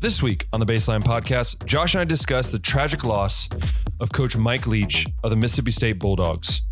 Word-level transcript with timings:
This 0.00 0.22
week 0.22 0.46
on 0.50 0.60
the 0.60 0.66
Baseline 0.66 1.02
Podcast, 1.02 1.66
Josh 1.66 1.92
and 1.92 2.00
I 2.00 2.04
discuss 2.04 2.48
the 2.48 2.58
tragic 2.58 3.04
loss 3.04 3.50
of 4.00 4.10
Coach 4.10 4.34
Mike 4.34 4.66
Leach 4.66 5.06
of 5.22 5.28
the 5.28 5.36
Mississippi 5.36 5.72
State 5.72 5.98
Bulldogs. 5.98 6.62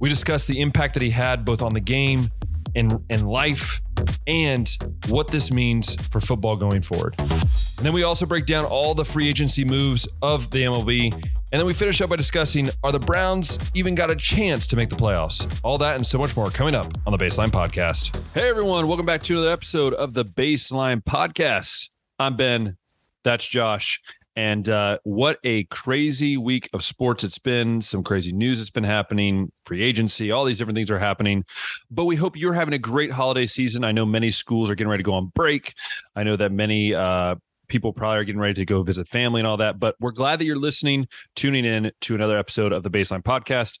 We 0.00 0.10
discuss 0.10 0.46
the 0.46 0.60
impact 0.60 0.92
that 0.92 1.02
he 1.02 1.08
had 1.08 1.46
both 1.46 1.62
on 1.62 1.72
the 1.72 1.80
game 1.80 2.28
and, 2.74 3.02
and 3.08 3.26
life 3.26 3.80
and 4.26 4.68
what 5.08 5.28
this 5.28 5.50
means 5.50 5.94
for 6.08 6.20
football 6.20 6.56
going 6.56 6.82
forward. 6.82 7.14
And 7.18 7.86
then 7.86 7.94
we 7.94 8.02
also 8.02 8.26
break 8.26 8.44
down 8.44 8.66
all 8.66 8.92
the 8.92 9.06
free 9.06 9.30
agency 9.30 9.64
moves 9.64 10.06
of 10.20 10.50
the 10.50 10.64
MLB. 10.64 11.10
And 11.10 11.58
then 11.58 11.64
we 11.64 11.72
finish 11.72 12.02
up 12.02 12.10
by 12.10 12.16
discussing 12.16 12.68
are 12.82 12.92
the 12.92 12.98
Browns 12.98 13.58
even 13.72 13.94
got 13.94 14.10
a 14.10 14.16
chance 14.16 14.66
to 14.66 14.76
make 14.76 14.90
the 14.90 14.96
playoffs? 14.96 15.58
All 15.62 15.78
that 15.78 15.96
and 15.96 16.04
so 16.04 16.18
much 16.18 16.36
more 16.36 16.50
coming 16.50 16.74
up 16.74 16.92
on 17.06 17.16
the 17.16 17.24
Baseline 17.24 17.48
Podcast. 17.48 18.14
Hey, 18.34 18.46
everyone. 18.46 18.86
Welcome 18.88 19.06
back 19.06 19.22
to 19.22 19.32
another 19.32 19.52
episode 19.52 19.94
of 19.94 20.12
the 20.12 20.26
Baseline 20.26 21.02
Podcast. 21.02 21.88
I'm 22.24 22.36
Ben. 22.36 22.78
That's 23.22 23.46
Josh. 23.46 24.00
And 24.34 24.66
uh, 24.70 24.98
what 25.04 25.38
a 25.44 25.64
crazy 25.64 26.38
week 26.38 26.70
of 26.72 26.82
sports 26.82 27.22
it's 27.22 27.38
been. 27.38 27.82
Some 27.82 28.02
crazy 28.02 28.32
news 28.32 28.58
that's 28.58 28.70
been 28.70 28.82
happening, 28.82 29.52
free 29.66 29.82
agency, 29.82 30.30
all 30.30 30.46
these 30.46 30.56
different 30.56 30.76
things 30.76 30.90
are 30.90 30.98
happening. 30.98 31.44
But 31.90 32.06
we 32.06 32.16
hope 32.16 32.34
you're 32.34 32.54
having 32.54 32.72
a 32.72 32.78
great 32.78 33.12
holiday 33.12 33.44
season. 33.44 33.84
I 33.84 33.92
know 33.92 34.06
many 34.06 34.30
schools 34.30 34.70
are 34.70 34.74
getting 34.74 34.90
ready 34.90 35.02
to 35.02 35.06
go 35.06 35.12
on 35.12 35.32
break. 35.34 35.74
I 36.16 36.24
know 36.24 36.34
that 36.36 36.50
many 36.50 36.94
uh, 36.94 37.34
people 37.68 37.92
probably 37.92 38.18
are 38.18 38.24
getting 38.24 38.40
ready 38.40 38.54
to 38.54 38.64
go 38.64 38.82
visit 38.82 39.08
family 39.08 39.40
and 39.40 39.46
all 39.46 39.56
that. 39.56 39.78
But 39.78 39.96
we're 40.00 40.10
glad 40.10 40.38
that 40.38 40.44
you're 40.44 40.56
listening, 40.56 41.08
tuning 41.34 41.64
in 41.64 41.90
to 42.02 42.14
another 42.14 42.36
episode 42.36 42.72
of 42.72 42.82
the 42.82 42.90
Baseline 42.90 43.22
Podcast. 43.22 43.78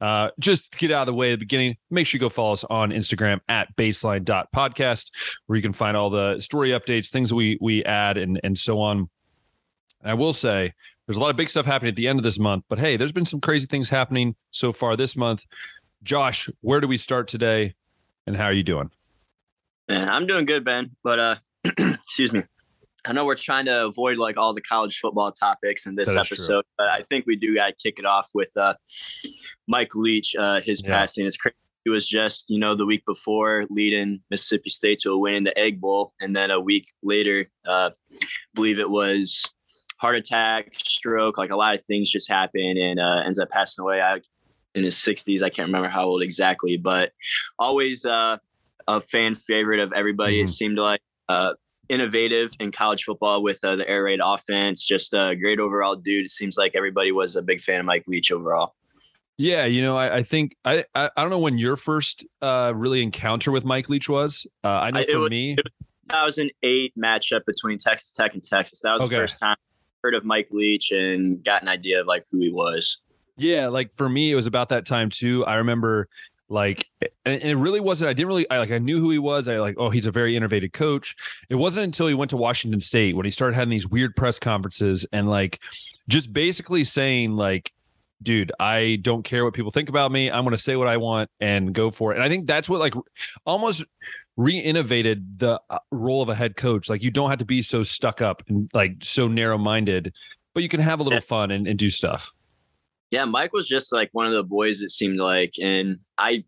Uh, 0.00 0.30
just 0.38 0.76
get 0.78 0.90
out 0.90 1.02
of 1.02 1.06
the 1.06 1.14
way 1.14 1.32
at 1.32 1.38
the 1.38 1.44
beginning, 1.44 1.76
make 1.90 2.06
sure 2.06 2.18
you 2.18 2.20
go 2.20 2.28
follow 2.28 2.52
us 2.52 2.64
on 2.64 2.90
Instagram 2.90 3.40
at 3.48 3.74
baseline.podcast, 3.76 5.10
where 5.46 5.56
you 5.56 5.62
can 5.62 5.72
find 5.72 5.96
all 5.96 6.10
the 6.10 6.40
story 6.40 6.70
updates, 6.70 7.08
things 7.08 7.32
we 7.32 7.58
we 7.60 7.84
add, 7.84 8.16
and 8.16 8.40
and 8.44 8.58
so 8.58 8.80
on. 8.80 9.08
And 10.02 10.10
I 10.10 10.14
will 10.14 10.32
say 10.32 10.72
there's 11.06 11.16
a 11.16 11.20
lot 11.20 11.30
of 11.30 11.36
big 11.36 11.48
stuff 11.48 11.66
happening 11.66 11.90
at 11.90 11.96
the 11.96 12.06
end 12.06 12.18
of 12.18 12.22
this 12.22 12.38
month, 12.38 12.64
but 12.68 12.78
hey, 12.78 12.96
there's 12.96 13.12
been 13.12 13.24
some 13.24 13.40
crazy 13.40 13.66
things 13.66 13.88
happening 13.88 14.34
so 14.50 14.72
far 14.72 14.96
this 14.96 15.16
month. 15.16 15.46
Josh, 16.02 16.48
where 16.60 16.80
do 16.80 16.86
we 16.86 16.96
start 16.96 17.28
today 17.28 17.74
and 18.26 18.36
how 18.36 18.44
are 18.44 18.52
you 18.52 18.62
doing? 18.62 18.90
I'm 19.88 20.26
doing 20.26 20.44
good, 20.44 20.64
Ben. 20.64 20.94
But 21.02 21.18
uh 21.18 21.36
excuse 21.64 22.32
me. 22.32 22.42
I 23.08 23.12
know 23.12 23.24
we're 23.24 23.36
trying 23.36 23.64
to 23.64 23.86
avoid 23.86 24.18
like 24.18 24.36
all 24.36 24.52
the 24.52 24.60
college 24.60 24.98
football 24.98 25.32
topics 25.32 25.86
in 25.86 25.94
this 25.94 26.14
episode, 26.14 26.62
true. 26.62 26.74
but 26.76 26.88
I 26.88 27.02
think 27.08 27.24
we 27.26 27.36
do 27.36 27.54
got 27.54 27.68
to 27.68 27.72
kick 27.72 27.98
it 27.98 28.04
off 28.04 28.28
with 28.34 28.50
uh, 28.54 28.74
Mike 29.66 29.94
Leach. 29.94 30.36
Uh, 30.36 30.60
his 30.60 30.82
yeah. 30.84 30.90
passing 30.90 31.24
is 31.24 31.36
crazy. 31.38 31.56
He 31.84 31.90
was 31.90 32.06
just, 32.06 32.50
you 32.50 32.58
know, 32.58 32.74
the 32.74 32.84
week 32.84 33.02
before 33.06 33.64
leading 33.70 34.20
Mississippi 34.30 34.68
State 34.68 34.98
to 35.00 35.12
a 35.12 35.18
win 35.18 35.36
in 35.36 35.44
the 35.44 35.58
Egg 35.58 35.80
Bowl, 35.80 36.12
and 36.20 36.36
then 36.36 36.50
a 36.50 36.60
week 36.60 36.84
later, 37.02 37.46
uh, 37.66 37.90
believe 38.54 38.78
it 38.78 38.90
was 38.90 39.42
heart 39.98 40.16
attack, 40.16 40.74
stroke, 40.76 41.38
like 41.38 41.50
a 41.50 41.56
lot 41.56 41.74
of 41.74 41.82
things 41.86 42.10
just 42.10 42.30
happened, 42.30 42.76
and 42.76 43.00
uh, 43.00 43.22
ends 43.24 43.38
up 43.38 43.48
passing 43.48 43.82
away 43.82 44.02
I, 44.02 44.20
in 44.74 44.84
his 44.84 44.96
60s. 44.96 45.42
I 45.42 45.48
can't 45.48 45.68
remember 45.68 45.88
how 45.88 46.04
old 46.04 46.22
exactly, 46.22 46.76
but 46.76 47.12
always 47.58 48.04
uh, 48.04 48.36
a 48.86 49.00
fan 49.00 49.34
favorite 49.34 49.80
of 49.80 49.94
everybody. 49.94 50.36
Mm-hmm. 50.36 50.44
It 50.44 50.48
seemed 50.48 50.78
like 50.78 51.00
uh, 51.30 51.54
innovative 51.88 52.52
in 52.60 52.70
college 52.70 53.04
football 53.04 53.42
with 53.42 53.62
uh, 53.64 53.76
the 53.76 53.88
air 53.88 54.04
raid 54.04 54.20
offense. 54.22 54.86
Just 54.86 55.14
a 55.14 55.34
great 55.40 55.60
overall 55.60 55.96
dude. 55.96 56.26
It 56.26 56.30
seems 56.30 56.56
like 56.56 56.72
everybody 56.74 57.12
was 57.12 57.36
a 57.36 57.42
big 57.42 57.60
fan 57.60 57.80
of 57.80 57.86
Mike 57.86 58.04
Leach 58.06 58.30
overall. 58.32 58.74
Yeah, 59.36 59.66
you 59.66 59.82
know, 59.82 59.96
I, 59.96 60.16
I 60.16 60.22
think 60.24 60.56
I, 60.64 60.84
I, 60.96 61.10
I 61.16 61.22
don't 61.22 61.30
know 61.30 61.38
when 61.38 61.58
your 61.58 61.76
first 61.76 62.26
uh, 62.42 62.72
really 62.74 63.02
encounter 63.02 63.52
with 63.52 63.64
Mike 63.64 63.88
Leach 63.88 64.08
was. 64.08 64.46
Uh, 64.64 64.68
I 64.68 64.90
know 64.90 65.04
for 65.04 65.20
was, 65.20 65.30
me, 65.30 65.56
2008 66.10 66.92
matchup 66.98 67.44
between 67.46 67.78
Texas 67.78 68.10
Tech 68.10 68.34
and 68.34 68.42
Texas. 68.42 68.80
That 68.82 68.94
was 68.94 69.02
okay. 69.02 69.14
the 69.14 69.20
first 69.20 69.38
time 69.38 69.56
I 69.60 69.96
heard 70.02 70.14
of 70.14 70.24
Mike 70.24 70.48
Leach 70.50 70.90
and 70.90 71.42
got 71.44 71.62
an 71.62 71.68
idea 71.68 72.00
of 72.00 72.08
like 72.08 72.24
who 72.32 72.40
he 72.40 72.50
was. 72.50 72.98
Yeah, 73.36 73.68
like 73.68 73.92
for 73.92 74.08
me, 74.08 74.32
it 74.32 74.34
was 74.34 74.48
about 74.48 74.70
that 74.70 74.84
time 74.84 75.08
too. 75.08 75.44
I 75.46 75.56
remember 75.56 76.08
like 76.48 76.86
and 77.24 77.42
it 77.42 77.56
really 77.56 77.80
wasn't 77.80 78.08
i 78.08 78.12
didn't 78.12 78.28
really 78.28 78.48
i 78.50 78.58
like 78.58 78.70
i 78.70 78.78
knew 78.78 78.98
who 79.00 79.10
he 79.10 79.18
was. 79.18 79.48
I 79.48 79.58
like 79.58 79.76
oh 79.78 79.90
he's 79.90 80.06
a 80.06 80.10
very 80.10 80.36
innovative 80.36 80.72
coach. 80.72 81.14
It 81.48 81.56
wasn't 81.56 81.84
until 81.84 82.06
he 82.06 82.14
went 82.14 82.30
to 82.30 82.36
washington 82.36 82.80
state 82.80 83.16
when 83.16 83.24
he 83.24 83.30
started 83.30 83.54
having 83.54 83.70
these 83.70 83.88
weird 83.88 84.16
press 84.16 84.38
conferences 84.38 85.06
and 85.12 85.28
like 85.28 85.60
just 86.08 86.32
basically 86.32 86.84
saying 86.84 87.32
like 87.32 87.72
dude 88.22 88.50
i 88.58 88.98
don't 89.02 89.22
care 89.22 89.44
what 89.44 89.54
people 89.54 89.70
think 89.70 89.88
about 89.88 90.10
me. 90.10 90.30
I'm 90.30 90.44
going 90.44 90.56
to 90.56 90.62
say 90.62 90.76
what 90.76 90.88
i 90.88 90.96
want 90.96 91.30
and 91.40 91.72
go 91.72 91.90
for 91.90 92.12
it. 92.12 92.16
And 92.16 92.24
i 92.24 92.28
think 92.28 92.46
that's 92.46 92.68
what 92.68 92.80
like 92.80 92.94
almost 93.44 93.84
re-innovated 94.36 95.40
the 95.40 95.60
uh, 95.68 95.78
role 95.90 96.22
of 96.22 96.28
a 96.28 96.34
head 96.34 96.54
coach. 96.54 96.88
Like 96.88 97.02
you 97.02 97.10
don't 97.10 97.28
have 97.28 97.40
to 97.40 97.44
be 97.44 97.60
so 97.60 97.82
stuck 97.82 98.22
up 98.22 98.42
and 98.48 98.70
like 98.72 98.96
so 99.02 99.28
narrow-minded 99.28 100.14
but 100.54 100.62
you 100.64 100.68
can 100.68 100.80
have 100.80 100.98
a 100.98 101.02
little 101.04 101.20
fun 101.20 101.52
and, 101.52 101.68
and 101.68 101.78
do 101.78 101.88
stuff 101.88 102.32
yeah, 103.10 103.24
Mike 103.24 103.52
was 103.52 103.66
just 103.66 103.92
like 103.92 104.10
one 104.12 104.26
of 104.26 104.32
the 104.32 104.44
boys. 104.44 104.80
It 104.80 104.90
seemed 104.90 105.18
like, 105.18 105.52
and 105.60 105.98
I, 106.18 106.44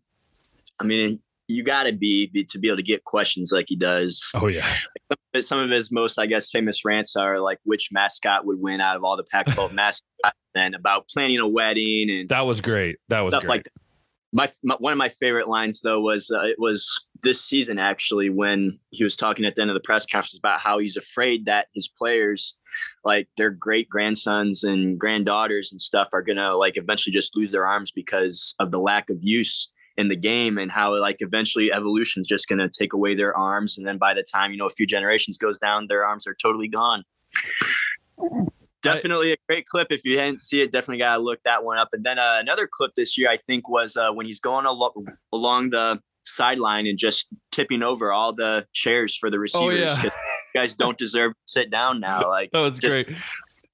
I 0.79 0.83
mean, 0.83 1.19
you 1.47 1.63
got 1.63 1.83
to 1.83 1.93
be, 1.93 2.27
be, 2.27 2.43
to 2.45 2.59
be 2.59 2.67
able 2.67 2.77
to 2.77 2.83
get 2.83 3.03
questions 3.03 3.51
like 3.51 3.65
he 3.67 3.75
does. 3.75 4.31
Oh 4.35 4.47
yeah. 4.47 4.67
Like 5.33 5.43
some 5.43 5.59
of 5.59 5.69
his 5.69 5.91
most, 5.91 6.19
I 6.19 6.25
guess, 6.25 6.49
famous 6.49 6.85
rants 6.85 7.15
are 7.15 7.39
like 7.39 7.59
which 7.63 7.89
mascot 7.91 8.45
would 8.45 8.59
win 8.59 8.81
out 8.81 8.95
of 8.95 9.03
all 9.03 9.17
the 9.17 9.23
Pac-12 9.23 9.71
mascots, 9.73 10.37
and 10.55 10.75
about 10.75 11.07
planning 11.07 11.39
a 11.39 11.47
wedding, 11.47 12.09
and 12.09 12.29
that 12.29 12.45
was 12.45 12.61
great. 12.61 12.97
That 13.09 13.21
was 13.21 13.31
stuff 13.31 13.43
great. 13.43 13.49
like 13.49 13.63
that 13.63 13.71
my, 14.33 14.49
my, 14.63 14.75
one 14.79 14.93
of 14.93 14.97
my 14.97 15.09
favorite 15.09 15.47
lines 15.47 15.81
though 15.81 15.99
was 15.99 16.31
uh, 16.31 16.43
it 16.43 16.57
was 16.57 17.05
this 17.21 17.41
season 17.41 17.77
actually 17.77 18.29
when 18.29 18.79
he 18.89 19.03
was 19.03 19.15
talking 19.15 19.45
at 19.45 19.55
the 19.55 19.61
end 19.61 19.69
of 19.69 19.75
the 19.75 19.81
press 19.81 20.05
conference 20.05 20.37
about 20.37 20.59
how 20.59 20.79
he's 20.79 20.97
afraid 20.97 21.45
that 21.45 21.67
his 21.73 21.87
players 21.87 22.55
like 23.03 23.27
their 23.37 23.51
great 23.51 23.89
grandsons 23.89 24.63
and 24.63 24.99
granddaughters 24.99 25.71
and 25.71 25.81
stuff 25.81 26.07
are 26.13 26.21
gonna 26.21 26.55
like 26.55 26.77
eventually 26.77 27.13
just 27.13 27.35
lose 27.35 27.51
their 27.51 27.67
arms 27.67 27.91
because 27.91 28.55
of 28.59 28.71
the 28.71 28.79
lack 28.79 29.09
of 29.09 29.17
use 29.21 29.71
in 29.97 30.07
the 30.07 30.15
game 30.15 30.57
and 30.57 30.71
how 30.71 30.97
like 30.97 31.17
eventually 31.19 31.71
evolution 31.71 32.21
is 32.21 32.27
just 32.27 32.47
gonna 32.47 32.69
take 32.69 32.93
away 32.93 33.13
their 33.13 33.37
arms. 33.37 33.77
And 33.77 33.85
then 33.85 33.97
by 33.97 34.13
the 34.13 34.23
time 34.23 34.51
you 34.51 34.57
know 34.57 34.65
a 34.65 34.69
few 34.69 34.87
generations 34.87 35.37
goes 35.37 35.59
down 35.59 35.87
their 35.87 36.05
arms 36.05 36.25
are 36.25 36.35
totally 36.35 36.69
gone 36.69 37.03
definitely 38.81 39.33
a 39.33 39.37
great 39.47 39.65
clip. 39.65 39.87
If 39.89 40.03
you 40.05 40.15
didn't 40.15 40.39
see 40.39 40.61
it, 40.61 40.71
definitely 40.71 40.99
got 40.99 41.17
to 41.17 41.23
look 41.23 41.39
that 41.43 41.63
one 41.63 41.77
up. 41.77 41.89
And 41.93 42.03
then 42.03 42.19
uh, 42.19 42.37
another 42.39 42.67
clip 42.71 42.91
this 42.95 43.17
year, 43.17 43.29
I 43.29 43.37
think, 43.37 43.69
was 43.69 43.97
uh, 43.97 44.11
when 44.11 44.25
he's 44.25 44.39
going 44.39 44.65
al- 44.65 44.93
along 45.31 45.69
the 45.69 45.99
sideline 46.23 46.87
and 46.87 46.97
just 46.97 47.27
tipping 47.51 47.83
over 47.83 48.11
all 48.11 48.33
the 48.33 48.65
chairs 48.73 49.15
for 49.15 49.29
the 49.29 49.39
receivers. 49.39 49.97
Oh, 49.97 50.03
yeah. 50.03 50.09
guys 50.53 50.75
don't 50.75 50.97
deserve 50.97 51.31
to 51.33 51.39
sit 51.47 51.71
down 51.71 51.99
now. 51.99 52.21
Like 52.31 52.51
that 52.51 52.61
was 52.61 52.79
great. 52.79 53.09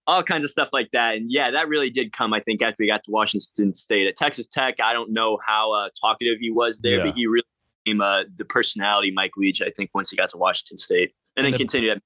All 0.07 0.23
kinds 0.23 0.43
of 0.43 0.49
stuff 0.49 0.69
like 0.71 0.89
that. 0.91 1.15
And 1.15 1.29
yeah, 1.29 1.51
that 1.51 1.67
really 1.67 1.89
did 1.89 2.11
come, 2.11 2.33
I 2.33 2.39
think, 2.39 2.61
after 2.61 2.77
we 2.79 2.87
got 2.87 3.03
to 3.03 3.11
Washington 3.11 3.75
State. 3.75 4.07
At 4.07 4.15
Texas 4.15 4.47
Tech, 4.47 4.75
I 4.81 4.93
don't 4.93 5.11
know 5.11 5.37
how 5.45 5.73
uh, 5.73 5.89
talkative 5.99 6.39
he 6.39 6.49
was 6.49 6.79
there, 6.79 6.99
yeah. 6.99 7.05
but 7.05 7.15
he 7.15 7.27
really 7.27 7.45
became 7.83 8.01
uh, 8.01 8.23
the 8.35 8.45
personality 8.45 9.11
Mike 9.11 9.37
Leach, 9.37 9.61
I 9.61 9.69
think, 9.69 9.91
once 9.93 10.09
he 10.09 10.17
got 10.17 10.29
to 10.29 10.37
Washington 10.37 10.77
State 10.77 11.13
and, 11.35 11.45
and 11.45 11.45
then 11.45 11.51
the, 11.51 11.57
continued 11.57 11.97
at. 11.97 12.03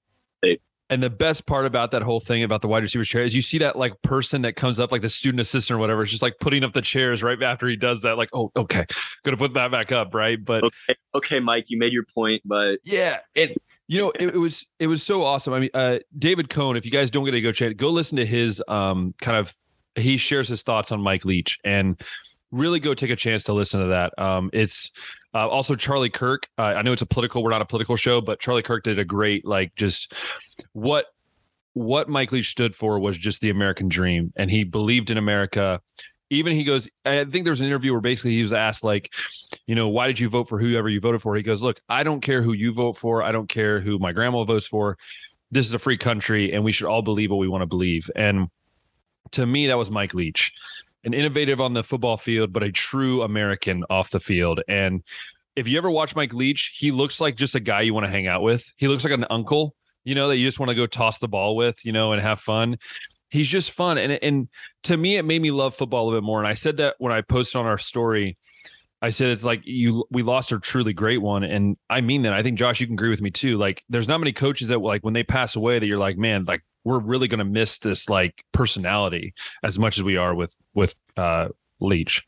And 0.92 1.02
the 1.02 1.10
best 1.10 1.46
part 1.46 1.66
about 1.66 1.92
that 1.92 2.02
whole 2.02 2.20
thing 2.20 2.44
about 2.44 2.62
the 2.62 2.68
wide 2.68 2.84
receiver 2.84 3.06
chair 3.06 3.24
is 3.24 3.34
you 3.34 3.42
see 3.42 3.58
that 3.60 3.78
like 3.78 4.00
person 4.02 4.42
that 4.42 4.58
comes 4.58 4.78
up, 4.78 4.92
like 4.92 5.02
the 5.02 5.10
student 5.10 5.40
assistant 5.40 5.78
or 5.78 5.80
whatever, 5.80 6.04
is 6.04 6.12
just 6.12 6.22
like 6.22 6.36
putting 6.42 6.66
up 6.66 6.74
the 6.74 6.82
chairs 6.82 7.24
right 7.24 7.42
after 7.42 7.68
he 7.68 7.78
does 7.78 8.02
that. 8.02 8.18
Like, 8.18 8.30
oh, 8.34 8.52
okay, 8.58 8.86
gonna 9.24 9.38
put 9.38 9.54
that 9.54 9.72
back 9.72 9.94
up, 9.94 10.14
right? 10.14 10.38
But 10.44 10.66
okay, 10.66 10.96
okay 11.16 11.40
Mike, 11.40 11.70
you 11.70 11.80
made 11.80 11.94
your 11.94 12.04
point, 12.04 12.42
but 12.44 12.80
yeah, 12.84 13.20
and 13.38 13.56
you 13.88 14.00
know, 14.00 14.12
it, 14.20 14.36
it, 14.36 14.38
was 14.38 14.68
it 14.80 14.88
was 14.88 15.02
so 15.02 15.24
awesome. 15.24 15.54
I 15.54 15.60
mean, 15.60 15.70
uh, 15.74 16.00
David 16.18 16.50
Cone, 16.50 16.76
if 16.76 16.86
you 16.86 16.92
guys 16.92 17.10
don't 17.10 17.24
get 17.24 17.32
to 17.32 17.42
go 17.42 17.54
check, 17.54 17.78
go 17.78 17.90
listen 17.90 18.18
to 18.18 18.26
his 18.26 18.62
um 18.68 19.16
kind 19.22 19.38
of 19.38 19.56
he 19.96 20.18
shares 20.18 20.50
his 20.50 20.62
thoughts 20.62 20.92
on 20.92 21.02
Mike 21.02 21.24
Leach 21.24 21.58
and 21.64 22.00
really 22.52 22.82
go 22.82 22.94
take 22.94 23.10
a 23.12 23.16
chance 23.16 23.44
to 23.44 23.54
listen 23.54 23.80
to 23.80 23.88
that. 23.88 24.14
Um, 24.18 24.50
it's 24.52 24.92
uh, 25.34 25.48
also, 25.48 25.76
Charlie 25.76 26.10
Kirk. 26.10 26.48
Uh, 26.58 26.64
I 26.64 26.82
know 26.82 26.92
it's 26.92 27.02
a 27.02 27.06
political. 27.06 27.44
We're 27.44 27.52
not 27.52 27.62
a 27.62 27.66
political 27.66 27.96
show, 27.96 28.22
but 28.22 28.40
Charlie 28.40 28.62
Kirk 28.62 28.84
did 28.84 29.00
a 29.00 29.06
great 29.06 29.46
like 29.46 29.74
just 29.76 30.14
what 30.74 31.06
what 31.74 32.10
Mike 32.10 32.32
Leach 32.32 32.50
stood 32.50 32.76
for 32.76 33.00
was 33.00 33.18
just 33.18 33.42
the 33.42 33.50
American 33.50 33.88
dream, 33.88 34.34
and 34.36 34.52
he 34.52 34.64
believed 34.64 35.10
in 35.12 35.18
America. 35.18 35.82
Even 36.30 36.54
he 36.54 36.64
goes, 36.64 36.88
I 37.04 37.26
think 37.26 37.44
there 37.44 37.52
was 37.52 37.60
an 37.60 37.68
interview 37.68 37.92
where 37.92 38.00
basically 38.00 38.32
he 38.32 38.42
was 38.42 38.54
asked, 38.54 38.86
like, 38.86 39.12
you 39.68 39.76
know, 39.76 39.90
why 39.90 40.08
did 40.08 40.18
you 40.18 40.30
vote 40.30 40.48
for 40.48 40.58
whoever 40.58 40.88
you 40.88 41.02
voted 41.02 41.22
for? 41.22 41.36
He 41.36 41.44
goes, 41.44 41.62
look, 41.62 41.82
I 41.90 42.04
don't 42.04 42.22
care 42.22 42.42
who 42.42 42.54
you 42.54 42.74
vote 42.74 42.96
for. 42.96 43.22
I 43.22 43.34
don't 43.34 43.50
care 43.50 43.82
who 43.82 44.00
my 44.00 44.14
grandma 44.14 44.46
votes 44.46 44.66
for. 44.66 44.98
This 45.52 45.66
is 45.66 45.74
a 45.74 45.80
free 45.80 45.98
country, 45.98 46.54
and 46.54 46.64
we 46.64 46.72
should 46.72 46.88
all 46.88 47.02
believe 47.02 47.32
what 47.32 47.38
we 47.38 47.50
want 47.50 47.64
to 47.64 47.66
believe. 47.66 48.10
And 48.16 48.48
to 49.32 49.46
me, 49.46 49.68
that 49.68 49.78
was 49.78 49.92
Mike 49.92 50.14
Leach 50.14 50.54
an 51.04 51.14
innovative 51.14 51.60
on 51.60 51.74
the 51.74 51.84
football 51.84 52.18
field, 52.18 52.54
but 52.54 52.64
a 52.64 52.72
true 52.72 53.22
American 53.24 53.84
off 53.90 54.12
the 54.12 54.20
field. 54.20 54.62
And 54.68 55.04
if 55.56 55.68
you 55.68 55.78
ever 55.78 55.90
watch 55.90 56.16
Mike 56.16 56.34
Leach, 56.34 56.76
he 56.78 56.92
looks 56.92 57.20
like 57.20 57.36
just 57.36 57.56
a 57.56 57.60
guy 57.60 57.82
you 57.82 57.94
want 57.94 58.06
to 58.06 58.12
hang 58.12 58.28
out 58.28 58.42
with. 58.42 58.72
He 58.78 58.88
looks 58.88 59.04
like 59.04 59.14
an 59.14 59.26
uncle, 59.30 59.76
you 60.04 60.16
know, 60.16 60.28
that 60.28 60.38
you 60.38 60.48
just 60.48 60.60
want 60.60 60.70
to 60.70 60.76
go 60.76 60.86
toss 60.86 61.18
the 61.18 61.28
ball 61.28 61.56
with, 61.56 61.84
you 61.84 61.92
know, 61.92 62.14
and 62.14 62.22
have 62.22 62.40
fun. 62.40 62.78
He's 63.30 63.48
just 63.48 63.72
fun. 63.72 63.98
And 63.98 64.12
and 64.12 64.50
to 64.84 64.98
me, 64.98 65.18
it 65.18 65.24
made 65.24 65.42
me 65.42 65.52
love 65.52 65.76
football 65.76 66.04
a 66.04 66.06
little 66.06 66.20
bit 66.20 66.26
more. 66.26 66.40
And 66.40 66.48
I 66.48 66.54
said 66.54 66.78
that 66.78 66.96
when 67.00 67.14
I 67.14 67.22
posted 67.22 67.60
on 67.60 67.66
our 67.66 67.78
story. 67.78 68.38
I 69.04 69.10
said 69.10 69.30
it's 69.30 69.44
like 69.44 69.62
you 69.64 70.06
we 70.12 70.22
lost 70.22 70.54
our 70.54 70.60
truly 70.60 70.94
great 70.94 71.18
one, 71.18 71.44
and 71.44 71.76
I 71.90 72.02
mean 72.02 72.22
that. 72.22 72.34
I 72.34 72.44
think 72.44 72.60
Josh, 72.60 72.80
you 72.80 72.86
can 72.86 72.94
agree 72.94 73.10
with 73.10 73.22
me 73.22 73.32
too. 73.32 73.58
Like, 73.58 73.84
there's 73.90 74.08
not 74.08 74.20
many 74.20 74.32
coaches 74.32 74.68
that 74.68 74.80
like 74.80 75.04
when 75.04 75.16
they 75.16 75.24
pass 75.24 75.56
away 75.56 75.80
that 75.80 75.88
you're 75.88 75.98
like, 75.98 76.20
man, 76.20 76.46
like 76.46 76.62
we're 76.84 77.00
really 77.00 77.28
going 77.28 77.40
to 77.40 77.46
miss 77.46 77.80
this 77.80 78.10
like 78.10 78.44
personality 78.52 79.34
as 79.64 79.78
much 79.78 79.98
as 79.98 80.04
we 80.04 80.18
are 80.18 80.34
with 80.34 80.56
with 80.74 80.96
uh 81.18 81.50
Leach. 81.80 82.24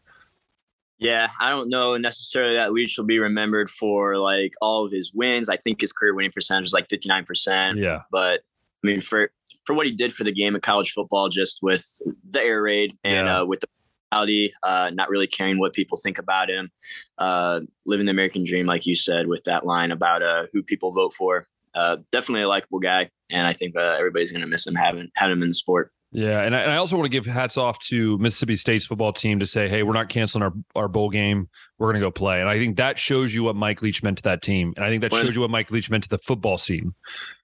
Yeah, 1.00 1.30
I 1.40 1.50
don't 1.50 1.70
know 1.70 1.98
necessarily 1.98 2.56
that 2.56 2.72
Leach 2.72 2.98
will 2.98 3.06
be 3.06 3.20
remembered 3.20 3.70
for 3.70 4.18
like 4.18 4.54
all 4.62 4.86
of 4.86 4.92
his 4.92 5.14
wins. 5.14 5.50
I 5.50 5.58
think 5.58 5.82
his 5.82 5.92
career 5.92 6.16
winning 6.16 6.32
percentage 6.32 6.68
is 6.68 6.74
like 6.74 6.88
59%. 6.88 7.82
Yeah. 7.82 8.04
But 8.10 8.42
I 8.84 8.88
mean, 8.88 9.02
for 9.02 9.30
for 9.66 9.74
what 9.74 9.86
he 9.86 9.92
did 9.92 10.14
for 10.14 10.24
the 10.24 10.32
game 10.32 10.56
of 10.56 10.62
college 10.62 10.92
football, 10.92 11.30
just 11.30 11.60
with 11.62 11.86
the 12.30 12.42
air 12.42 12.62
raid 12.62 12.98
and 13.04 13.28
yeah. 13.28 13.40
uh, 13.40 13.46
with 13.46 13.60
the 13.62 13.68
personality, 14.12 14.54
uh, 14.64 14.92
not 14.94 15.10
really 15.10 15.28
caring 15.28 15.60
what 15.60 15.74
people 15.74 15.98
think 15.98 16.20
about 16.20 16.50
him, 16.50 16.70
uh, 17.18 17.62
living 17.86 18.06
the 18.06 18.12
American 18.12 18.44
dream, 18.44 18.66
like 18.66 18.86
you 18.86 18.96
said, 18.96 19.28
with 19.28 19.44
that 19.44 19.66
line 19.66 19.92
about 19.92 20.22
uh, 20.22 20.46
who 20.54 20.64
people 20.64 20.92
vote 20.92 21.14
for. 21.14 21.48
Uh, 21.76 21.98
definitely 22.12 22.44
a 22.44 22.48
likable 22.48 22.80
guy, 22.80 23.10
and 23.30 23.48
I 23.48 23.54
think 23.54 23.76
uh, 23.76 23.96
everybody's 23.98 24.32
going 24.32 24.42
to 24.42 24.48
miss 24.48 24.66
him 24.68 24.76
having 24.76 25.10
having 25.16 25.34
him 25.34 25.42
in 25.42 25.50
the 25.50 25.56
sport. 25.56 25.92
Yeah, 26.14 26.42
and 26.42 26.56
I, 26.56 26.60
and 26.60 26.72
I, 26.72 26.78
also 26.78 26.96
want 26.96 27.06
to 27.06 27.10
give 27.10 27.26
hats 27.26 27.58
off 27.58 27.80
to 27.88 28.20
Mississippi 28.20 28.54
State's 28.54 28.86
football 28.86 29.12
team 29.12 29.40
to 29.40 29.48
say, 29.48 29.68
hey, 29.68 29.82
we're 29.82 29.94
not 29.94 30.10
canceling 30.10 30.44
our, 30.44 30.54
our 30.76 30.88
bowl 30.88 31.10
game. 31.10 31.50
We're 31.80 31.88
going 31.88 32.00
to 32.00 32.06
go 32.06 32.12
play. 32.12 32.40
And 32.40 32.48
I 32.48 32.60
think 32.60 32.78
that 32.78 33.00
shows 33.00 33.34
you 33.34 33.42
what 33.44 33.56
Mike 33.56 33.82
Leach 33.82 34.04
meant 34.04 34.18
to 34.18 34.24
that 34.24 34.44
team. 34.44 34.74
And 34.76 34.86
I 34.86 34.90
think 34.90 35.02
that 35.02 35.12
shows 35.12 35.34
you 35.34 35.42
what 35.42 35.50
Mike 35.50 35.72
Leach 35.72 35.90
meant 35.90 36.04
to 36.04 36.10
the 36.10 36.20
football 36.20 36.60
scene. 36.60 36.94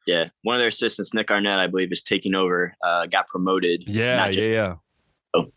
Yeah. 0.05 0.29
One 0.43 0.55
of 0.55 0.59
their 0.59 0.67
assistants, 0.67 1.15
Nick 1.15 1.31
Arnett, 1.31 1.57
I 1.57 1.65
believe, 1.65 1.91
is 1.91 2.03
taking 2.03 2.35
over, 2.35 2.75
uh, 2.83 3.07
got 3.07 3.25
promoted. 3.25 3.85
Yeah, 3.87 4.27
yeah, 4.27 4.43
yeah. 4.43 4.75
So 5.35 5.51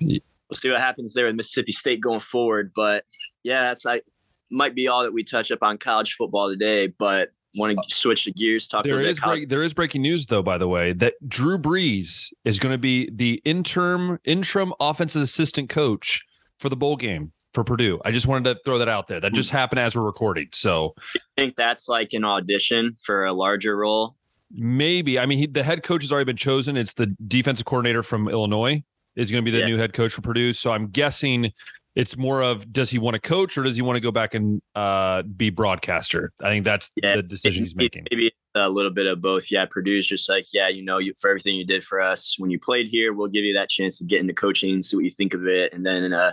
we'll 0.00 0.20
see 0.54 0.70
what 0.70 0.80
happens 0.80 1.14
there 1.14 1.26
with 1.26 1.34
Mississippi 1.34 1.72
State 1.72 2.00
going 2.00 2.20
forward. 2.20 2.70
But 2.76 3.04
yeah, 3.42 3.62
that's 3.62 3.84
I 3.84 4.02
might 4.50 4.76
be 4.76 4.86
all 4.86 5.02
that 5.02 5.12
we 5.12 5.24
touch 5.24 5.50
up 5.50 5.62
on 5.62 5.78
college 5.78 6.14
football 6.14 6.48
today. 6.48 6.86
But 6.86 7.30
want 7.56 7.72
to 7.72 7.78
uh, 7.78 7.82
switch 7.88 8.24
the 8.24 8.32
gears 8.32 8.66
talk 8.66 8.84
there 8.84 9.00
is 9.00 9.18
break, 9.20 9.48
there 9.48 9.62
is 9.62 9.72
breaking 9.72 10.02
news 10.02 10.26
though 10.26 10.42
by 10.42 10.58
the 10.58 10.68
way 10.68 10.92
that 10.92 11.14
drew 11.28 11.58
brees 11.58 12.32
is 12.44 12.58
going 12.58 12.72
to 12.72 12.78
be 12.78 13.10
the 13.14 13.40
interim 13.44 14.18
interim 14.24 14.72
offensive 14.80 15.22
assistant 15.22 15.68
coach 15.68 16.24
for 16.58 16.68
the 16.68 16.76
bowl 16.76 16.96
game 16.96 17.32
for 17.54 17.64
purdue. 17.64 17.98
I 18.04 18.10
just 18.10 18.26
wanted 18.26 18.54
to 18.54 18.60
throw 18.64 18.78
that 18.78 18.88
out 18.88 19.08
there. 19.08 19.20
That 19.20 19.32
just 19.32 19.50
happened 19.50 19.80
as 19.80 19.96
we're 19.96 20.02
recording 20.02 20.48
so 20.52 20.94
i 21.16 21.20
think 21.36 21.56
that's 21.56 21.88
like 21.88 22.12
an 22.12 22.24
audition 22.24 22.94
for 23.02 23.24
a 23.24 23.32
larger 23.32 23.76
role? 23.76 24.16
Maybe. 24.50 25.18
I 25.18 25.26
mean 25.26 25.38
he, 25.38 25.46
the 25.46 25.62
head 25.62 25.82
coach 25.82 26.02
has 26.02 26.12
already 26.12 26.26
been 26.26 26.36
chosen. 26.36 26.76
It's 26.76 26.94
the 26.94 27.06
defensive 27.26 27.66
coordinator 27.66 28.02
from 28.02 28.28
illinois 28.28 28.82
is 29.16 29.30
going 29.30 29.44
to 29.44 29.50
be 29.50 29.50
the 29.50 29.60
yeah. 29.60 29.66
new 29.66 29.76
head 29.76 29.92
coach 29.92 30.12
for 30.12 30.20
purdue 30.20 30.52
so 30.52 30.72
i'm 30.72 30.86
guessing 30.86 31.52
it's 31.98 32.16
more 32.16 32.42
of 32.42 32.72
does 32.72 32.90
he 32.90 32.98
want 32.98 33.14
to 33.14 33.20
coach 33.20 33.58
or 33.58 33.64
does 33.64 33.74
he 33.74 33.82
want 33.82 33.96
to 33.96 34.00
go 34.00 34.12
back 34.12 34.32
and 34.32 34.62
uh, 34.76 35.22
be 35.22 35.50
broadcaster? 35.50 36.32
I 36.40 36.48
think 36.50 36.64
that's 36.64 36.92
yeah, 37.02 37.16
the 37.16 37.24
decision 37.24 37.64
he's 37.64 37.74
making. 37.74 38.06
Maybe 38.12 38.30
a 38.54 38.68
little 38.68 38.92
bit 38.92 39.08
of 39.08 39.20
both. 39.20 39.50
Yeah, 39.50 39.66
Purdue's 39.66 40.06
just 40.06 40.28
like, 40.28 40.44
yeah, 40.52 40.68
you 40.68 40.84
know, 40.84 40.98
you, 40.98 41.12
for 41.20 41.28
everything 41.28 41.56
you 41.56 41.66
did 41.66 41.82
for 41.82 42.00
us 42.00 42.36
when 42.38 42.52
you 42.52 42.60
played 42.60 42.86
here, 42.86 43.12
we'll 43.12 43.26
give 43.26 43.44
you 43.44 43.52
that 43.54 43.68
chance 43.68 43.98
to 43.98 44.04
get 44.04 44.20
into 44.20 44.32
coaching, 44.32 44.80
see 44.80 44.96
what 44.96 45.04
you 45.04 45.10
think 45.10 45.34
of 45.34 45.48
it, 45.48 45.72
and 45.72 45.84
then 45.84 46.12
uh, 46.12 46.32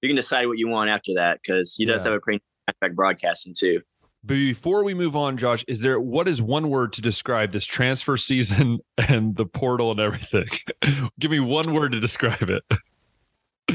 you 0.00 0.08
can 0.08 0.16
decide 0.16 0.46
what 0.46 0.56
you 0.56 0.68
want 0.68 0.88
after 0.88 1.12
that 1.16 1.38
because 1.42 1.74
he 1.76 1.84
does 1.84 2.02
yeah. 2.02 2.12
have 2.12 2.16
a 2.16 2.20
pretty 2.22 2.42
contract 2.66 2.96
broadcasting 2.96 3.52
too. 3.54 3.82
But 4.24 4.34
before 4.34 4.84
we 4.84 4.94
move 4.94 5.16
on, 5.16 5.36
Josh, 5.36 5.66
is 5.68 5.82
there 5.82 6.00
what 6.00 6.26
is 6.28 6.40
one 6.40 6.70
word 6.70 6.94
to 6.94 7.02
describe 7.02 7.52
this 7.52 7.66
transfer 7.66 8.16
season 8.16 8.78
and 9.08 9.36
the 9.36 9.44
portal 9.44 9.90
and 9.90 10.00
everything? 10.00 10.48
Give 11.18 11.30
me 11.30 11.40
one 11.40 11.74
word 11.74 11.92
to 11.92 12.00
describe 12.00 12.48
it. 12.48 12.64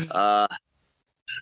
Uh, 0.09 0.47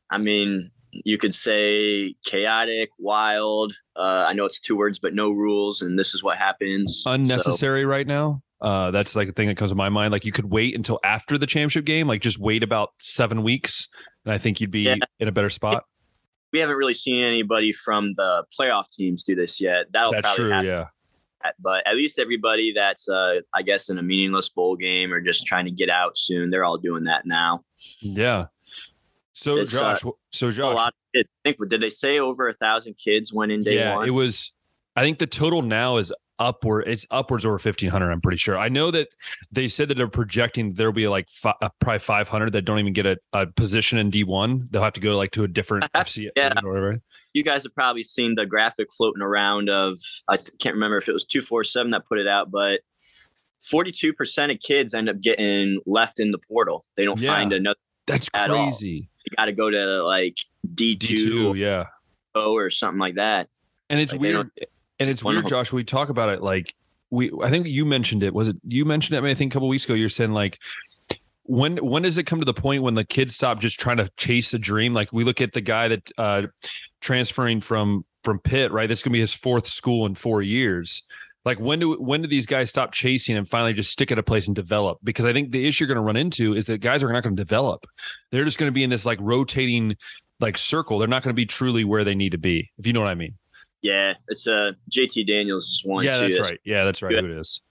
I 0.10 0.18
mean, 0.18 0.72
you 0.92 1.18
could 1.18 1.34
say 1.34 2.16
chaotic, 2.26 2.90
wild. 3.00 3.74
Uh, 3.96 4.26
I 4.28 4.34
know 4.34 4.46
it's 4.46 4.60
two 4.60 4.76
words, 4.76 5.00
but 5.00 5.14
no 5.14 5.30
rules, 5.32 5.82
and 5.82 5.98
this 5.98 6.14
is 6.14 6.24
what 6.24 6.38
happens. 6.38 7.04
Unnecessary 7.06 7.84
so. 7.84 7.88
right 7.88 8.08
now. 8.08 8.42
Uh, 8.62 8.92
that's 8.92 9.16
like 9.16 9.28
a 9.28 9.32
thing 9.32 9.48
that 9.48 9.58
comes 9.58 9.72
to 9.72 9.76
my 9.76 9.90
mind. 9.90 10.12
Like 10.12 10.24
you 10.24 10.32
could 10.32 10.52
wait 10.52 10.76
until 10.76 11.00
after 11.04 11.38
the 11.38 11.48
championship 11.48 11.86
game, 11.86 12.08
like 12.08 12.22
just 12.22 12.38
wait 12.38 12.62
about 12.62 12.90
seven 13.00 13.42
weeks, 13.42 13.88
and 14.26 14.34
I 14.34 14.38
think 14.38 14.62
you'd 14.62 14.72
be 14.72 14.82
yeah. 14.82 14.98
in 15.20 15.28
a 15.28 15.32
better 15.32 15.50
spot. 15.50 15.86
We 16.54 16.60
haven't 16.60 16.76
really 16.76 16.94
seen 16.94 17.24
anybody 17.24 17.72
from 17.72 18.14
the 18.14 18.46
playoff 18.60 18.92
teams 18.92 19.24
do 19.24 19.36
this 19.36 19.62
yet. 19.62 19.86
That'll 19.92 20.12
that's 20.12 20.24
probably 20.24 20.44
true, 20.44 20.52
happen. 20.52 20.68
yeah. 20.68 20.86
But 21.60 21.88
at 21.88 21.96
least 21.96 22.20
everybody 22.20 22.72
that's, 22.76 23.10
uh, 23.10 23.40
I 23.52 23.64
guess, 23.64 23.90
in 23.90 23.98
a 23.98 24.04
meaningless 24.04 24.50
bowl 24.50 24.76
game 24.76 25.12
or 25.12 25.22
just 25.22 25.48
trying 25.48 25.66
to 25.66 25.72
get 25.72 25.90
out 25.90 26.16
soon, 26.16 26.52
they're 26.52 26.64
all 26.64 26.78
doing 26.78 27.06
that 27.06 27.26
now. 27.26 27.64
Yeah, 28.00 28.48
so 29.34 29.58
it's, 29.58 29.76
uh, 29.76 29.94
Josh, 29.94 30.06
uh, 30.06 30.12
so 30.32 30.52
Josh, 30.52 30.74
a 30.74 30.76
lot 30.76 30.94
I 31.16 31.24
think 31.44 31.58
did 31.70 31.82
they 31.82 31.90
say 31.90 32.20
over 32.20 32.48
a 32.48 32.54
thousand 32.54 32.96
kids 32.96 33.34
went 33.34 33.52
in 33.52 33.64
day 33.64 33.76
yeah, 33.76 33.96
one? 33.96 34.08
it 34.08 34.12
was. 34.12 34.52
I 34.96 35.04
think 35.04 35.20
the 35.20 35.28
total 35.28 35.62
now 35.62 35.98
is 35.98 36.12
upward. 36.40 36.88
It's 36.88 37.06
upwards 37.12 37.46
over 37.46 37.58
fifteen 37.60 37.90
hundred. 37.90 38.12
I'm 38.12 38.22
pretty 38.22 38.38
sure. 38.38 38.58
I 38.58 38.70
know 38.70 38.92
that 38.92 39.10
they 39.52 39.68
said 39.68 39.90
that 39.90 39.96
they're 39.96 40.08
projecting 40.08 40.74
there'll 40.74 40.94
be 40.94 41.08
like 41.08 41.30
uh, 41.44 41.70
probably 41.80 42.00
five 42.00 42.28
hundred 42.28 42.54
that 42.54 42.64
don't 42.64 42.80
even 42.80 42.94
get 42.94 43.06
a, 43.06 43.18
a 43.34 43.48
position 43.48 43.98
in 43.98 44.10
D 44.10 44.24
one. 44.24 44.68
They'll 44.72 44.82
have 44.82 44.94
to 44.94 45.02
go 45.02 45.16
like 45.16 45.32
to 45.32 45.44
a 45.44 45.48
different 45.48 45.92
FC 45.96 46.30
yeah. 46.36 46.54
or 46.64 46.70
whatever. 46.70 47.02
You 47.34 47.44
guys 47.44 47.64
have 47.64 47.74
probably 47.74 48.04
seen 48.04 48.36
the 48.36 48.46
graphic 48.46 48.88
floating 48.92 49.22
around 49.22 49.70
of 49.70 49.98
I 50.28 50.38
can't 50.60 50.76
remember 50.76 50.98
if 50.98 51.08
it 51.08 51.14
was 51.14 51.24
two 51.24 51.42
four 51.42 51.64
seven 51.64 51.92
that 51.92 52.06
put 52.06 52.20
it 52.20 52.28
out, 52.28 52.52
but 52.52 52.82
42% 53.72 54.52
of 54.52 54.60
kids 54.60 54.94
end 54.96 55.08
up 55.08 55.22
getting 55.22 55.80
left 55.86 56.20
in 56.20 56.32
the 56.32 56.40
portal. 56.40 56.84
They 56.98 57.06
don't 57.06 57.20
yeah. 57.20 57.28
find 57.28 57.54
another. 57.54 57.78
That's 58.12 58.30
crazy 58.30 59.10
you 59.26 59.36
got 59.38 59.46
to 59.46 59.54
go 59.54 59.70
to 59.70 60.04
like 60.04 60.38
D 60.74 60.96
two, 60.96 61.54
yeah, 61.56 61.86
O 62.36 62.54
or 62.54 62.70
something 62.70 63.00
like 63.00 63.16
that. 63.16 63.50
And 63.90 64.00
it's 64.00 64.14
like 64.14 64.22
weird. 64.22 64.52
And 65.00 65.10
it's 65.10 65.24
weird, 65.24 65.48
Josh. 65.48 65.74
We 65.74 65.84
talk 65.84 66.10
about 66.10 66.30
it 66.30 66.42
like 66.42 66.76
we. 67.10 67.32
I 67.44 67.50
think 67.50 67.68
you 67.68 67.86
mentioned 67.86 68.24
it. 68.24 68.34
Was 68.34 68.50
it 68.50 68.58
you 68.68 68.86
mentioned 68.86 69.16
it? 69.16 69.20
I, 69.20 69.22
mean, 69.22 69.32
I 69.32 69.36
think 69.36 69.52
a 69.52 69.54
couple 69.54 69.68
weeks 69.68 69.86
ago. 69.86 69.94
You're 69.94 70.10
saying 70.10 70.32
like 70.32 70.60
when 71.44 71.78
when 71.78 72.04
does 72.04 72.18
it 72.18 72.24
come 72.24 72.40
to 72.40 72.46
the 72.46 72.54
point 72.54 72.84
when 72.84 72.94
the 72.94 73.04
kids 73.04 73.36
stop 73.36 73.60
just 73.60 73.80
trying 73.80 73.98
to 73.98 74.10
chase 74.18 74.54
a 74.54 74.60
dream? 74.60 74.94
Like 74.94 75.12
we 75.12 75.24
look 75.24 75.42
at 75.42 75.54
the 75.54 75.62
guy 75.62 75.88
that 75.88 76.12
uh 76.18 76.44
transferring 77.00 77.62
from 77.62 78.06
from 78.24 78.40
Pitt, 78.40 78.72
right? 78.72 78.88
That's 78.88 79.04
gonna 79.04 79.14
be 79.14 79.20
his 79.20 79.34
fourth 79.34 79.68
school 79.68 80.06
in 80.06 80.16
four 80.16 80.42
years. 80.42 81.04
Like 81.44 81.60
when 81.60 81.80
do 81.80 81.96
when 81.96 82.22
do 82.22 82.28
these 82.28 82.46
guys 82.46 82.70
stop 82.70 82.92
chasing 82.92 83.36
and 83.36 83.50
finally 83.50 83.74
just 83.74 83.92
stick 83.92 84.12
at 84.12 84.20
a 84.20 84.24
place 84.24 84.48
and 84.48 84.56
develop? 84.56 85.00
Because 85.04 85.26
I 85.26 85.34
think 85.34 85.52
the 85.52 85.68
issue 85.68 85.84
you're 85.84 85.94
going 85.94 86.04
to 86.04 86.08
run 86.08 86.18
into 86.18 86.54
is 86.54 86.68
that 86.68 86.80
guys 86.80 87.02
are 87.02 87.12
not 87.12 87.24
going 87.24 87.36
to 87.36 87.44
develop. 87.44 87.86
They're 88.32 88.46
just 88.46 88.60
going 88.60 88.68
to 88.68 88.74
be 88.74 88.84
in 88.84 88.92
this 88.92 89.06
like 89.06 89.18
rotating 89.22 89.96
like 90.40 90.58
circle. 90.58 91.00
They're 91.00 91.08
not 91.08 91.24
going 91.24 91.34
to 91.34 91.40
be 91.40 91.48
truly 91.48 91.84
where 91.84 92.04
they 92.04 92.14
need 92.14 92.34
to 92.34 92.38
be. 92.38 92.70
If 92.78 92.86
you 92.86 92.94
know 92.94 93.02
what 93.02 93.10
I 93.10 93.16
mean. 93.16 93.36
Yeah, 93.82 94.14
it's 94.28 94.48
uh 94.48 94.74
JT 94.92 95.26
Daniels 95.26 95.66
is 95.66 95.82
one. 95.84 96.06
Yeah, 96.06 96.20
too. 96.20 96.32
that's, 96.32 96.52
right. 96.52 96.60
Yeah, 96.64 96.84
that's 96.84 97.02
right. 97.02 97.18
Who 97.18 97.26
it 97.26 97.40
is? 97.40 97.62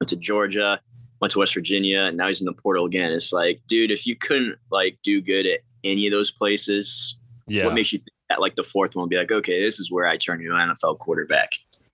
Went 0.00 0.08
to 0.08 0.16
Georgia, 0.16 0.80
went 1.20 1.30
to 1.32 1.38
West 1.38 1.54
Virginia, 1.54 2.00
and 2.00 2.16
now 2.16 2.26
he's 2.26 2.40
in 2.40 2.46
the 2.46 2.52
portal 2.52 2.84
again. 2.84 3.12
It's 3.12 3.32
like, 3.32 3.60
dude, 3.68 3.92
if 3.92 4.04
you 4.04 4.16
couldn't 4.16 4.56
like 4.72 4.98
do 5.04 5.22
good 5.22 5.46
at 5.46 5.60
any 5.84 6.08
of 6.08 6.10
those 6.10 6.32
places, 6.32 7.16
yeah, 7.46 7.66
what 7.66 7.74
makes 7.74 7.92
you 7.92 8.00
think 8.00 8.08
that 8.28 8.40
like 8.40 8.56
the 8.56 8.64
fourth 8.64 8.96
one 8.96 9.08
be 9.08 9.16
like, 9.16 9.30
okay, 9.30 9.62
this 9.62 9.78
is 9.78 9.92
where 9.92 10.06
I 10.06 10.16
turn 10.16 10.40
into 10.40 10.52
an 10.52 10.70
NFL 10.70 10.98
quarterback? 10.98 11.52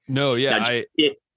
No, 0.09 0.35
yeah, 0.35 0.59
now, 0.59 0.65
I, 0.67 0.85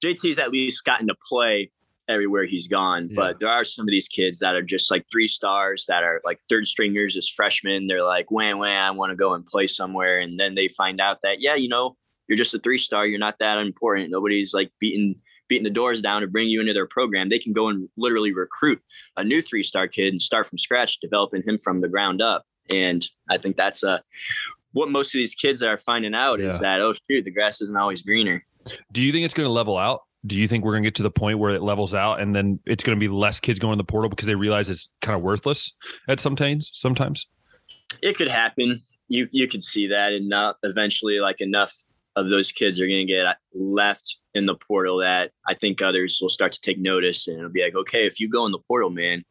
JT's 0.04 0.40
at 0.40 0.52
least 0.52 0.84
gotten 0.84 1.08
to 1.08 1.16
play 1.28 1.72
everywhere 2.08 2.46
he's 2.46 2.68
gone. 2.68 3.10
Yeah. 3.10 3.16
But 3.16 3.40
there 3.40 3.50
are 3.50 3.64
some 3.64 3.84
of 3.84 3.92
these 3.92 4.08
kids 4.08 4.40
that 4.40 4.56
are 4.56 4.62
just 4.62 4.92
like 4.92 5.06
three 5.12 5.28
stars 5.28 5.86
that 5.88 6.04
are 6.04 6.22
like 6.24 6.40
third 6.50 6.68
stringers 6.68 7.18
as 7.18 7.30
freshmen. 7.30 7.88
They're 7.88 8.04
like, 8.04 8.32
wham, 8.32 8.60
wham, 8.60 8.70
I 8.70 8.92
want 8.92 9.12
to 9.12 9.16
go 9.16 9.34
and 9.34 9.46
play 9.46 9.68
somewhere. 9.68 10.20
And 10.20 10.40
then 10.40 10.56
they 10.56 10.68
find 10.68 11.00
out 11.00 11.20
that, 11.24 11.42
yeah, 11.42 11.56
you 11.56 11.70
know, 11.70 11.96
you're 12.28 12.38
just 12.38 12.54
a 12.54 12.60
three 12.60 12.78
star. 12.78 13.06
You're 13.06 13.20
not 13.20 13.40
that 13.40 13.58
important. 13.58 14.12
Nobody's 14.12 14.54
like 14.54 14.72
beating 14.80 15.16
beating 15.48 15.64
the 15.66 15.70
doors 15.70 16.02
down 16.02 16.22
to 16.22 16.28
bring 16.28 16.48
you 16.48 16.62
into 16.62 16.72
their 16.72 16.88
program. 16.88 17.28
They 17.28 17.40
can 17.40 17.52
go 17.52 17.68
and 17.68 17.90
literally 17.98 18.34
recruit 18.34 18.82
a 19.18 19.24
new 19.24 19.42
three 19.42 19.64
star 19.64 19.88
kid 19.88 20.14
and 20.14 20.22
start 20.22 20.48
from 20.48 20.58
scratch, 20.58 21.00
developing 21.02 21.44
him 21.46 21.58
from 21.58 21.82
the 21.82 21.90
ground 21.90 22.22
up. 22.22 22.46
And 22.70 23.06
I 23.30 23.38
think 23.38 23.58
that's 23.58 23.84
uh, 23.84 24.00
what 24.72 24.90
most 24.90 25.14
of 25.14 25.20
these 25.20 25.36
kids 25.36 25.62
are 25.62 25.78
finding 25.78 26.16
out 26.16 26.40
yeah. 26.40 26.46
is 26.46 26.60
that, 26.60 26.80
oh, 26.80 26.94
shoot, 26.94 27.26
the 27.26 27.32
grass 27.32 27.62
isn't 27.62 27.76
always 27.76 28.02
greener. 28.02 28.42
Do 28.92 29.02
you 29.02 29.12
think 29.12 29.26
it's 29.26 29.34
going 29.34 29.48
to 29.48 29.52
level 29.52 29.78
out? 29.78 30.02
Do 30.26 30.38
you 30.38 30.48
think 30.48 30.64
we're 30.64 30.74
going 30.74 30.84
to 30.84 30.88
get 30.88 30.96
to 30.96 31.04
the 31.04 31.12
point 31.12 31.40
where 31.40 31.52
it 31.52 31.64
levels 31.64 31.96
out 31.96 32.22
and 32.22 32.36
then 32.36 32.60
it's 32.66 32.84
going 32.84 32.96
to 32.96 33.00
be 33.00 33.08
less 33.08 33.40
kids 33.40 33.58
going 33.58 33.74
to 33.74 33.78
the 33.78 33.84
portal 33.84 34.10
because 34.10 34.28
they 34.28 34.36
realize 34.36 34.70
it's 34.70 34.92
kind 35.02 35.16
of 35.16 35.24
worthless 35.24 35.76
at 36.08 36.20
sometimes? 36.20 36.70
Sometimes 36.74 37.28
it 38.02 38.16
could 38.16 38.30
happen. 38.30 38.80
You 39.08 39.28
you 39.32 39.48
could 39.48 39.64
see 39.64 39.88
that, 39.88 40.14
and 40.14 40.30
not 40.30 40.56
uh, 40.64 40.70
eventually, 40.70 41.20
like 41.20 41.42
enough 41.42 41.74
of 42.16 42.30
those 42.30 42.52
kids 42.52 42.80
are 42.80 42.88
going 42.88 43.08
to 43.08 43.14
get 43.14 43.26
uh, 43.26 43.34
left 43.54 44.20
in 44.34 44.46
the 44.46 44.56
portal 44.56 44.98
that 44.98 45.32
I 45.48 45.54
think 45.54 45.82
others 45.82 46.20
will 46.22 46.30
start 46.30 46.52
to 46.54 46.62
take 46.62 46.78
notice 46.78 47.28
and 47.28 47.38
it'll 47.38 47.50
be 47.50 47.64
like, 47.64 47.76
okay, 47.76 48.06
if 48.06 48.20
you 48.20 48.30
go 48.30 48.46
in 48.46 48.52
the 48.52 48.60
portal, 48.60 48.90
man, 48.90 49.24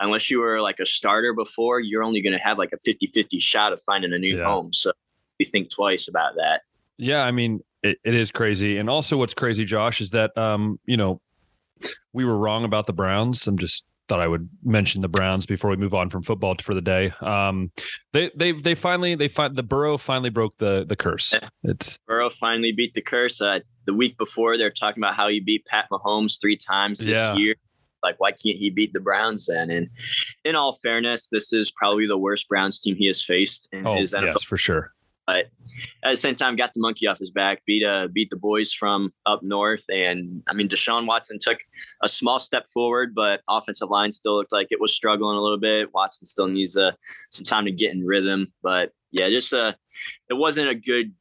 unless 0.00 0.30
you 0.30 0.40
were 0.40 0.60
like 0.60 0.78
a 0.78 0.86
starter 0.86 1.32
before, 1.32 1.80
you're 1.80 2.02
only 2.02 2.20
going 2.20 2.36
to 2.36 2.42
have 2.42 2.58
like 2.58 2.72
a 2.72 2.78
50 2.84 3.06
50 3.08 3.38
shot 3.38 3.72
of 3.72 3.80
finding 3.82 4.12
a 4.12 4.18
new 4.18 4.38
yeah. 4.38 4.44
home. 4.44 4.72
So 4.72 4.92
we 5.38 5.44
think 5.44 5.70
twice 5.70 6.08
about 6.08 6.34
that. 6.36 6.62
Yeah. 6.98 7.22
I 7.22 7.30
mean, 7.30 7.60
it, 7.82 7.98
it 8.04 8.14
is 8.14 8.30
crazy. 8.30 8.78
And 8.78 8.90
also, 8.90 9.16
what's 9.16 9.34
crazy, 9.34 9.64
Josh, 9.64 10.00
is 10.00 10.10
that 10.10 10.36
um, 10.36 10.78
you 10.84 10.96
know, 10.96 11.20
we 12.12 12.24
were 12.24 12.36
wrong 12.36 12.64
about 12.64 12.86
the 12.86 12.92
Browns. 12.92 13.46
I'm 13.46 13.58
just 13.58 13.84
thought 14.08 14.20
I 14.20 14.28
would 14.28 14.48
mention 14.62 15.02
the 15.02 15.08
Browns 15.08 15.46
before 15.46 15.70
we 15.70 15.76
move 15.76 15.94
on 15.94 16.10
from 16.10 16.22
football 16.22 16.54
for 16.62 16.74
the 16.74 16.80
day. 16.80 17.12
Um, 17.20 17.70
they 18.12 18.30
they 18.34 18.52
they 18.52 18.74
finally 18.74 19.14
they 19.14 19.28
find 19.28 19.56
the 19.56 19.62
Burrow 19.62 19.98
finally 19.98 20.30
broke 20.30 20.56
the 20.58 20.84
the 20.86 20.96
curse. 20.96 21.34
It's 21.64 21.98
Burrow 22.06 22.30
finally 22.30 22.72
beat 22.72 22.94
the 22.94 23.02
curse. 23.02 23.40
Uh, 23.40 23.60
the 23.86 23.94
week 23.94 24.16
before, 24.18 24.56
they're 24.56 24.70
talking 24.70 25.02
about 25.02 25.14
how 25.14 25.28
he 25.28 25.40
beat 25.40 25.64
Pat 25.66 25.86
Mahomes 25.90 26.40
three 26.40 26.56
times 26.56 27.00
this 27.00 27.16
yeah. 27.16 27.34
year. 27.34 27.54
Like, 28.02 28.20
why 28.20 28.30
can't 28.30 28.56
he 28.56 28.70
beat 28.70 28.92
the 28.92 29.00
Browns 29.00 29.46
then? 29.46 29.70
And 29.70 29.88
in 30.44 30.54
all 30.54 30.74
fairness, 30.74 31.28
this 31.28 31.52
is 31.52 31.72
probably 31.72 32.06
the 32.06 32.18
worst 32.18 32.48
Browns 32.48 32.80
team 32.80 32.94
he 32.94 33.06
has 33.06 33.22
faced 33.22 33.68
in 33.72 33.86
oh, 33.86 33.96
his 33.96 34.14
NFL. 34.14 34.26
Yes, 34.26 34.44
for 34.44 34.56
sure 34.56 34.92
but 35.26 35.46
at 36.04 36.10
the 36.10 36.16
same 36.16 36.36
time, 36.36 36.56
got 36.56 36.72
the 36.74 36.80
monkey 36.80 37.06
off 37.06 37.18
his 37.18 37.30
back, 37.30 37.62
beat 37.66 37.84
uh, 37.84 38.08
beat 38.12 38.30
the 38.30 38.36
boys 38.36 38.72
from 38.72 39.12
up 39.26 39.42
north, 39.42 39.84
and 39.88 40.42
I 40.48 40.54
mean 40.54 40.68
Deshaun 40.68 41.06
Watson 41.06 41.38
took 41.40 41.58
a 42.02 42.08
small 42.08 42.38
step 42.38 42.68
forward, 42.68 43.14
but 43.14 43.42
offensive 43.48 43.90
line 43.90 44.12
still 44.12 44.36
looked 44.36 44.52
like 44.52 44.68
it 44.70 44.80
was 44.80 44.94
struggling 44.94 45.36
a 45.36 45.40
little 45.40 45.58
bit. 45.58 45.92
Watson 45.92 46.26
still 46.26 46.46
needs 46.46 46.76
uh, 46.76 46.92
some 47.30 47.44
time 47.44 47.64
to 47.64 47.72
get 47.72 47.92
in 47.92 48.06
rhythm, 48.06 48.52
but 48.62 48.92
yeah, 49.10 49.28
just 49.28 49.52
uh, 49.52 49.72
it 50.30 50.34
wasn't 50.34 50.68
a 50.68 50.74
good 50.74 51.12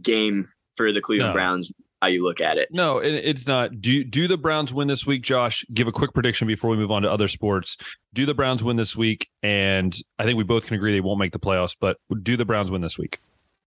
game 0.00 0.48
for 0.74 0.92
the 0.92 1.00
Cleveland 1.00 1.30
no. 1.30 1.34
Browns. 1.34 1.72
How 2.00 2.08
you 2.08 2.24
look 2.24 2.40
at 2.40 2.58
it? 2.58 2.68
No, 2.72 2.98
it's 2.98 3.46
not. 3.46 3.80
Do 3.80 4.02
do 4.02 4.26
the 4.26 4.36
Browns 4.36 4.74
win 4.74 4.88
this 4.88 5.06
week, 5.06 5.22
Josh? 5.22 5.64
Give 5.72 5.86
a 5.86 5.92
quick 5.92 6.12
prediction 6.12 6.48
before 6.48 6.68
we 6.68 6.76
move 6.76 6.90
on 6.90 7.02
to 7.02 7.12
other 7.12 7.28
sports. 7.28 7.76
Do 8.12 8.26
the 8.26 8.34
Browns 8.34 8.64
win 8.64 8.76
this 8.76 8.96
week? 8.96 9.28
And 9.44 9.96
I 10.18 10.24
think 10.24 10.36
we 10.36 10.42
both 10.42 10.66
can 10.66 10.74
agree 10.74 10.90
they 10.90 11.00
won't 11.00 11.20
make 11.20 11.30
the 11.30 11.38
playoffs, 11.38 11.76
but 11.78 11.98
do 12.24 12.36
the 12.36 12.44
Browns 12.44 12.72
win 12.72 12.80
this 12.80 12.98
week? 12.98 13.20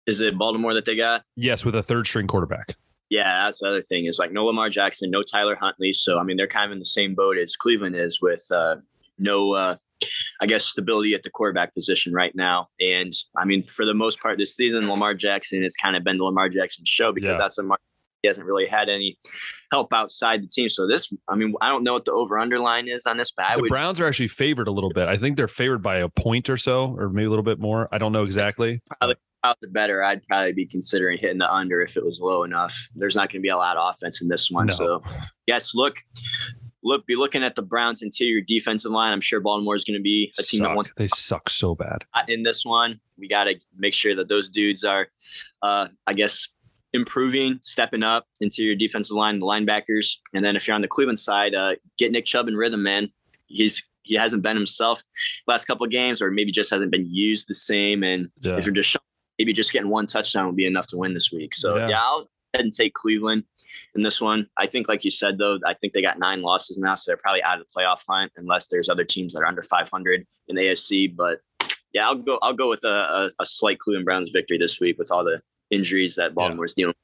Is 0.09 0.23
it 0.23 0.39
Baltimore 0.39 0.73
that 0.73 0.87
they 0.87 0.97
got? 0.97 1.23
Yes, 1.37 1.67
with 1.67 1.75
a 1.75 1.83
third 1.83 2.07
string 2.07 2.27
quarterback. 2.27 2.77
Yeah, 3.11 3.45
that's 3.45 3.61
the 3.61 3.69
other 3.69 3.83
thing 3.83 4.07
is 4.07 4.19
like 4.19 4.33
no 4.33 4.47
Lamar 4.47 4.71
Jackson, 4.71 5.11
no 5.11 5.23
Tyler 5.23 5.55
Huntley. 5.55 5.93
So 5.93 6.19
I 6.19 6.25
mean, 6.25 6.39
they're 6.39 6.47
kind 6.47 6.65
of 6.65 6.73
in 6.73 6.79
the 6.79 6.85
same 6.87 7.15
boat 7.15 7.37
as 7.37 7.57
Cleveland 7.57 7.95
is 7.95 8.21
with 8.21 8.45
uh, 8.51 8.77
no, 9.19 9.53
uh, 9.53 9.77
I 10.41 10.47
guess, 10.47 10.65
stability 10.65 11.13
at 11.13 11.25
the 11.25 11.31
quarterback 11.31 11.75
position 11.75 12.15
right 12.15 12.35
now. 12.35 12.69
And 12.81 13.13
I 13.37 13.45
mean, 13.45 13.63
for 13.63 13.85
the 13.85 13.95
most 13.95 14.21
part 14.21 14.39
this 14.39 14.57
season, 14.57 14.89
Lamar 14.89 15.15
Jackson, 15.15 15.63
it's 15.63 15.77
kind 15.77 15.95
of 15.95 16.05
been 16.05 16.17
the 16.17 16.25
Lamar 16.25 16.49
Jackson 16.49 16.85
show 16.87 17.13
because 17.13 17.37
yeah. 17.37 17.45
that's 17.45 17.59
a 17.59 17.63
Lamar 17.63 17.79
he 18.23 18.27
hasn't 18.27 18.47
really 18.47 18.67
had 18.67 18.89
any 18.89 19.17
help 19.71 19.93
outside 19.93 20.43
the 20.43 20.49
team. 20.49 20.69
So 20.69 20.89
this, 20.89 21.13
I 21.29 21.37
mean, 21.37 21.55
I 21.61 21.69
don't 21.69 21.85
know 21.85 21.93
what 21.93 22.05
the 22.05 22.13
over 22.13 22.37
underline 22.37 22.89
is 22.89 23.07
on 23.07 23.17
this, 23.17 23.31
but 23.31 23.45
I 23.45 23.55
the 23.55 23.63
would, 23.63 23.69
Browns 23.69 24.01
are 24.01 24.09
actually 24.09 24.27
favored 24.27 24.67
a 24.67 24.73
little 24.73 24.91
bit. 24.91 25.07
I 25.07 25.17
think 25.17 25.37
they're 25.37 25.47
favored 25.47 25.83
by 25.83 25.99
a 25.99 26.09
point 26.09 26.51
or 26.51 26.57
so, 26.57 26.97
or 26.99 27.11
maybe 27.11 27.27
a 27.27 27.31
little 27.31 27.45
bit 27.45 27.61
more. 27.61 27.89
I 27.93 27.99
don't 27.99 28.11
know 28.11 28.25
exactly. 28.25 28.83
Probably 28.99 29.15
the 29.61 29.69
better, 29.69 30.03
I'd 30.03 30.27
probably 30.27 30.53
be 30.53 30.67
considering 30.67 31.19
hitting 31.19 31.39
the 31.39 31.53
under 31.53 31.81
if 31.81 31.97
it 31.97 32.05
was 32.05 32.21
low 32.21 32.43
enough. 32.43 32.89
There's 32.95 33.17
not 33.17 33.31
going 33.31 33.41
to 33.41 33.47
be 33.47 33.49
a 33.49 33.57
lot 33.57 33.77
of 33.77 33.95
offense 33.95 34.21
in 34.21 34.29
this 34.29 34.51
one. 34.51 34.67
No. 34.67 34.75
So, 34.75 35.03
yes, 35.47 35.75
look, 35.75 35.97
look, 36.83 37.07
be 37.07 37.17
looking 37.17 37.43
at 37.45 37.55
the 37.55 37.63
Browns' 37.63 38.03
interior 38.03 38.41
defensive 38.41 38.93
line. 38.93 39.13
I'm 39.13 39.21
sure 39.21 39.41
Baltimore 39.41 39.75
is 39.75 39.85
going 39.85 39.99
to 39.99 40.03
be 40.03 40.33
a 40.39 40.43
team 40.43 40.59
suck. 40.59 40.69
that 40.69 40.77
wants. 40.77 40.91
They 40.97 41.09
suck 41.09 41.51
so 41.51 41.75
bad 41.75 42.05
in 42.27 42.43
this 42.43 42.65
one. 42.65 43.01
We 43.19 43.29
got 43.29 43.45
to 43.45 43.55
make 43.77 43.95
sure 43.95 44.15
that 44.15 44.29
those 44.29 44.49
dudes 44.49 44.85
are, 44.85 45.09
uh, 45.63 45.89
I 46.07 46.15
guess, 46.15 46.49
improving, 46.93 47.59
stepping 47.63 48.03
up 48.03 48.27
interior 48.41 48.75
defensive 48.75 49.17
line, 49.17 49.39
the 49.39 49.47
linebackers, 49.47 50.17
and 50.33 50.45
then 50.45 50.57
if 50.57 50.67
you're 50.67 50.75
on 50.75 50.83
the 50.83 50.89
Cleveland 50.89 51.19
side, 51.19 51.55
uh, 51.55 51.73
get 51.99 52.13
Nick 52.13 52.25
Chubb 52.25 52.49
in 52.49 52.57
rhythm, 52.57 52.83
man. 52.83 53.11
He's 53.47 53.87
he 54.03 54.15
hasn't 54.15 54.43
been 54.43 54.57
himself 54.57 55.03
last 55.47 55.67
couple 55.67 55.85
of 55.85 55.91
games, 55.91 56.23
or 56.23 56.31
maybe 56.31 56.51
just 56.51 56.71
hasn't 56.71 56.91
been 56.91 57.07
used 57.11 57.47
the 57.47 57.55
same. 57.55 58.03
And 58.03 58.29
yeah. 58.41 58.57
if 58.57 58.65
you're 58.65 58.75
just 58.75 58.97
maybe 59.39 59.53
just 59.53 59.73
getting 59.73 59.89
one 59.89 60.07
touchdown 60.07 60.47
would 60.47 60.57
be 60.57 60.67
enough 60.67 60.87
to 60.89 60.97
win 60.97 61.15
this 61.15 61.33
week. 61.33 61.55
So 61.55 61.77
yeah, 61.77 61.89
yeah 61.89 62.03
I'll 62.03 62.29
head 62.55 62.65
and 62.65 62.73
take 62.73 62.95
Cleveland 62.95 63.45
in 63.95 64.03
this 64.03 64.21
one. 64.21 64.49
I 64.57 64.67
think, 64.67 64.89
like 64.89 65.05
you 65.05 65.11
said, 65.11 65.39
though, 65.39 65.59
I 65.67 65.75
think 65.75 65.93
they 65.93 66.03
got 66.03 66.19
nine 66.19 66.43
losses 66.43 66.79
now, 66.79 66.95
so 66.95 67.11
they're 67.11 67.17
probably 67.17 67.43
out 67.43 67.61
of 67.61 67.67
the 67.67 67.81
playoff 67.81 68.03
hunt 68.09 68.33
unless 68.37 68.69
there's 68.69 68.89
other 68.89 69.05
teams 69.05 69.35
that 69.35 69.41
are 69.41 69.47
under 69.47 69.63
500 69.63 70.27
in 70.49 70.57
the 70.57 70.63
AFC. 70.63 71.15
But 71.15 71.41
yeah, 71.93 72.07
I'll 72.07 72.17
go. 72.17 72.39
I'll 72.43 72.55
go 72.55 72.69
with 72.69 72.85
a, 72.85 72.89
a, 72.89 73.31
a 73.41 73.47
slight 73.47 73.79
Cleveland 73.79 74.05
Browns 74.05 74.31
victory 74.31 74.59
this 74.59 74.81
week 74.81 74.99
with 74.99 75.11
all 75.11 75.25
the 75.25 75.41
injuries 75.71 76.17
that 76.17 76.35
Baltimore's 76.35 76.75
yeah. 76.77 76.83
dealing. 76.83 76.95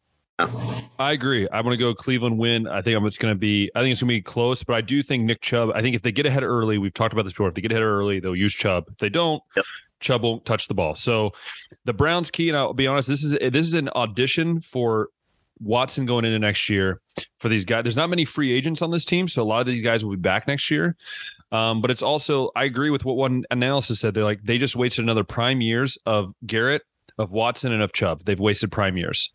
I 0.98 1.12
agree. 1.12 1.46
I'm 1.52 1.64
going 1.64 1.78
to 1.78 1.82
go 1.82 1.94
Cleveland 1.94 2.38
win. 2.38 2.66
I 2.66 2.82
think 2.82 2.96
I'm 2.96 3.04
just 3.04 3.20
going 3.20 3.32
to 3.32 3.38
be. 3.38 3.70
I 3.74 3.80
think 3.80 3.92
it's 3.92 4.00
going 4.00 4.08
to 4.08 4.14
be 4.14 4.22
close, 4.22 4.64
but 4.64 4.74
I 4.74 4.80
do 4.80 5.00
think 5.02 5.24
Nick 5.24 5.40
Chubb. 5.40 5.70
I 5.74 5.80
think 5.80 5.94
if 5.94 6.02
they 6.02 6.12
get 6.12 6.26
ahead 6.26 6.42
early, 6.42 6.78
we've 6.78 6.94
talked 6.94 7.12
about 7.12 7.24
this 7.24 7.32
before. 7.32 7.48
If 7.48 7.54
they 7.54 7.60
get 7.60 7.72
ahead 7.72 7.84
early, 7.84 8.20
they'll 8.20 8.36
use 8.36 8.54
Chubb. 8.54 8.86
If 8.90 8.98
they 8.98 9.08
don't, 9.08 9.42
yep. 9.56 9.64
Chubb 10.04 10.22
won't 10.22 10.44
touch 10.44 10.68
the 10.68 10.74
ball. 10.74 10.94
So 10.94 11.32
the 11.84 11.94
Browns 11.94 12.30
key, 12.30 12.48
and 12.48 12.56
I'll 12.56 12.74
be 12.74 12.86
honest, 12.86 13.08
this 13.08 13.24
is 13.24 13.32
this 13.32 13.66
is 13.66 13.74
an 13.74 13.88
audition 13.96 14.60
for 14.60 15.08
Watson 15.60 16.04
going 16.04 16.26
into 16.26 16.38
next 16.38 16.68
year 16.68 17.00
for 17.40 17.48
these 17.48 17.64
guys. 17.64 17.84
There's 17.84 17.96
not 17.96 18.10
many 18.10 18.24
free 18.24 18.52
agents 18.52 18.82
on 18.82 18.90
this 18.90 19.04
team, 19.04 19.26
so 19.26 19.42
a 19.42 19.44
lot 19.44 19.60
of 19.60 19.66
these 19.66 19.82
guys 19.82 20.04
will 20.04 20.12
be 20.12 20.20
back 20.20 20.46
next 20.46 20.70
year. 20.70 20.94
Um, 21.52 21.80
but 21.80 21.90
it's 21.90 22.02
also 22.02 22.50
I 22.54 22.64
agree 22.64 22.90
with 22.90 23.04
what 23.04 23.16
one 23.16 23.44
analysis 23.50 24.00
said. 24.00 24.14
They're 24.14 24.24
like 24.24 24.42
they 24.44 24.58
just 24.58 24.76
wasted 24.76 25.04
another 25.04 25.24
prime 25.24 25.62
years 25.62 25.96
of 26.04 26.34
Garrett, 26.46 26.82
of 27.16 27.32
Watson, 27.32 27.72
and 27.72 27.82
of 27.82 27.92
Chubb. 27.92 28.24
They've 28.24 28.38
wasted 28.38 28.70
prime 28.70 28.98
years. 28.98 29.32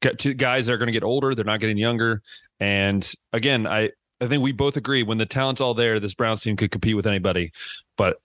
Get 0.00 0.20
two 0.20 0.34
guys 0.34 0.66
that 0.66 0.74
are 0.74 0.78
going 0.78 0.86
to 0.86 0.92
get 0.92 1.02
older. 1.02 1.34
They're 1.34 1.44
not 1.44 1.60
getting 1.60 1.78
younger. 1.78 2.22
And 2.60 3.10
again, 3.32 3.66
I 3.66 3.90
I 4.20 4.28
think 4.28 4.40
we 4.40 4.52
both 4.52 4.76
agree 4.76 5.02
when 5.02 5.18
the 5.18 5.26
talent's 5.26 5.60
all 5.60 5.74
there, 5.74 5.98
this 5.98 6.14
Browns 6.14 6.42
team 6.42 6.56
could 6.56 6.70
compete 6.70 6.94
with 6.94 7.08
anybody. 7.08 7.50
But 7.96 8.18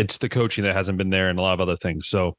it's 0.00 0.16
the 0.16 0.30
coaching 0.30 0.64
that 0.64 0.74
hasn't 0.74 0.96
been 0.96 1.10
there 1.10 1.28
and 1.28 1.38
a 1.38 1.42
lot 1.42 1.52
of 1.52 1.60
other 1.60 1.76
things. 1.76 2.08
So 2.08 2.34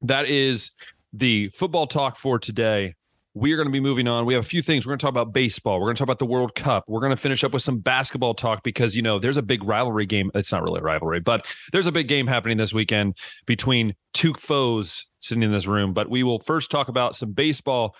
that 0.00 0.26
is 0.26 0.70
the 1.12 1.50
football 1.50 1.86
talk 1.86 2.16
for 2.16 2.38
today. 2.38 2.94
We 3.34 3.52
are 3.52 3.56
going 3.56 3.68
to 3.68 3.72
be 3.72 3.80
moving 3.80 4.08
on. 4.08 4.24
We 4.24 4.32
have 4.32 4.42
a 4.42 4.46
few 4.46 4.62
things. 4.62 4.86
We're 4.86 4.92
going 4.92 4.98
to 5.00 5.04
talk 5.04 5.10
about 5.10 5.34
baseball. 5.34 5.78
We're 5.78 5.88
going 5.88 5.96
to 5.96 5.98
talk 5.98 6.06
about 6.06 6.20
the 6.20 6.26
World 6.26 6.54
Cup. 6.54 6.84
We're 6.88 7.00
going 7.00 7.10
to 7.10 7.18
finish 7.18 7.44
up 7.44 7.52
with 7.52 7.60
some 7.60 7.80
basketball 7.80 8.32
talk 8.32 8.62
because, 8.62 8.96
you 8.96 9.02
know, 9.02 9.18
there's 9.18 9.36
a 9.36 9.42
big 9.42 9.62
rivalry 9.62 10.06
game. 10.06 10.30
It's 10.34 10.50
not 10.50 10.62
really 10.62 10.80
a 10.80 10.82
rivalry, 10.82 11.20
but 11.20 11.46
there's 11.70 11.86
a 11.86 11.92
big 11.92 12.08
game 12.08 12.26
happening 12.26 12.56
this 12.56 12.72
weekend 12.72 13.18
between 13.44 13.94
two 14.14 14.32
foes 14.32 15.04
sitting 15.20 15.42
in 15.42 15.52
this 15.52 15.66
room. 15.66 15.92
But 15.92 16.08
we 16.08 16.22
will 16.22 16.38
first 16.38 16.70
talk 16.70 16.88
about 16.88 17.14
some 17.14 17.32
baseball 17.32 17.94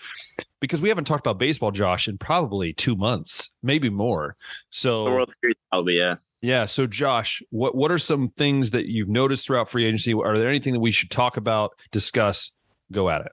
because 0.60 0.80
we 0.80 0.88
haven't 0.88 1.04
talked 1.04 1.26
about 1.26 1.38
baseball, 1.38 1.70
Josh, 1.70 2.08
in 2.08 2.16
probably 2.16 2.72
two 2.72 2.96
months, 2.96 3.52
maybe 3.62 3.90
more. 3.90 4.34
So, 4.70 5.04
the 5.04 5.10
World 5.10 5.34
Series, 5.42 5.56
probably, 5.70 5.98
yeah. 5.98 6.14
Yeah. 6.46 6.66
So, 6.66 6.86
Josh, 6.86 7.42
what 7.50 7.74
what 7.74 7.90
are 7.90 7.98
some 7.98 8.28
things 8.28 8.70
that 8.70 8.86
you've 8.86 9.08
noticed 9.08 9.48
throughout 9.48 9.68
free 9.68 9.84
agency? 9.84 10.14
Are 10.14 10.38
there 10.38 10.48
anything 10.48 10.74
that 10.74 10.80
we 10.80 10.92
should 10.92 11.10
talk 11.10 11.36
about, 11.36 11.72
discuss? 11.90 12.52
Go 12.92 13.10
at 13.10 13.22
it. 13.22 13.32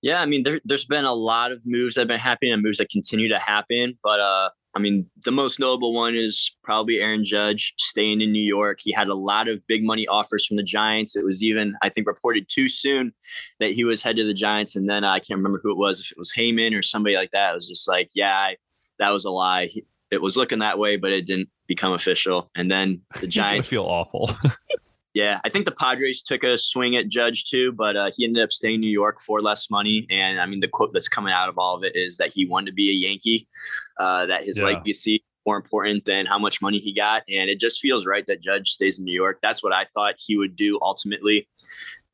Yeah, 0.00 0.20
I 0.20 0.26
mean, 0.26 0.44
there, 0.44 0.60
has 0.70 0.84
been 0.84 1.04
a 1.04 1.12
lot 1.12 1.50
of 1.50 1.60
moves 1.66 1.96
that 1.96 2.02
have 2.02 2.08
been 2.08 2.20
happening 2.20 2.52
and 2.52 2.62
moves 2.62 2.78
that 2.78 2.88
continue 2.88 3.28
to 3.28 3.40
happen. 3.40 3.98
But 4.04 4.20
uh, 4.20 4.50
I 4.76 4.78
mean, 4.78 5.10
the 5.24 5.32
most 5.32 5.58
notable 5.58 5.92
one 5.92 6.14
is 6.14 6.54
probably 6.62 7.00
Aaron 7.00 7.24
Judge 7.24 7.74
staying 7.78 8.20
in 8.20 8.30
New 8.30 8.38
York. 8.38 8.78
He 8.80 8.92
had 8.92 9.08
a 9.08 9.14
lot 9.14 9.48
of 9.48 9.66
big 9.66 9.82
money 9.82 10.06
offers 10.06 10.46
from 10.46 10.58
the 10.58 10.62
Giants. 10.62 11.16
It 11.16 11.24
was 11.24 11.42
even, 11.42 11.74
I 11.82 11.88
think, 11.88 12.06
reported 12.06 12.48
too 12.48 12.68
soon 12.68 13.12
that 13.58 13.72
he 13.72 13.82
was 13.82 14.04
head 14.04 14.14
to 14.16 14.24
the 14.24 14.34
Giants. 14.34 14.76
And 14.76 14.88
then 14.88 15.02
uh, 15.02 15.10
I 15.10 15.18
can't 15.18 15.38
remember 15.38 15.58
who 15.60 15.72
it 15.72 15.78
was, 15.78 15.98
if 15.98 16.12
it 16.12 16.18
was 16.18 16.32
Heyman 16.32 16.78
or 16.78 16.82
somebody 16.82 17.16
like 17.16 17.32
that. 17.32 17.50
It 17.50 17.54
was 17.56 17.68
just 17.68 17.88
like, 17.88 18.10
yeah, 18.14 18.36
I, 18.36 18.56
that 19.00 19.10
was 19.10 19.24
a 19.24 19.30
lie. 19.30 19.66
He, 19.66 19.84
it 20.10 20.22
was 20.22 20.36
looking 20.36 20.60
that 20.60 20.78
way, 20.78 20.96
but 20.96 21.12
it 21.12 21.26
didn't 21.26 21.48
become 21.66 21.92
official. 21.92 22.50
And 22.54 22.70
then 22.70 23.02
the 23.20 23.26
Giants 23.26 23.68
feel 23.68 23.84
awful. 23.84 24.30
yeah, 25.14 25.40
I 25.44 25.48
think 25.48 25.64
the 25.64 25.72
Padres 25.72 26.22
took 26.22 26.44
a 26.44 26.56
swing 26.58 26.96
at 26.96 27.08
Judge 27.08 27.44
too, 27.44 27.72
but 27.72 27.96
uh, 27.96 28.10
he 28.16 28.24
ended 28.24 28.42
up 28.42 28.52
staying 28.52 28.76
in 28.76 28.80
New 28.80 28.90
York 28.90 29.20
for 29.20 29.40
less 29.40 29.70
money. 29.70 30.06
And 30.10 30.40
I 30.40 30.46
mean, 30.46 30.60
the 30.60 30.68
quote 30.68 30.92
that's 30.92 31.08
coming 31.08 31.32
out 31.32 31.48
of 31.48 31.58
all 31.58 31.76
of 31.76 31.84
it 31.84 31.92
is 31.94 32.18
that 32.18 32.30
he 32.32 32.46
wanted 32.46 32.66
to 32.66 32.74
be 32.74 32.90
a 32.90 32.94
Yankee, 32.94 33.48
uh, 33.98 34.26
that 34.26 34.44
his 34.44 34.58
yeah. 34.58 34.66
legacy 34.66 35.24
more 35.46 35.56
important 35.56 36.04
than 36.04 36.26
how 36.26 36.38
much 36.38 36.60
money 36.60 36.78
he 36.78 36.92
got. 36.92 37.22
And 37.28 37.48
it 37.48 37.60
just 37.60 37.80
feels 37.80 38.04
right 38.04 38.26
that 38.26 38.42
Judge 38.42 38.70
stays 38.70 38.98
in 38.98 39.04
New 39.04 39.14
York. 39.14 39.38
That's 39.40 39.62
what 39.62 39.72
I 39.72 39.84
thought 39.84 40.16
he 40.18 40.36
would 40.36 40.56
do 40.56 40.78
ultimately. 40.82 41.48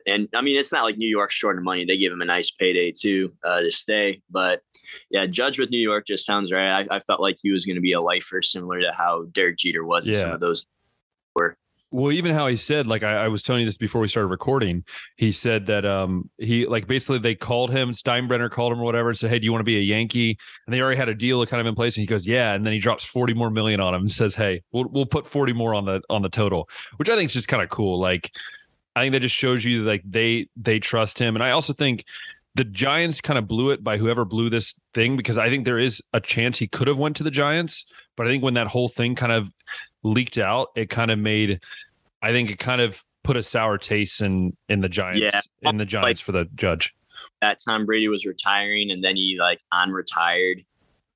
And 0.06 0.28
I 0.34 0.42
mean, 0.42 0.56
it's 0.56 0.72
not 0.72 0.84
like 0.84 0.96
New 0.96 1.08
York's 1.08 1.34
short 1.34 1.58
of 1.58 1.64
money. 1.64 1.84
They 1.84 1.96
give 1.96 2.12
him 2.12 2.20
a 2.20 2.26
nice 2.26 2.50
payday 2.50 2.92
too 2.92 3.32
uh, 3.44 3.60
to 3.60 3.70
stay. 3.70 4.20
But 4.30 4.62
yeah, 5.10 5.26
Judge 5.26 5.58
with 5.58 5.70
New 5.70 5.80
York 5.80 6.06
just 6.06 6.26
sounds 6.26 6.52
right. 6.52 6.86
I, 6.90 6.96
I 6.96 7.00
felt 7.00 7.20
like 7.20 7.36
he 7.42 7.50
was 7.50 7.64
going 7.64 7.76
to 7.76 7.82
be 7.82 7.92
a 7.92 8.00
lifer, 8.00 8.42
similar 8.42 8.80
to 8.80 8.92
how 8.92 9.24
Derek 9.32 9.58
Jeter 9.58 9.84
was. 9.84 10.06
Yeah. 10.06 10.14
Some 10.14 10.32
of 10.32 10.40
those 10.40 10.66
were. 11.34 11.56
Well, 11.92 12.10
even 12.10 12.32
how 12.32 12.46
he 12.46 12.56
said, 12.56 12.86
like 12.86 13.02
I, 13.02 13.24
I, 13.24 13.28
was 13.28 13.42
telling 13.42 13.60
you 13.60 13.66
this 13.66 13.76
before 13.76 14.00
we 14.00 14.08
started 14.08 14.28
recording, 14.28 14.82
he 15.18 15.30
said 15.30 15.66
that 15.66 15.84
um 15.84 16.30
he 16.38 16.64
like 16.64 16.86
basically 16.86 17.18
they 17.18 17.34
called 17.34 17.70
him, 17.70 17.90
Steinbrenner 17.92 18.50
called 18.50 18.72
him 18.72 18.80
or 18.80 18.84
whatever 18.84 19.10
and 19.10 19.18
said, 19.18 19.28
Hey, 19.28 19.38
do 19.38 19.44
you 19.44 19.52
want 19.52 19.60
to 19.60 19.64
be 19.64 19.76
a 19.76 19.82
Yankee? 19.82 20.38
And 20.66 20.72
they 20.72 20.80
already 20.80 20.96
had 20.96 21.10
a 21.10 21.14
deal 21.14 21.44
kind 21.44 21.60
of 21.60 21.66
in 21.66 21.74
place. 21.74 21.96
And 21.98 22.02
he 22.02 22.06
goes, 22.06 22.26
Yeah. 22.26 22.54
And 22.54 22.64
then 22.64 22.72
he 22.72 22.78
drops 22.78 23.04
40 23.04 23.34
more 23.34 23.50
million 23.50 23.78
on 23.78 23.94
him 23.94 24.00
and 24.00 24.10
says, 24.10 24.34
Hey, 24.34 24.62
we'll 24.72 24.88
we'll 24.90 25.04
put 25.04 25.26
40 25.26 25.52
more 25.52 25.74
on 25.74 25.84
the 25.84 26.00
on 26.08 26.22
the 26.22 26.30
total, 26.30 26.66
which 26.96 27.10
I 27.10 27.14
think 27.14 27.26
is 27.26 27.34
just 27.34 27.48
kind 27.48 27.62
of 27.62 27.68
cool. 27.68 28.00
Like 28.00 28.32
I 28.94 29.02
think 29.02 29.12
that 29.12 29.20
just 29.20 29.34
shows 29.34 29.64
you 29.64 29.82
like 29.82 30.02
they 30.04 30.48
they 30.56 30.78
trust 30.78 31.18
him. 31.18 31.34
And 31.36 31.42
I 31.42 31.50
also 31.50 31.72
think 31.72 32.04
the 32.54 32.64
Giants 32.64 33.20
kind 33.20 33.38
of 33.38 33.48
blew 33.48 33.70
it 33.70 33.82
by 33.82 33.96
whoever 33.96 34.24
blew 34.24 34.50
this 34.50 34.78
thing 34.92 35.16
because 35.16 35.38
I 35.38 35.48
think 35.48 35.64
there 35.64 35.78
is 35.78 36.02
a 36.12 36.20
chance 36.20 36.58
he 36.58 36.68
could 36.68 36.88
have 36.88 36.98
went 36.98 37.16
to 37.16 37.22
the 37.22 37.30
Giants, 37.30 37.86
but 38.16 38.26
I 38.26 38.30
think 38.30 38.42
when 38.42 38.54
that 38.54 38.66
whole 38.66 38.88
thing 38.88 39.14
kind 39.14 39.32
of 39.32 39.50
leaked 40.02 40.38
out, 40.38 40.68
it 40.76 40.90
kind 40.90 41.10
of 41.10 41.18
made 41.18 41.60
I 42.20 42.30
think 42.32 42.50
it 42.50 42.58
kind 42.58 42.80
of 42.80 43.02
put 43.24 43.36
a 43.36 43.42
sour 43.42 43.78
taste 43.78 44.20
in 44.20 44.56
in 44.68 44.80
the 44.80 44.88
Giants 44.88 45.18
yeah. 45.18 45.40
in 45.62 45.78
the 45.78 45.86
Giants 45.86 46.20
like, 46.20 46.24
for 46.24 46.32
the 46.32 46.44
judge. 46.54 46.94
That 47.40 47.58
Tom 47.64 47.86
Brady 47.86 48.08
was 48.08 48.26
retiring 48.26 48.90
and 48.90 49.02
then 49.02 49.16
he 49.16 49.36
like 49.38 49.60
on 49.72 49.90
retired 49.90 50.64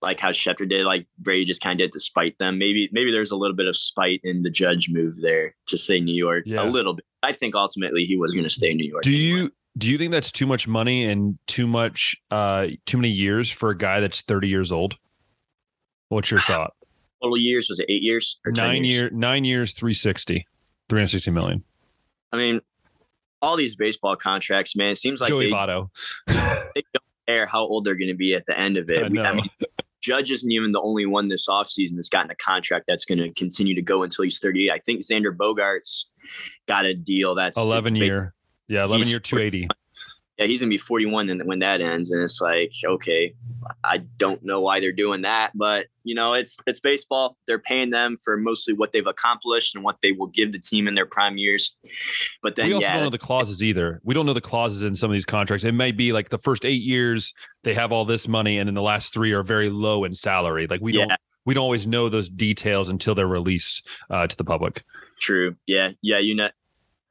like 0.02 0.20
how 0.20 0.30
Schefter 0.30 0.68
did, 0.68 0.84
like 0.84 1.06
Brady 1.18 1.44
just 1.44 1.62
kind 1.62 1.80
of 1.80 1.84
did 1.84 1.92
to 1.92 2.00
spite 2.00 2.38
them. 2.38 2.58
Maybe 2.58 2.88
maybe 2.92 3.10
there's 3.10 3.30
a 3.30 3.36
little 3.36 3.56
bit 3.56 3.66
of 3.66 3.76
spite 3.76 4.20
in 4.24 4.42
the 4.42 4.50
judge 4.50 4.90
move 4.90 5.20
there 5.20 5.54
to 5.66 5.78
say 5.78 6.00
New 6.00 6.14
York 6.14 6.44
yeah. 6.46 6.62
a 6.62 6.66
little 6.66 6.94
bit. 6.94 7.04
I 7.22 7.32
think 7.32 7.54
ultimately 7.54 8.04
he 8.04 8.16
was 8.16 8.34
going 8.34 8.44
to 8.44 8.50
stay 8.50 8.70
in 8.70 8.76
New 8.76 8.88
York. 8.88 9.02
Do 9.02 9.10
anyway. 9.10 9.24
you 9.24 9.50
do 9.78 9.90
you 9.90 9.98
think 9.98 10.12
that's 10.12 10.32
too 10.32 10.46
much 10.46 10.68
money 10.68 11.04
and 11.04 11.38
too 11.46 11.66
much 11.66 12.16
uh 12.30 12.68
too 12.84 12.98
many 12.98 13.10
years 13.10 13.50
for 13.50 13.70
a 13.70 13.76
guy 13.76 14.00
that's 14.00 14.22
30 14.22 14.48
years 14.48 14.70
old? 14.72 14.96
What's 16.08 16.30
your 16.30 16.40
thought? 16.46 16.74
Total 17.22 17.36
years 17.36 17.68
was 17.68 17.80
it 17.80 17.86
eight 17.88 18.02
years? 18.02 18.38
nine 18.46 18.84
years? 18.84 19.00
year 19.00 19.10
nine 19.10 19.44
years, 19.44 19.72
360, 19.72 20.46
360 20.88 21.30
million. 21.30 21.64
I 22.32 22.36
mean, 22.36 22.60
all 23.40 23.56
these 23.56 23.76
baseball 23.76 24.16
contracts, 24.16 24.76
man. 24.76 24.90
It 24.90 24.96
seems 24.96 25.20
like 25.20 25.28
Joey 25.28 25.46
they, 25.46 25.52
Votto. 25.52 25.88
they 26.26 26.82
don't 26.92 27.04
care 27.26 27.46
how 27.46 27.60
old 27.60 27.84
they're 27.84 27.94
going 27.94 28.08
to 28.08 28.14
be 28.14 28.34
at 28.34 28.44
the 28.46 28.58
end 28.58 28.76
of 28.76 28.90
it. 28.90 29.04
I, 29.04 29.08
we, 29.08 29.20
I 29.20 29.34
mean, 29.34 29.48
Judge 30.06 30.30
isn't 30.30 30.52
even 30.52 30.70
the 30.70 30.80
only 30.80 31.04
one 31.04 31.28
this 31.28 31.48
offseason 31.48 31.96
that's 31.96 32.08
gotten 32.08 32.30
a 32.30 32.36
contract 32.36 32.84
that's 32.86 33.04
going 33.04 33.18
to 33.18 33.28
continue 33.32 33.74
to 33.74 33.82
go 33.82 34.04
until 34.04 34.22
he's 34.22 34.38
38. 34.38 34.70
I 34.70 34.76
think 34.78 35.00
Xander 35.00 35.36
Bogaerts 35.36 36.04
got 36.68 36.84
a 36.84 36.94
deal 36.94 37.34
that's 37.34 37.56
11 37.56 37.96
year. 37.96 38.32
Yeah, 38.68 38.84
11 38.84 39.08
year 39.08 39.18
280 39.18 39.68
yeah, 40.38 40.46
he's 40.46 40.60
gonna 40.60 40.70
be 40.70 40.78
41 40.78 41.30
and 41.30 41.42
when 41.44 41.60
that 41.60 41.80
ends, 41.80 42.10
and 42.10 42.22
it's 42.22 42.40
like, 42.40 42.72
okay, 42.84 43.34
I 43.82 43.98
don't 43.98 44.44
know 44.44 44.60
why 44.60 44.80
they're 44.80 44.92
doing 44.92 45.22
that, 45.22 45.52
but 45.54 45.86
you 46.04 46.14
know, 46.14 46.34
it's 46.34 46.58
it's 46.66 46.80
baseball. 46.80 47.36
They're 47.46 47.58
paying 47.58 47.90
them 47.90 48.18
for 48.22 48.36
mostly 48.36 48.74
what 48.74 48.92
they've 48.92 49.06
accomplished 49.06 49.74
and 49.74 49.82
what 49.82 50.02
they 50.02 50.12
will 50.12 50.26
give 50.26 50.52
the 50.52 50.58
team 50.58 50.86
in 50.88 50.94
their 50.94 51.06
prime 51.06 51.38
years. 51.38 51.76
But 52.42 52.56
then 52.56 52.66
we 52.66 52.74
also 52.74 52.86
yeah, 52.86 52.94
don't 52.94 53.04
know 53.04 53.10
the 53.10 53.18
clauses 53.18 53.62
either. 53.62 54.00
We 54.04 54.14
don't 54.14 54.26
know 54.26 54.34
the 54.34 54.40
clauses 54.40 54.82
in 54.82 54.94
some 54.94 55.10
of 55.10 55.14
these 55.14 55.26
contracts. 55.26 55.64
It 55.64 55.72
may 55.72 55.92
be 55.92 56.12
like 56.12 56.28
the 56.28 56.38
first 56.38 56.64
eight 56.64 56.82
years 56.82 57.32
they 57.64 57.74
have 57.74 57.90
all 57.90 58.04
this 58.04 58.28
money, 58.28 58.58
and 58.58 58.68
then 58.68 58.74
the 58.74 58.82
last 58.82 59.14
three 59.14 59.32
are 59.32 59.42
very 59.42 59.70
low 59.70 60.04
in 60.04 60.14
salary. 60.14 60.66
Like 60.66 60.80
we 60.82 60.92
yeah. 60.92 61.06
don't 61.06 61.20
we 61.46 61.54
don't 61.54 61.62
always 61.62 61.86
know 61.86 62.10
those 62.10 62.28
details 62.28 62.90
until 62.90 63.14
they're 63.14 63.26
released 63.26 63.86
uh, 64.10 64.26
to 64.26 64.36
the 64.36 64.44
public. 64.44 64.84
True. 65.18 65.56
Yeah. 65.66 65.90
Yeah. 66.02 66.18
You 66.18 66.34
know, 66.34 66.50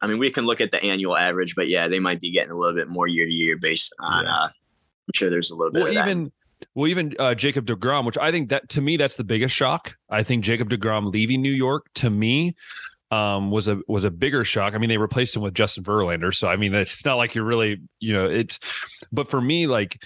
I 0.02 0.08
mean, 0.08 0.20
we 0.20 0.30
can 0.30 0.46
look 0.46 0.62
at 0.62 0.72
the 0.72 0.84
annual 0.84 1.16
average, 1.16 1.56
but 1.56 1.68
yeah, 1.68 1.88
they 1.88 2.00
might 2.00 2.20
be 2.20 2.32
getting 2.32 2.52
a 2.52 2.56
little 2.56 2.76
bit 2.76 2.88
more 2.88 3.08
year 3.08 3.26
to 3.26 3.32
year 3.32 3.58
based 3.58 3.94
on. 4.00 4.26
Yeah. 4.26 4.34
Uh, 4.34 4.48
I'm 4.48 5.12
sure 5.14 5.30
there's 5.30 5.52
a 5.52 5.56
little 5.56 5.72
bit. 5.72 5.84
Well, 5.84 5.94
even 5.94 6.32
well, 6.74 6.88
even 6.88 7.16
uh, 7.20 7.36
Jacob 7.36 7.66
Degrom, 7.66 8.06
which 8.06 8.18
I 8.18 8.32
think 8.32 8.50
that 8.50 8.70
to 8.70 8.82
me 8.82 8.98
that's 8.98 9.16
the 9.16 9.24
biggest 9.24 9.56
shock. 9.56 9.96
I 10.10 10.24
think 10.24 10.44
Jacob 10.44 10.70
Degrom 10.70 11.12
leaving 11.12 11.42
New 11.42 11.52
York 11.52 11.88
to 11.96 12.10
me 12.10 12.56
um, 13.12 13.52
was 13.52 13.68
a 13.68 13.80
was 13.88 14.04
a 14.04 14.12
bigger 14.12 14.44
shock. 14.44 14.74
I 14.74 14.78
mean, 14.78 14.90
they 14.90 14.98
replaced 14.98 15.36
him 15.36 15.42
with 15.42 15.54
Justin 15.54 15.84
Verlander, 15.84 16.34
so 16.34 16.48
I 16.48 16.56
mean, 16.56 16.74
it's 16.74 17.06
not 17.06 17.16
like 17.16 17.36
you're 17.36 17.46
really, 17.46 17.82
you 18.00 18.14
know, 18.14 18.26
it's. 18.26 18.60
But 19.12 19.30
for 19.30 19.42
me, 19.42 19.68
like 19.68 20.02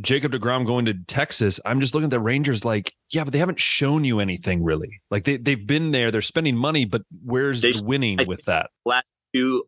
Jacob 0.00 0.32
DeGrom 0.32 0.66
going 0.66 0.86
to 0.86 0.94
Texas, 1.06 1.60
I'm 1.64 1.80
just 1.80 1.94
looking 1.94 2.06
at 2.06 2.10
the 2.10 2.20
Rangers 2.20 2.64
like, 2.64 2.94
yeah, 3.10 3.24
but 3.24 3.32
they 3.32 3.38
haven't 3.38 3.60
shown 3.60 4.04
you 4.04 4.20
anything 4.20 4.62
really. 4.62 5.00
Like 5.10 5.24
they 5.24 5.36
they've 5.36 5.66
been 5.66 5.92
there, 5.92 6.10
they're 6.10 6.22
spending 6.22 6.56
money, 6.56 6.84
but 6.84 7.02
where's 7.24 7.62
they, 7.62 7.72
the 7.72 7.84
winning 7.84 8.18
with 8.26 8.44
that? 8.46 8.70
Last 8.84 9.06
two 9.34 9.64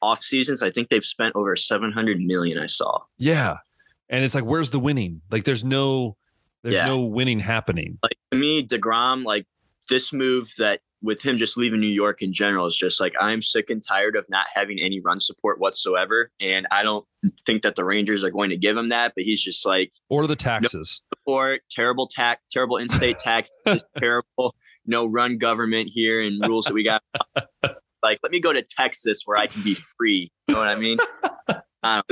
off 0.00 0.22
seasons, 0.22 0.62
I 0.62 0.70
think 0.70 0.88
they've 0.88 1.04
spent 1.04 1.34
over 1.36 1.54
700 1.56 2.20
million. 2.20 2.58
I 2.58 2.66
saw. 2.66 3.00
Yeah, 3.18 3.58
and 4.08 4.24
it's 4.24 4.34
like, 4.34 4.44
where's 4.44 4.70
the 4.70 4.80
winning? 4.80 5.20
Like, 5.30 5.44
there's 5.44 5.64
no, 5.64 6.16
there's 6.62 6.76
yeah. 6.76 6.86
no 6.86 7.00
winning 7.00 7.40
happening. 7.40 7.98
Like 8.02 8.18
to 8.32 8.38
me, 8.38 8.66
Degrom, 8.66 9.24
like 9.24 9.46
this 9.88 10.12
move 10.12 10.50
that 10.58 10.80
with 11.02 11.22
him 11.22 11.38
just 11.38 11.56
leaving 11.56 11.80
New 11.80 11.86
York 11.86 12.22
in 12.22 12.32
general 12.32 12.66
is 12.66 12.76
just 12.76 13.00
like 13.00 13.14
I'm 13.20 13.42
sick 13.42 13.70
and 13.70 13.82
tired 13.86 14.16
of 14.16 14.26
not 14.28 14.46
having 14.52 14.78
any 14.80 15.00
run 15.00 15.20
support 15.20 15.60
whatsoever, 15.60 16.30
and 16.40 16.66
I 16.70 16.82
don't 16.82 17.06
think 17.46 17.62
that 17.62 17.76
the 17.76 17.84
Rangers 17.84 18.24
are 18.24 18.30
going 18.30 18.50
to 18.50 18.56
give 18.56 18.76
him 18.76 18.88
that. 18.88 19.12
But 19.14 19.24
he's 19.24 19.42
just 19.42 19.64
like 19.64 19.92
or 20.08 20.26
the 20.26 20.36
taxes 20.36 21.02
no 21.12 21.16
support, 21.18 21.62
terrible 21.70 22.08
tax, 22.08 22.42
terrible 22.50 22.76
in-state 22.76 23.18
tax, 23.24 23.50
terrible 23.96 24.54
no 24.86 25.06
run 25.06 25.38
government 25.38 25.90
here 25.92 26.22
and 26.22 26.46
rules 26.46 26.64
that 26.66 26.74
we 26.74 26.84
got. 26.84 27.02
like, 28.02 28.18
let 28.22 28.32
me 28.32 28.40
go 28.40 28.52
to 28.52 28.62
Texas 28.62 29.22
where 29.24 29.38
I 29.38 29.46
can 29.46 29.62
be 29.62 29.74
free. 29.74 30.32
You 30.46 30.54
know 30.54 30.60
what 30.60 30.68
I 30.68 30.76
mean? 30.76 30.98
Um, 31.84 32.02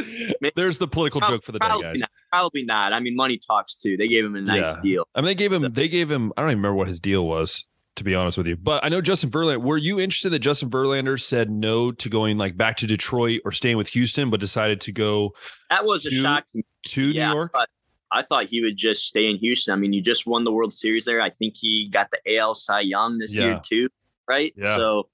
maybe, 0.40 0.52
There's 0.54 0.78
the 0.78 0.86
political 0.86 1.20
probably, 1.20 1.38
joke 1.38 1.44
for 1.44 1.50
the 1.50 1.58
day, 1.58 1.66
guys. 1.66 1.98
Not, 1.98 2.10
probably 2.30 2.64
not. 2.64 2.92
I 2.92 3.00
mean, 3.00 3.16
money 3.16 3.36
talks 3.36 3.74
too. 3.74 3.96
They 3.96 4.06
gave 4.06 4.24
him 4.24 4.36
a 4.36 4.40
nice 4.40 4.76
yeah. 4.76 4.80
deal. 4.80 5.08
I 5.12 5.20
mean, 5.20 5.26
they 5.26 5.34
gave 5.34 5.52
him. 5.52 5.72
They 5.72 5.88
gave 5.88 6.08
him. 6.08 6.32
I 6.36 6.42
don't 6.42 6.50
even 6.50 6.58
remember 6.58 6.76
what 6.76 6.86
his 6.86 7.00
deal 7.00 7.26
was 7.26 7.66
to 7.96 8.04
be 8.04 8.14
honest 8.14 8.38
with 8.38 8.46
you. 8.46 8.56
But 8.56 8.84
I 8.84 8.88
know 8.88 9.00
Justin 9.00 9.30
Verlander. 9.30 9.60
Were 9.60 9.76
you 9.76 9.98
interested 9.98 10.30
that 10.30 10.38
Justin 10.38 10.70
Verlander 10.70 11.20
said 11.20 11.50
no 11.50 11.90
to 11.92 12.08
going 12.08 12.38
like 12.38 12.56
back 12.56 12.76
to 12.78 12.86
Detroit 12.86 13.40
or 13.44 13.52
staying 13.52 13.76
with 13.76 13.88
Houston, 13.88 14.30
but 14.30 14.38
decided 14.38 14.80
to 14.82 14.92
go? 14.92 15.34
That 15.70 15.84
was 15.84 16.04
to, 16.04 16.08
a 16.08 16.12
shock 16.12 16.46
to, 16.48 16.62
to 16.88 17.08
yeah, 17.08 17.28
New 17.28 17.34
York. 17.34 17.50
But 17.52 17.68
I 18.12 18.22
thought 18.22 18.48
he 18.48 18.62
would 18.62 18.76
just 18.76 19.04
stay 19.04 19.28
in 19.28 19.36
Houston. 19.38 19.72
I 19.72 19.76
mean, 19.76 19.92
you 19.92 20.00
just 20.00 20.26
won 20.26 20.44
the 20.44 20.52
World 20.52 20.74
Series 20.74 21.04
there. 21.04 21.20
I 21.20 21.30
think 21.30 21.54
he 21.56 21.88
got 21.88 22.10
the 22.10 22.38
AL 22.38 22.54
Cy 22.54 22.80
Young 22.80 23.18
this 23.18 23.36
yeah. 23.36 23.44
year 23.44 23.60
too, 23.64 23.88
right? 24.28 24.52
Yeah. 24.56 24.76
So 24.76 25.08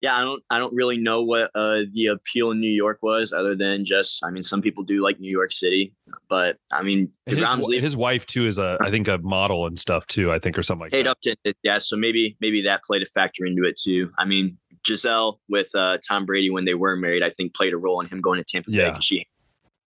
yeah, 0.00 0.16
I 0.16 0.20
don't 0.20 0.42
I 0.50 0.58
don't 0.58 0.74
really 0.74 0.96
know 0.96 1.22
what 1.22 1.50
uh, 1.54 1.82
the 1.92 2.06
appeal 2.06 2.52
in 2.52 2.60
New 2.60 2.70
York 2.70 2.98
was, 3.02 3.32
other 3.32 3.56
than 3.56 3.84
just 3.84 4.24
I 4.24 4.30
mean, 4.30 4.42
some 4.42 4.62
people 4.62 4.84
do 4.84 5.02
like 5.02 5.18
New 5.18 5.30
York 5.30 5.50
City, 5.50 5.92
but 6.28 6.56
I 6.72 6.82
mean, 6.82 7.10
his, 7.26 7.38
his, 7.68 7.96
wife 7.96 8.24
too 8.26 8.46
is 8.46 8.58
a 8.58 8.78
I 8.80 8.90
think 8.90 9.08
a 9.08 9.18
model 9.18 9.66
and 9.66 9.78
stuff 9.78 10.06
too. 10.06 10.30
I 10.30 10.38
think 10.38 10.56
or 10.56 10.62
something 10.62 10.82
like 10.82 10.92
Kate 10.92 11.04
that. 11.04 11.10
Upton, 11.10 11.54
yeah. 11.62 11.78
So 11.78 11.96
maybe 11.96 12.36
maybe 12.40 12.62
that 12.62 12.84
played 12.84 13.02
a 13.02 13.06
factor 13.06 13.44
into 13.44 13.64
it 13.64 13.76
too. 13.76 14.10
I 14.18 14.24
mean, 14.24 14.56
Gisele 14.84 15.40
with 15.48 15.70
uh, 15.74 15.98
Tom 16.06 16.26
Brady 16.26 16.50
when 16.50 16.64
they 16.64 16.74
were 16.74 16.94
married, 16.94 17.24
I 17.24 17.30
think 17.30 17.54
played 17.54 17.72
a 17.72 17.78
role 17.78 18.00
in 18.00 18.06
him 18.06 18.20
going 18.20 18.38
to 18.38 18.44
Tampa 18.44 18.70
Bay 18.70 18.88
because 18.88 19.04
she 19.04 19.26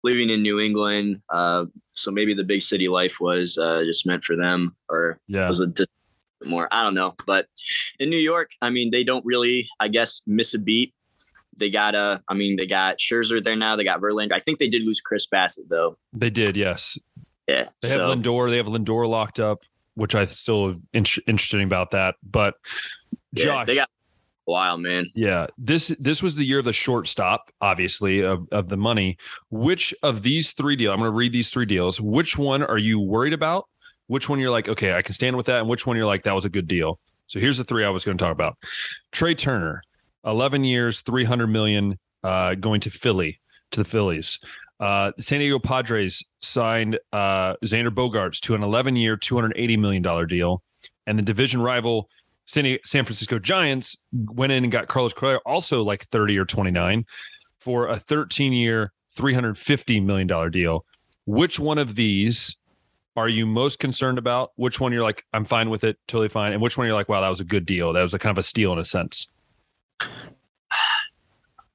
living 0.02 0.28
in 0.28 0.42
New 0.42 0.60
England. 0.60 1.22
Uh, 1.30 1.64
so 1.94 2.10
maybe 2.10 2.34
the 2.34 2.44
big 2.44 2.60
city 2.60 2.88
life 2.88 3.20
was 3.20 3.56
uh, 3.56 3.82
just 3.84 4.06
meant 4.06 4.22
for 4.22 4.36
them, 4.36 4.76
or 4.90 5.18
yeah. 5.26 5.48
was 5.48 5.60
a 5.60 5.66
more. 6.42 6.68
I 6.70 6.83
don't 6.83 6.94
know. 6.94 7.14
But 7.27 7.47
in 7.99 8.11
New 8.11 8.18
York, 8.18 8.51
I 8.62 8.70
mean, 8.70 8.90
they 8.90 9.05
don't 9.05 9.25
really, 9.25 9.68
I 9.81 9.88
guess, 9.88 10.23
miss 10.27 10.55
a 10.55 10.59
beat. 10.59 10.94
They 11.57 11.70
got 11.70 11.94
a, 11.94 12.23
I 12.29 12.35
mean, 12.35 12.57
they 12.57 12.66
got 12.66 12.99
Scherzer 12.99 13.42
there 13.42 13.55
now. 13.55 13.77
They 13.77 13.85
got 13.85 14.01
Verlander. 14.01 14.33
I 14.33 14.40
think 14.40 14.59
they 14.59 14.68
did 14.68 14.83
lose 14.83 15.01
Chris 15.01 15.27
Bassitt 15.33 15.68
though. 15.68 15.97
They 16.12 16.31
did, 16.31 16.57
yes. 16.57 16.99
Yeah. 17.47 17.68
They 17.83 17.90
have. 17.90 18.01
Lindor. 18.01 18.51
They 18.51 18.57
have 18.57 18.66
Lindor 18.66 19.09
locked 19.09 19.38
up, 19.38 19.62
which 19.94 20.14
I 20.14 20.25
still 20.25 20.81
in- 20.92 21.05
interesting 21.27 21.62
about 21.62 21.92
that. 21.92 22.16
But 22.29 22.55
yeah, 23.33 23.44
Josh, 23.44 23.66
they 23.68 23.75
got 23.77 23.88
a 24.49 24.79
man. 24.79 25.11
Yeah. 25.14 25.47
This 25.57 25.88
this 26.01 26.23
was 26.23 26.37
the 26.37 26.44
year 26.44 26.59
of 26.59 26.64
the 26.64 26.73
shortstop, 26.73 27.53
obviously, 27.61 28.20
of, 28.20 28.49
of 28.51 28.68
the 28.68 28.77
money. 28.77 29.16
Which 29.51 29.94
of 30.03 30.23
these 30.23 30.53
three 30.53 30.75
deals? 30.75 30.92
I'm 30.92 30.99
going 30.99 31.11
to 31.11 31.16
read 31.16 31.33
these 31.33 31.51
three 31.51 31.66
deals. 31.66 32.01
Which 32.01 32.37
one 32.37 32.62
are 32.62 32.79
you 32.79 32.99
worried 32.99 33.33
about? 33.33 33.68
Which 34.06 34.28
one 34.28 34.38
you're 34.38 34.50
like, 34.50 34.68
okay, 34.68 34.94
I 34.94 35.02
can 35.02 35.14
stand 35.14 35.36
with 35.36 35.46
that, 35.46 35.60
and 35.60 35.68
which 35.68 35.86
one 35.86 35.96
you're 35.96 36.06
like, 36.06 36.24
that 36.24 36.34
was 36.34 36.44
a 36.44 36.50
good 36.50 36.68
deal. 36.68 36.98
So 37.26 37.40
here's 37.40 37.58
the 37.58 37.64
three 37.64 37.84
I 37.84 37.90
was 37.90 38.04
going 38.04 38.18
to 38.18 38.22
talk 38.22 38.32
about. 38.32 38.58
Trea 39.12 39.34
Turner, 39.34 39.82
11 40.24 40.64
years, 40.64 41.00
300 41.00 41.46
million, 41.46 41.98
uh, 42.22 42.54
going 42.54 42.80
to 42.80 42.90
Philly, 42.90 43.40
to 43.70 43.82
the 43.82 43.88
Phillies. 43.88 44.38
Uh, 44.80 45.12
San 45.18 45.38
Diego 45.38 45.58
Padres 45.58 46.24
signed 46.40 46.98
uh, 47.12 47.54
Xander 47.64 47.90
Bogaerts 47.90 48.40
to 48.40 48.54
an 48.54 48.62
11 48.62 48.96
year, 48.96 49.16
$280 49.16 49.78
million 49.78 50.26
deal. 50.26 50.62
And 51.06 51.18
the 51.18 51.22
division 51.22 51.62
rival, 51.62 52.08
San, 52.46 52.78
San 52.84 53.04
Francisco 53.04 53.38
Giants, 53.38 53.96
went 54.12 54.52
in 54.52 54.64
and 54.64 54.72
got 54.72 54.88
Carlos 54.88 55.14
Correa, 55.14 55.38
also 55.46 55.82
like 55.82 56.06
30 56.08 56.38
or 56.38 56.44
29, 56.44 57.06
for 57.60 57.88
a 57.88 57.96
13 57.96 58.52
year, 58.52 58.92
$350 59.16 60.04
million 60.04 60.50
deal. 60.50 60.84
Which 61.26 61.58
one 61.58 61.78
of 61.78 61.94
these 61.94 62.56
are 63.16 63.29
you 63.29 63.46
most 63.46 63.79
concerned 63.79 64.18
about? 64.18 64.53
Which 64.57 64.81
one 64.81 64.92
you're 64.92 65.03
like, 65.03 65.24
I'm 65.33 65.44
fine 65.44 65.70
with 65.70 65.85
it, 65.85 65.98
totally 66.09 66.29
fine, 66.29 66.53
and 66.53 66.61
which 66.61 66.77
one 66.77 66.87
you're 66.87 66.96
like, 66.96 67.09
wow, 67.09 67.20
that 67.20 67.29
was 67.29 67.40
a 67.40 67.44
good 67.44 67.66
deal. 67.66 67.92
That 67.92 68.03
was 68.03 68.14
a 68.14 68.18
kind 68.18 68.33
of 68.33 68.38
a 68.38 68.42
steal 68.42 68.72
in 68.72 68.79
a 68.79 68.85
sense. 68.85 69.29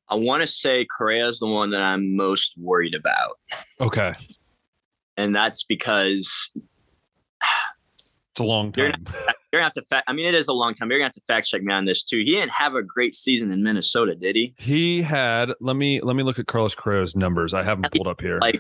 I 0.10 0.16
want 0.16 0.42
to 0.42 0.48
say 0.48 0.86
Correa 0.86 1.28
is 1.28 1.40
the 1.40 1.48
one 1.48 1.70
that 1.72 1.82
I'm 1.82 2.16
most 2.16 2.56
worried 2.58 2.96
about. 2.96 3.40
Okay, 3.80 4.14
and 5.18 5.36
that's 5.36 5.64
because 5.64 6.52
it's 8.32 8.42
a 8.42 8.44
long 8.44 8.72
time. 8.72 8.84
You're 8.84 8.92
gonna, 8.92 9.04
you're 9.52 9.60
gonna 9.60 9.64
have 9.66 9.74
to. 9.74 9.82
Fa- 9.84 10.04
I 10.08 10.14
mean, 10.14 10.26
it 10.26 10.34
is 10.34 10.48
a 10.48 10.54
long 10.54 10.74
time. 10.74 10.90
You're 10.90 11.00
gonna 11.00 11.08
have 11.08 11.14
to 11.14 11.22
fact 11.22 11.48
check 11.48 11.62
me 11.62 11.74
on 11.74 11.86
this 11.86 12.04
too. 12.04 12.18
He 12.18 12.32
didn't 12.32 12.52
have 12.52 12.76
a 12.76 12.82
great 12.82 13.16
season 13.16 13.52
in 13.52 13.64
Minnesota, 13.64 14.16
did 14.16 14.36
he? 14.36 14.54
He 14.58 15.02
had. 15.02 15.52
Let 15.62 15.76
me 15.76 16.02
let 16.02 16.16
me 16.16 16.24
look 16.24 16.40
at 16.40 16.48
Carlos 16.48 16.74
Correa's 16.76 17.16
numbers. 17.16 17.54
I 17.54 17.64
have 17.64 17.82
them 17.82 17.92
pulled 17.92 18.08
up 18.08 18.20
here. 18.20 18.40
Like 18.40 18.60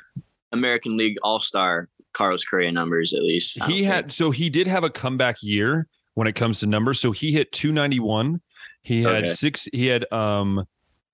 American 0.51 0.97
League 0.97 1.17
All 1.23 1.39
Star 1.39 1.89
Carlos 2.13 2.43
Correa 2.43 2.71
numbers 2.71 3.13
at 3.13 3.21
least. 3.21 3.61
He 3.63 3.83
had 3.83 4.05
think. 4.05 4.11
so 4.13 4.31
he 4.31 4.49
did 4.49 4.67
have 4.67 4.83
a 4.83 4.89
comeback 4.89 5.37
year 5.41 5.87
when 6.15 6.27
it 6.27 6.33
comes 6.33 6.59
to 6.59 6.67
numbers. 6.67 6.99
So 6.99 7.11
he 7.11 7.31
hit 7.31 7.51
291. 7.51 8.41
He 8.81 9.03
had 9.03 9.23
okay. 9.23 9.25
six. 9.25 9.67
He 9.71 9.87
had 9.87 10.11
um 10.11 10.65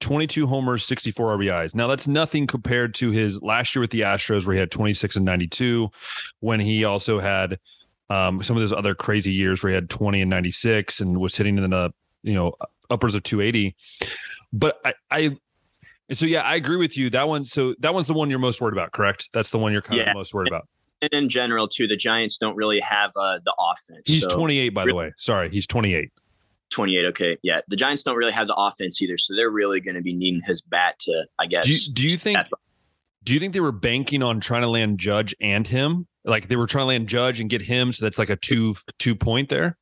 22 0.01 0.45
homers, 0.45 0.85
64 0.85 1.37
RBIs. 1.37 1.75
Now 1.75 1.87
that's 1.87 2.07
nothing 2.07 2.47
compared 2.47 2.93
to 2.95 3.11
his 3.11 3.41
last 3.41 3.75
year 3.75 3.81
with 3.81 3.91
the 3.91 4.01
Astros, 4.01 4.45
where 4.45 4.53
he 4.53 4.59
had 4.59 4.71
26 4.71 5.15
and 5.15 5.25
92. 5.25 5.89
When 6.39 6.59
he 6.59 6.83
also 6.83 7.19
had 7.19 7.59
um, 8.09 8.43
some 8.43 8.55
of 8.55 8.61
those 8.61 8.73
other 8.73 8.93
crazy 8.93 9.31
years 9.31 9.63
where 9.63 9.71
he 9.71 9.75
had 9.75 9.89
20 9.89 10.21
and 10.21 10.29
96 10.29 11.01
and 11.01 11.19
was 11.19 11.35
hitting 11.35 11.57
in 11.57 11.69
the 11.69 11.93
you 12.23 12.33
know 12.33 12.53
uppers 12.89 13.15
of 13.15 13.23
280. 13.23 13.75
But 14.53 14.79
I, 14.85 14.93
I 15.11 15.37
so 16.13 16.25
yeah, 16.25 16.41
I 16.41 16.55
agree 16.55 16.77
with 16.77 16.97
you. 16.97 17.09
That 17.09 17.27
one. 17.27 17.45
So 17.45 17.75
that 17.79 17.93
one's 17.93 18.07
the 18.07 18.13
one 18.13 18.29
you're 18.29 18.39
most 18.39 18.61
worried 18.61 18.73
about, 18.73 18.91
correct? 18.91 19.29
That's 19.33 19.49
the 19.49 19.57
one 19.57 19.71
you're 19.71 19.81
kind 19.81 19.99
yeah. 19.99 20.11
of 20.11 20.15
most 20.15 20.33
worried 20.33 20.49
about. 20.49 20.67
And 21.01 21.11
in 21.11 21.29
general, 21.29 21.67
too, 21.67 21.87
the 21.87 21.97
Giants 21.97 22.37
don't 22.37 22.55
really 22.55 22.79
have 22.79 23.11
uh, 23.15 23.39
the 23.43 23.53
offense. 23.59 24.03
He's 24.05 24.23
so 24.23 24.29
28, 24.29 24.69
by 24.69 24.85
the 24.85 24.95
way. 24.95 25.13
Sorry, 25.17 25.49
he's 25.49 25.67
28. 25.67 26.09
28. 26.71 27.05
Okay, 27.05 27.37
yeah, 27.43 27.61
the 27.67 27.75
Giants 27.75 28.03
don't 28.03 28.15
really 28.15 28.31
have 28.31 28.47
the 28.47 28.55
offense 28.55 29.01
either, 29.01 29.17
so 29.17 29.35
they're 29.35 29.49
really 29.49 29.79
going 29.79 29.95
to 29.95 30.01
be 30.01 30.13
needing 30.13 30.41
his 30.45 30.61
bat 30.61 30.97
to, 30.99 31.25
I 31.39 31.45
guess. 31.45 31.65
Do 31.65 31.73
you, 31.73 31.93
do 31.93 32.03
you 32.03 32.17
think? 32.17 32.39
Do 33.23 33.33
you 33.33 33.39
think 33.39 33.53
they 33.53 33.59
were 33.59 33.71
banking 33.71 34.21
on 34.21 34.39
trying 34.39 34.61
to 34.61 34.69
land 34.69 34.99
Judge 34.99 35.33
and 35.41 35.65
him? 35.65 36.07
Like 36.23 36.47
they 36.47 36.55
were 36.55 36.67
trying 36.67 36.83
to 36.83 36.87
land 36.87 37.07
Judge 37.07 37.39
and 37.39 37.49
get 37.49 37.61
him, 37.61 37.91
so 37.91 38.05
that's 38.05 38.17
like 38.17 38.29
a 38.29 38.35
two 38.35 38.75
two 38.99 39.15
point 39.15 39.49
there 39.49 39.77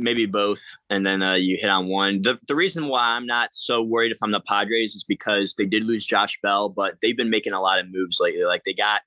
maybe 0.00 0.26
both, 0.26 0.60
and 0.88 1.06
then 1.06 1.22
uh, 1.22 1.34
you 1.34 1.56
hit 1.58 1.70
on 1.70 1.88
one. 1.88 2.22
The 2.22 2.38
the 2.48 2.54
reason 2.54 2.88
why 2.88 3.02
I'm 3.02 3.26
not 3.26 3.50
so 3.52 3.82
worried 3.82 4.12
if 4.12 4.18
I'm 4.22 4.32
the 4.32 4.40
Padres 4.40 4.94
is 4.94 5.04
because 5.04 5.54
they 5.56 5.66
did 5.66 5.84
lose 5.84 6.04
Josh 6.04 6.38
Bell, 6.42 6.68
but 6.68 6.94
they've 7.02 7.16
been 7.16 7.30
making 7.30 7.52
a 7.52 7.60
lot 7.60 7.78
of 7.78 7.86
moves 7.90 8.18
lately. 8.20 8.44
Like 8.44 8.64
they 8.64 8.74
got, 8.74 9.02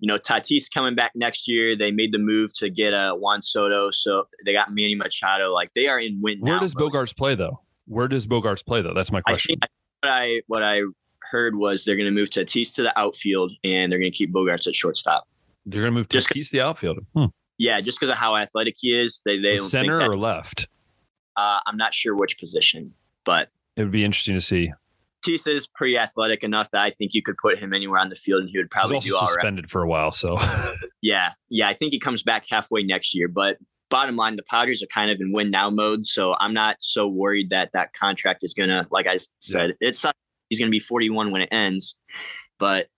you 0.00 0.10
know, 0.10 0.18
Tatis 0.18 0.64
coming 0.72 0.94
back 0.94 1.12
next 1.14 1.48
year. 1.48 1.76
They 1.76 1.90
made 1.90 2.12
the 2.12 2.18
move 2.18 2.52
to 2.58 2.68
get 2.70 2.92
a 2.92 3.12
uh, 3.12 3.14
Juan 3.14 3.40
Soto, 3.42 3.90
so 3.90 4.24
they 4.44 4.52
got 4.52 4.70
Manny 4.70 4.94
Machado. 4.94 5.52
Like 5.52 5.72
they 5.74 5.88
are 5.88 6.00
in 6.00 6.20
win. 6.20 6.40
Where 6.40 6.60
does 6.60 6.76
mode. 6.76 6.92
Bogaerts 6.92 7.16
play 7.16 7.34
though? 7.34 7.60
Where 7.86 8.08
does 8.08 8.26
Bogaerts 8.26 8.64
play 8.64 8.82
though? 8.82 8.94
That's 8.94 9.12
my 9.12 9.20
question. 9.20 9.56
I 9.62 9.66
what 10.00 10.10
I 10.10 10.42
what 10.46 10.62
I 10.62 10.82
heard 11.30 11.56
was 11.56 11.84
they're 11.84 11.96
going 11.96 12.06
to 12.06 12.12
move 12.12 12.30
Tatis 12.30 12.74
to 12.74 12.82
the 12.82 12.96
outfield 12.98 13.52
and 13.64 13.90
they're 13.90 13.98
going 13.98 14.10
to 14.10 14.16
keep 14.16 14.32
Bogaerts 14.32 14.66
at 14.66 14.74
shortstop. 14.74 15.26
They're 15.64 15.82
going 15.82 15.92
to 15.92 15.98
move 15.98 16.08
Tatis 16.08 16.50
to 16.50 16.52
the 16.52 16.60
outfield. 16.60 16.98
Hmm. 17.14 17.26
Yeah, 17.58 17.80
just 17.80 17.98
because 17.98 18.10
of 18.10 18.18
how 18.18 18.36
athletic 18.36 18.74
he 18.78 18.98
is, 18.98 19.22
they 19.24 19.38
they 19.38 19.58
center 19.58 19.98
that, 19.98 20.08
or 20.08 20.14
left. 20.14 20.68
Uh, 21.36 21.58
I'm 21.66 21.76
not 21.76 21.94
sure 21.94 22.14
which 22.14 22.38
position, 22.38 22.94
but 23.24 23.50
it 23.76 23.82
would 23.82 23.92
be 23.92 24.04
interesting 24.04 24.34
to 24.34 24.40
see. 24.40 24.72
Tatis 25.26 25.48
is 25.48 25.66
pretty 25.66 25.98
athletic 25.98 26.44
enough 26.44 26.70
that 26.70 26.82
I 26.82 26.90
think 26.90 27.14
you 27.14 27.22
could 27.22 27.36
put 27.36 27.58
him 27.58 27.72
anywhere 27.72 28.00
on 28.00 28.08
the 28.08 28.14
field 28.14 28.42
and 28.42 28.50
he 28.50 28.58
would 28.58 28.70
probably 28.70 28.96
He's 28.96 29.12
also 29.12 29.26
do 29.26 29.32
suspended 29.32 29.64
right. 29.64 29.70
for 29.70 29.82
a 29.82 29.88
while. 29.88 30.12
So 30.12 30.38
yeah, 31.02 31.32
yeah, 31.48 31.68
I 31.68 31.74
think 31.74 31.92
he 31.92 31.98
comes 31.98 32.22
back 32.22 32.44
halfway 32.48 32.82
next 32.82 33.14
year. 33.14 33.28
But 33.28 33.58
bottom 33.90 34.16
line, 34.16 34.36
the 34.36 34.42
Padres 34.44 34.82
are 34.82 34.86
kind 34.86 35.10
of 35.10 35.20
in 35.20 35.32
win 35.32 35.50
now 35.50 35.70
mode, 35.70 36.04
so 36.04 36.34
I'm 36.38 36.54
not 36.54 36.76
so 36.80 37.08
worried 37.08 37.50
that 37.50 37.72
that 37.72 37.92
contract 37.92 38.44
is 38.44 38.54
gonna, 38.54 38.86
like 38.90 39.06
I 39.06 39.18
said, 39.40 39.74
yeah. 39.80 39.88
it's 39.88 40.04
he's 40.48 40.58
gonna 40.58 40.70
be 40.70 40.80
41 40.80 41.32
when 41.32 41.42
it 41.42 41.48
ends, 41.50 41.96
but 42.58 42.88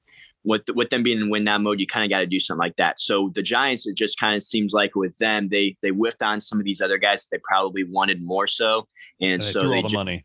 with 0.49 0.63
with 0.75 0.89
them 0.89 1.03
being 1.03 1.21
in 1.21 1.29
win 1.29 1.45
now 1.45 1.59
mode, 1.59 1.79
you 1.79 1.87
kind 1.87 2.05
of 2.05 2.11
got 2.11 2.21
to 2.21 2.27
do 2.27 2.41
something 2.41 2.59
like 2.59 2.77
that. 2.77 2.99
So 2.99 3.31
the 3.35 3.43
Giants, 3.43 3.87
it 3.87 3.97
just 3.97 4.19
kind 4.19 4.35
of 4.35 4.43
seems 4.43 4.73
like 4.73 4.97
with 4.97 5.17
them, 5.19 5.51
they 5.51 5.77
they 5.83 5.91
whiffed 5.91 6.23
on 6.23 6.41
some 6.41 6.59
of 6.59 6.65
these 6.65 6.81
other 6.81 6.99
guys 6.99 7.29
they 7.31 7.39
probably 7.45 7.85
wanted 7.85 8.19
more 8.23 8.47
so, 8.47 8.89
and, 9.21 9.43
so 9.43 9.61
threw 9.61 9.71
they 9.71 9.83
all 9.83 9.89
the 9.89 9.95
money. 9.95 10.25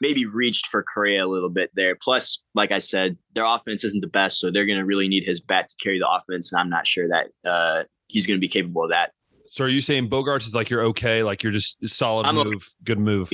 maybe 0.00 0.24
reached 0.24 0.68
for 0.68 0.82
Correa 0.82 1.24
a 1.24 1.26
little 1.26 1.50
bit 1.50 1.70
there. 1.74 1.96
Plus, 2.00 2.42
like 2.54 2.70
I 2.70 2.78
said, 2.78 3.18
their 3.34 3.44
offense 3.44 3.82
isn't 3.84 4.00
the 4.00 4.06
best, 4.06 4.38
so 4.38 4.50
they're 4.50 4.66
going 4.66 4.78
to 4.78 4.84
really 4.84 5.08
need 5.08 5.24
his 5.24 5.40
bat 5.40 5.68
to 5.68 5.74
carry 5.82 5.98
the 5.98 6.08
offense, 6.08 6.52
and 6.52 6.60
I'm 6.60 6.70
not 6.70 6.86
sure 6.86 7.08
that 7.08 7.26
uh, 7.44 7.84
he's 8.06 8.26
going 8.26 8.38
to 8.38 8.40
be 8.40 8.48
capable 8.48 8.84
of 8.84 8.90
that. 8.90 9.12
So 9.48 9.64
are 9.64 9.68
you 9.68 9.80
saying 9.80 10.08
Bogaerts 10.08 10.46
is 10.46 10.54
like 10.54 10.70
you're 10.70 10.82
okay, 10.84 11.24
like 11.24 11.42
you're 11.42 11.52
just 11.52 11.76
solid 11.88 12.26
I'm 12.26 12.36
move, 12.36 12.46
okay. 12.46 12.64
good 12.84 13.00
move? 13.00 13.30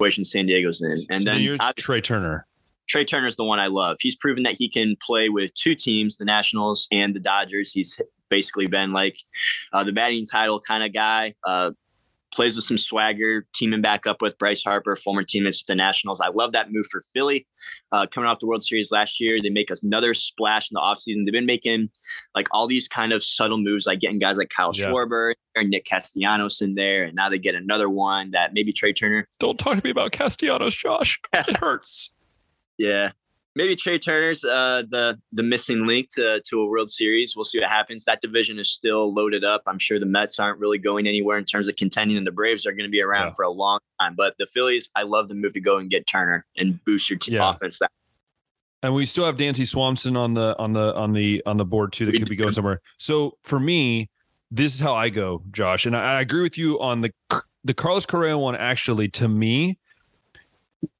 Situation 0.00 0.24
San 0.24 0.46
Diego's 0.46 0.82
in, 0.82 1.06
and 1.08 1.22
so 1.22 1.30
then 1.30 1.40
you're 1.40 1.58
Trea 1.76 2.00
Turner. 2.00 2.47
Trea 2.88 3.04
Turner's 3.04 3.36
the 3.36 3.44
one 3.44 3.58
I 3.58 3.66
love. 3.66 3.96
He's 4.00 4.16
proven 4.16 4.42
that 4.44 4.56
he 4.58 4.68
can 4.68 4.96
play 5.00 5.28
with 5.28 5.52
two 5.54 5.74
teams, 5.74 6.16
the 6.16 6.24
Nationals 6.24 6.88
and 6.90 7.14
the 7.14 7.20
Dodgers. 7.20 7.72
He's 7.72 8.00
basically 8.28 8.66
been 8.66 8.92
like 8.92 9.16
uh, 9.72 9.84
the 9.84 9.92
batting 9.92 10.26
title 10.26 10.60
kind 10.60 10.82
of 10.82 10.92
guy. 10.92 11.34
Uh, 11.46 11.72
plays 12.32 12.54
with 12.54 12.64
some 12.64 12.78
swagger, 12.78 13.46
teaming 13.54 13.80
back 13.80 14.06
up 14.06 14.22
with 14.22 14.38
Bryce 14.38 14.62
Harper, 14.62 14.96
former 14.96 15.22
teammates 15.22 15.62
with 15.62 15.66
the 15.66 15.74
Nationals. 15.74 16.20
I 16.20 16.28
love 16.28 16.52
that 16.52 16.70
move 16.70 16.86
for 16.90 17.00
Philly. 17.12 17.46
Uh, 17.90 18.06
coming 18.06 18.28
off 18.28 18.38
the 18.38 18.46
World 18.46 18.62
Series 18.62 18.92
last 18.92 19.18
year, 19.18 19.40
they 19.42 19.50
make 19.50 19.70
another 19.82 20.14
splash 20.14 20.70
in 20.70 20.74
the 20.74 20.80
offseason. 20.80 21.24
They've 21.24 21.32
been 21.32 21.46
making 21.46 21.88
like 22.34 22.46
all 22.52 22.66
these 22.66 22.86
kind 22.86 23.12
of 23.12 23.22
subtle 23.22 23.58
moves, 23.58 23.86
like 23.86 24.00
getting 24.00 24.18
guys 24.18 24.36
like 24.36 24.50
Kyle 24.50 24.72
yeah. 24.74 24.86
Schwarber 24.86 25.34
and 25.54 25.70
Nick 25.70 25.86
Castellanos 25.86 26.60
in 26.60 26.74
there. 26.74 27.04
And 27.04 27.16
now 27.16 27.28
they 27.28 27.38
get 27.38 27.54
another 27.54 27.88
one 27.88 28.30
that 28.32 28.52
maybe 28.52 28.72
Trea 28.72 28.92
Turner. 28.92 29.26
Don't 29.40 29.58
talk 29.58 29.78
to 29.78 29.84
me 29.84 29.90
about 29.90 30.12
Castellanos, 30.12 30.74
Josh. 30.74 31.18
It 31.32 31.56
hurts. 31.56 32.10
Yeah. 32.78 33.12
Maybe 33.54 33.74
Trea 33.74 33.98
Turner's 33.98 34.44
uh, 34.44 34.84
the 34.88 35.18
the 35.32 35.42
missing 35.42 35.84
link 35.84 36.08
to, 36.14 36.40
to 36.48 36.60
a 36.60 36.66
World 36.66 36.90
Series. 36.90 37.34
We'll 37.34 37.44
see 37.44 37.58
what 37.58 37.68
happens. 37.68 38.04
That 38.04 38.20
division 38.20 38.58
is 38.58 38.70
still 38.70 39.12
loaded 39.12 39.42
up. 39.42 39.62
I'm 39.66 39.80
sure 39.80 39.98
the 39.98 40.06
Mets 40.06 40.38
aren't 40.38 40.60
really 40.60 40.78
going 40.78 41.08
anywhere 41.08 41.38
in 41.38 41.44
terms 41.44 41.66
of 41.66 41.74
contending, 41.74 42.16
and 42.16 42.24
the 42.24 42.30
Braves 42.30 42.66
are 42.66 42.72
going 42.72 42.86
to 42.86 42.90
be 42.90 43.02
around 43.02 43.28
yeah. 43.28 43.32
for 43.32 43.42
a 43.42 43.50
long 43.50 43.80
time. 44.00 44.14
But 44.16 44.36
the 44.38 44.46
Phillies, 44.46 44.90
I 44.94 45.02
love 45.02 45.26
the 45.26 45.34
move 45.34 45.54
to 45.54 45.60
go 45.60 45.78
and 45.78 45.90
get 45.90 46.06
Turner 46.06 46.46
and 46.56 46.78
boost 46.84 47.10
your 47.10 47.18
team 47.18 47.34
yeah. 47.34 47.50
offense. 47.50 47.80
That 47.80 47.90
and 48.82 48.94
we 48.94 49.06
still 49.06 49.24
have 49.24 49.36
Dansby 49.36 49.66
Swanson 49.66 50.16
on 50.16 50.34
the 50.34 50.56
on 50.58 50.72
the 50.72 50.94
on 50.94 51.12
the 51.12 51.42
on 51.44 51.56
the 51.56 51.64
board 51.64 51.92
too 51.92 52.06
that 52.06 52.16
could 52.16 52.28
be 52.28 52.36
going 52.36 52.52
somewhere. 52.52 52.80
So 52.98 53.38
for 53.42 53.58
me, 53.58 54.08
this 54.50 54.74
is 54.74 54.80
how 54.80 54.94
I 54.94 55.08
go, 55.08 55.42
Josh, 55.50 55.84
and 55.84 55.96
I, 55.96 56.18
I 56.18 56.20
agree 56.20 56.42
with 56.42 56.56
you 56.56 56.80
on 56.80 57.00
the 57.00 57.12
the 57.64 57.74
Carlos 57.74 58.06
Correa 58.06 58.38
one. 58.38 58.54
Actually, 58.54 59.08
to 59.08 59.28
me, 59.28 59.78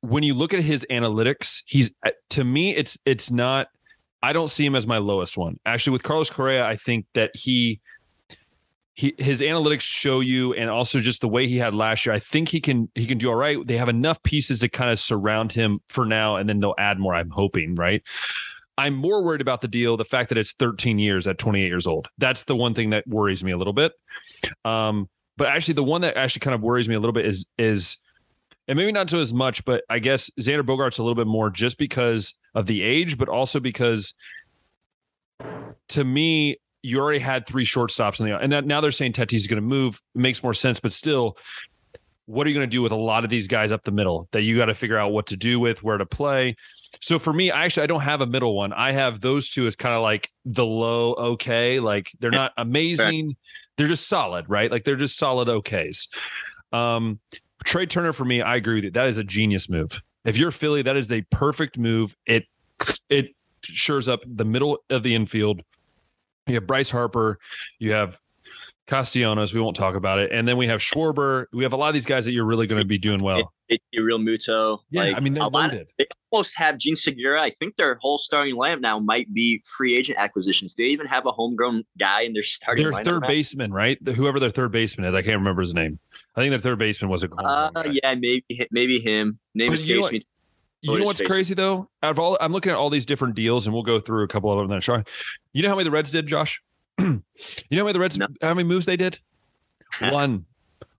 when 0.01 0.23
you 0.23 0.35
look 0.35 0.55
at 0.55 0.61
his 0.61 0.87
analytics, 0.91 1.63
he's 1.67 1.91
uh, 2.05 2.11
to 2.31 2.45
me 2.45 2.75
it's 2.75 2.99
it's 3.05 3.31
not 3.31 3.69
I 4.23 4.33
don't 4.33 4.49
see 4.49 4.67
him 4.67 4.75
as 4.75 4.87
my 4.87 4.99
lowest 4.99 5.37
one. 5.37 5.59
Actually 5.65 5.93
with 5.93 6.03
Carlos 6.03 6.31
Correa, 6.31 6.65
I 6.67 6.77
think 6.77 7.07
that 7.15 7.31
he 7.35 7.81
he 8.95 9.15
his 9.19 9.41
analytics 9.41 9.83
show 9.83 10.21
you 10.21 10.55
and 10.55 10.69
also 10.69 10.99
just 11.01 11.21
the 11.21 11.29
way 11.29 11.47
he 11.47 11.57
had 11.57 11.75
last 11.75 12.05
year, 12.05 12.15
I 12.15 12.19
think 12.19 12.49
he 12.49 12.61
can 12.61 12.91
he 12.95 13.07
can 13.07 13.19
do 13.19 13.29
all 13.29 13.37
right. 13.37 13.65
They 13.65 13.77
have 13.77 13.89
enough 13.89 14.23
pieces 14.23 14.61
to 14.61 14.69
kind 14.69 14.91
of 14.91 14.99
surround 14.99 15.53
him 15.53 15.81
for 15.89 16.05
now 16.05 16.37
and 16.37 16.49
then 16.49 16.61
they'll 16.61 16.75
add 16.79 16.99
more, 16.99 17.15
I'm 17.15 17.31
hoping, 17.31 17.75
right? 17.77 18.03
I'm 18.77 18.95
more 18.95 19.25
worried 19.25 19.41
about 19.41 19.61
the 19.61 19.69
deal, 19.69 19.97
the 19.97 20.05
fact 20.05 20.29
that 20.29 20.39
it's 20.39 20.53
13 20.53 21.01
years 21.01 21.27
at 21.27 21.39
28 21.39 21.67
years 21.67 21.87
old. 21.87 22.09
That's 22.19 22.45
the 22.45 22.55
one 22.55 22.75
thing 22.75 22.91
that 22.91 23.07
worries 23.09 23.43
me 23.43 23.51
a 23.51 23.57
little 23.57 23.73
bit. 23.73 23.93
Um, 24.65 25.09
but 25.37 25.49
actually 25.49 25.75
the 25.75 25.85
one 25.85 26.01
that 26.03 26.17
actually 26.17 26.41
kind 26.41 26.55
of 26.55 26.63
worries 26.63 26.89
me 26.89 26.95
a 26.95 27.01
little 27.01 27.13
bit 27.13 27.27
is 27.27 27.47
is 27.57 27.99
and 28.69 28.77
maybe 28.77 28.93
not 28.93 29.09
to 29.09 29.19
as 29.19 29.33
much, 29.33 29.65
but 29.65 29.83
I 29.89 29.99
guess 29.99 30.31
Xander 30.39 30.63
Bogaerts 30.63 30.99
a 30.99 31.03
little 31.03 31.15
bit 31.15 31.27
more 31.27 31.49
just 31.51 31.79
because 31.79 32.35
of 32.55 32.67
the 32.67 32.83
age, 32.83 33.17
but 33.17 33.29
also 33.29 33.61
because 33.61 34.15
to 35.89 36.05
me, 36.05 36.59
you 36.83 37.01
already 37.01 37.19
had 37.19 37.47
three 37.47 37.65
shortstops 37.65 38.21
in 38.21 38.27
the 38.27 38.39
and 38.39 38.67
now 38.67 38.81
they're 38.81 38.91
saying 38.91 39.13
Tatis 39.13 39.35
is 39.35 39.47
going 39.47 39.61
to 39.61 39.67
move. 39.67 40.01
It 40.15 40.21
makes 40.21 40.43
more 40.43 40.55
sense, 40.55 40.79
but 40.79 40.93
still, 40.93 41.37
what 42.27 42.47
are 42.47 42.51
you 42.51 42.55
going 42.55 42.69
to 42.69 42.71
do 42.71 42.83
with 42.83 42.93
a 42.93 42.97
lot 42.97 43.25
of 43.25 43.31
these 43.31 43.49
guys 43.49 43.73
up 43.73 43.83
the 43.83 43.91
middle 43.91 44.29
that 44.33 44.43
you 44.43 44.57
got 44.57 44.67
to 44.67 44.75
figure 44.75 44.99
out 44.99 45.13
what 45.13 45.27
to 45.29 45.37
do 45.37 45.59
with, 45.59 45.83
where 45.83 45.97
to 45.97 46.07
play? 46.07 46.55
So 47.01 47.19
for 47.19 47.33
me, 47.33 47.51
I 47.51 47.65
actually 47.65 47.85
I 47.85 47.87
don't 47.87 48.03
have 48.03 48.21
a 48.21 48.27
middle 48.27 48.55
one. 48.55 48.73
I 48.73 48.93
have 48.93 49.21
those 49.21 49.49
two 49.49 49.67
as 49.67 49.77
kind 49.77 49.95
of 49.95 50.03
like 50.03 50.31
the 50.45 50.65
low 50.65 51.15
okay, 51.15 51.81
like 51.81 52.13
they're 52.21 52.31
not 52.31 52.53
amazing, 52.59 53.35
they're 53.77 53.89
just 53.89 54.09
solid, 54.09 54.49
right? 54.49 54.71
Like 54.71 54.85
they're 54.85 54.97
just 54.97 55.19
solid 55.19 55.49
okays. 55.49 56.09
Um, 56.73 57.19
Trea 57.65 57.87
Turner 57.87 58.13
for 58.13 58.25
me, 58.25 58.41
I 58.43 58.57
agree 58.57 58.77
with 58.77 58.85
you. 58.85 58.91
That 58.91 59.09
is 59.09 59.19
a 59.19 59.25
genius 59.25 59.69
move. 59.69 60.03
If 60.25 60.37
you're 60.37 60.51
Philly, 60.51 60.83
that 60.83 60.97
is 60.97 61.09
the 61.09 61.23
perfect 61.31 61.79
move. 61.79 62.17
It 62.27 62.45
it 63.09 63.35
shores 63.63 64.09
up 64.09 64.21
the 64.27 64.45
middle 64.45 64.79
of 64.91 65.03
the 65.03 65.15
infield. 65.15 65.63
You 66.47 66.55
have 66.55 66.67
Bryce 66.67 66.91
Harper, 66.91 67.39
you 67.79 67.93
have 67.93 68.21
Castellanos. 68.89 69.53
We 69.53 69.61
won't 69.61 69.77
talk 69.77 69.95
about 69.95 70.19
it, 70.19 70.33
and 70.33 70.49
then 70.49 70.57
we 70.57 70.67
have 70.67 70.81
Schwarber. 70.81 71.45
We 71.53 71.63
have 71.63 71.75
a 71.75 71.77
lot 71.77 71.89
of 71.89 71.95
these 71.95 72.07
guys 72.07 72.25
that 72.25 72.33
you're 72.33 72.47
really 72.47 72.67
going 72.67 72.81
to 72.81 72.89
be 72.89 72.97
doing 72.97 73.19
well. 73.23 73.53
It, 73.69 73.83
it, 73.93 74.01
Realmuto. 74.01 74.79
Yeah, 74.91 75.03
like, 75.03 75.17
I 75.17 75.21
mean 75.21 75.35
they're 75.35 75.45
loaded. 75.45 75.83
Of, 75.83 75.87
they 75.99 76.07
almost 76.31 76.55
have 76.57 76.79
Jean 76.79 76.97
Segura. 76.97 77.41
I 77.41 77.51
think 77.51 77.77
their 77.77 77.97
whole 78.01 78.17
starting 78.17 78.57
lineup 78.57 78.81
now 78.81 78.99
might 78.99 79.33
be 79.33 79.63
free 79.77 79.95
agent 79.95 80.19
acquisitions. 80.19 80.73
Do 80.73 80.85
they 80.85 80.89
even 80.89 81.07
have 81.07 81.27
a 81.27 81.33
homegrown 81.33 81.85
guy 81.99 82.23
in 82.23 82.33
their 82.33 82.43
starting? 82.43 82.91
Their 82.91 83.05
third 83.05 83.25
baseman, 83.27 83.73
right? 83.73 84.03
The, 84.03 84.15
whoever 84.15 84.41
their 84.41 84.51
third 84.51 84.73
baseman 84.73 85.07
is, 85.07 85.15
I 85.15 85.21
can't 85.21 85.37
remember 85.37 85.61
his 85.61 85.75
name. 85.75 85.99
I 86.35 86.41
think 86.41 86.51
their 86.51 86.59
third 86.59 86.79
baseman 86.79 87.11
was 87.11 87.25
a. 87.25 87.35
Uh, 87.35 87.71
yeah, 87.91 88.15
maybe 88.15 88.45
maybe 88.71 89.01
him. 89.01 89.39
Name 89.55 89.71
but 89.71 89.79
escapes 89.79 90.13
me. 90.13 90.23
You 90.81 90.99
know 90.99 91.05
what's 91.05 91.21
crazy 91.21 91.55
though? 91.55 91.91
Out 92.03 92.13
of 92.13 92.19
all, 92.19 92.39
I'm 92.41 92.53
looking 92.53 92.73
at 92.73 92.79
all 92.79 92.89
these 92.89 93.05
different 93.05 93.35
deals, 93.35 93.67
and 93.67 93.75
we'll 93.75 93.83
go 93.83 94.01
through 94.01 94.25
a 94.25 94.29
couple 94.29 94.51
of 94.51 94.59
them. 94.59 94.69
Then, 94.69 94.81
Sean, 94.81 95.05
you 95.53 95.63
know 95.63 95.69
how 95.69 95.75
many 95.75 95.85
the 95.85 95.91
Reds 95.91 96.11
did, 96.11 96.27
Josh? 96.27 96.63
You 96.99 97.23
know 97.71 97.85
many 97.85 97.93
the 97.93 98.01
Reds? 98.01 98.19
No. 98.19 98.27
How 98.43 98.55
many 98.55 98.69
moves 98.69 98.87
they 98.87 98.97
did? 98.97 99.19
One, 100.01 100.45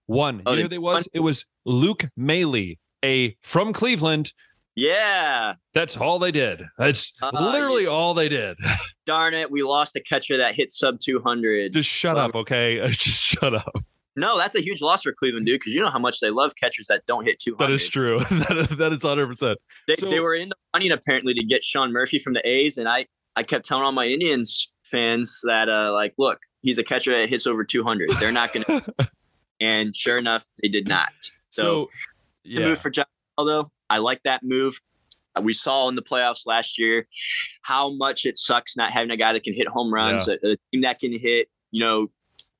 one. 0.06 0.42
Oh, 0.46 0.52
you 0.52 0.58
know 0.58 0.64
who 0.64 0.68
they 0.70 0.78
was? 0.78 1.08
It 1.14 1.20
was 1.20 1.46
Luke 1.66 2.10
Maile, 2.18 2.76
a 3.04 3.36
from 3.42 3.74
Cleveland. 3.74 4.34
Yeah, 4.76 5.56
that's 5.74 5.98
all 5.98 6.20
they 6.20 6.32
did. 6.32 6.64
That's 6.78 7.14
uh, 7.22 7.32
literally 7.34 7.86
all 7.86 8.14
they 8.14 8.30
did. 8.30 8.58
Darn 9.06 9.34
it, 9.34 9.52
we 9.52 9.62
lost 9.62 9.96
a 9.96 10.00
catcher 10.00 10.38
that 10.38 10.56
hit 10.56 10.72
sub 10.72 11.00
200. 11.00 11.74
Just 11.74 11.90
shut 11.90 12.18
um, 12.18 12.30
up, 12.30 12.36
okay? 12.36 12.80
Just 12.92 13.22
shut 13.22 13.56
up. 13.56 13.84
No, 14.16 14.38
that's 14.38 14.56
a 14.56 14.62
huge 14.62 14.82
loss 14.82 15.04
for 15.04 15.14
Cleveland, 15.14 15.46
dude, 15.46 15.60
because 15.60 15.74
you 15.74 15.82
know 15.82 15.90
how 15.90 16.00
much 16.00 16.20
they 16.20 16.30
love 16.30 16.54
catchers 16.56 16.88
that 16.88 17.06
don't 17.08 17.26
hit 17.26 17.40
200. 17.40 17.66
That 17.66 17.74
is 17.74 17.88
true. 17.88 18.20
that, 18.32 18.58
is, 18.58 18.68
that 18.78 18.94
is 18.94 19.00
100%. 19.00 19.56
They, 19.88 19.96
so, 19.96 20.10
they 20.10 20.20
were 20.20 20.36
in 20.36 20.50
the 20.50 20.56
running 20.74 20.92
apparently 20.92 21.34
to 21.34 21.46
get 21.46 21.64
Sean 21.64 21.92
Murphy 21.92 22.20
from 22.20 22.34
the 22.34 22.48
A's, 22.48 22.78
and 22.78 22.88
I, 22.88 23.06
I 23.36 23.44
kept 23.44 23.66
telling 23.66 23.84
all 23.84 23.92
my 23.92 24.08
Indians 24.08 24.72
fans 24.90 25.42
that, 25.44 25.70
uh, 25.70 25.94
like, 25.94 26.14
look, 26.18 26.40
he's 26.62 26.78
a 26.78 26.84
catcher 26.84 27.18
that 27.20 27.30
hits 27.30 27.48
over 27.48 27.64
200. 27.64 28.10
They're 28.20 28.32
not 28.32 28.54
going 28.54 28.66
to. 28.68 29.10
and 29.60 29.96
sure 29.96 30.18
enough, 30.18 30.46
they 30.62 30.68
did 30.68 30.88
not. 30.88 31.10
So, 31.52 31.62
so 31.62 31.90
yeah. 32.44 32.60
the 32.60 32.66
move 32.68 32.80
for 32.80 32.90
John, 32.90 33.06
although 33.38 33.72
I 33.90 33.98
like 33.98 34.22
that 34.24 34.44
move. 34.44 34.80
we 35.42 35.54
saw 35.54 35.88
in 35.90 35.96
the 35.96 36.02
playoffs 36.02 36.46
last 36.46 36.78
year 36.78 37.08
how 37.62 37.92
much 37.92 38.26
it 38.26 38.38
sucks 38.38 38.76
not 38.76 38.92
having 38.92 39.12
a 39.12 39.18
guy 39.18 39.34
that 39.34 39.44
can 39.44 39.54
hit 39.54 39.68
home 39.68 39.94
runs, 39.94 40.28
yeah. 40.28 40.36
a, 40.44 40.52
a 40.52 40.58
team 40.72 40.82
that 40.82 41.00
can 41.00 41.18
hit, 41.18 41.50
you 41.72 41.84
know, 41.84 42.10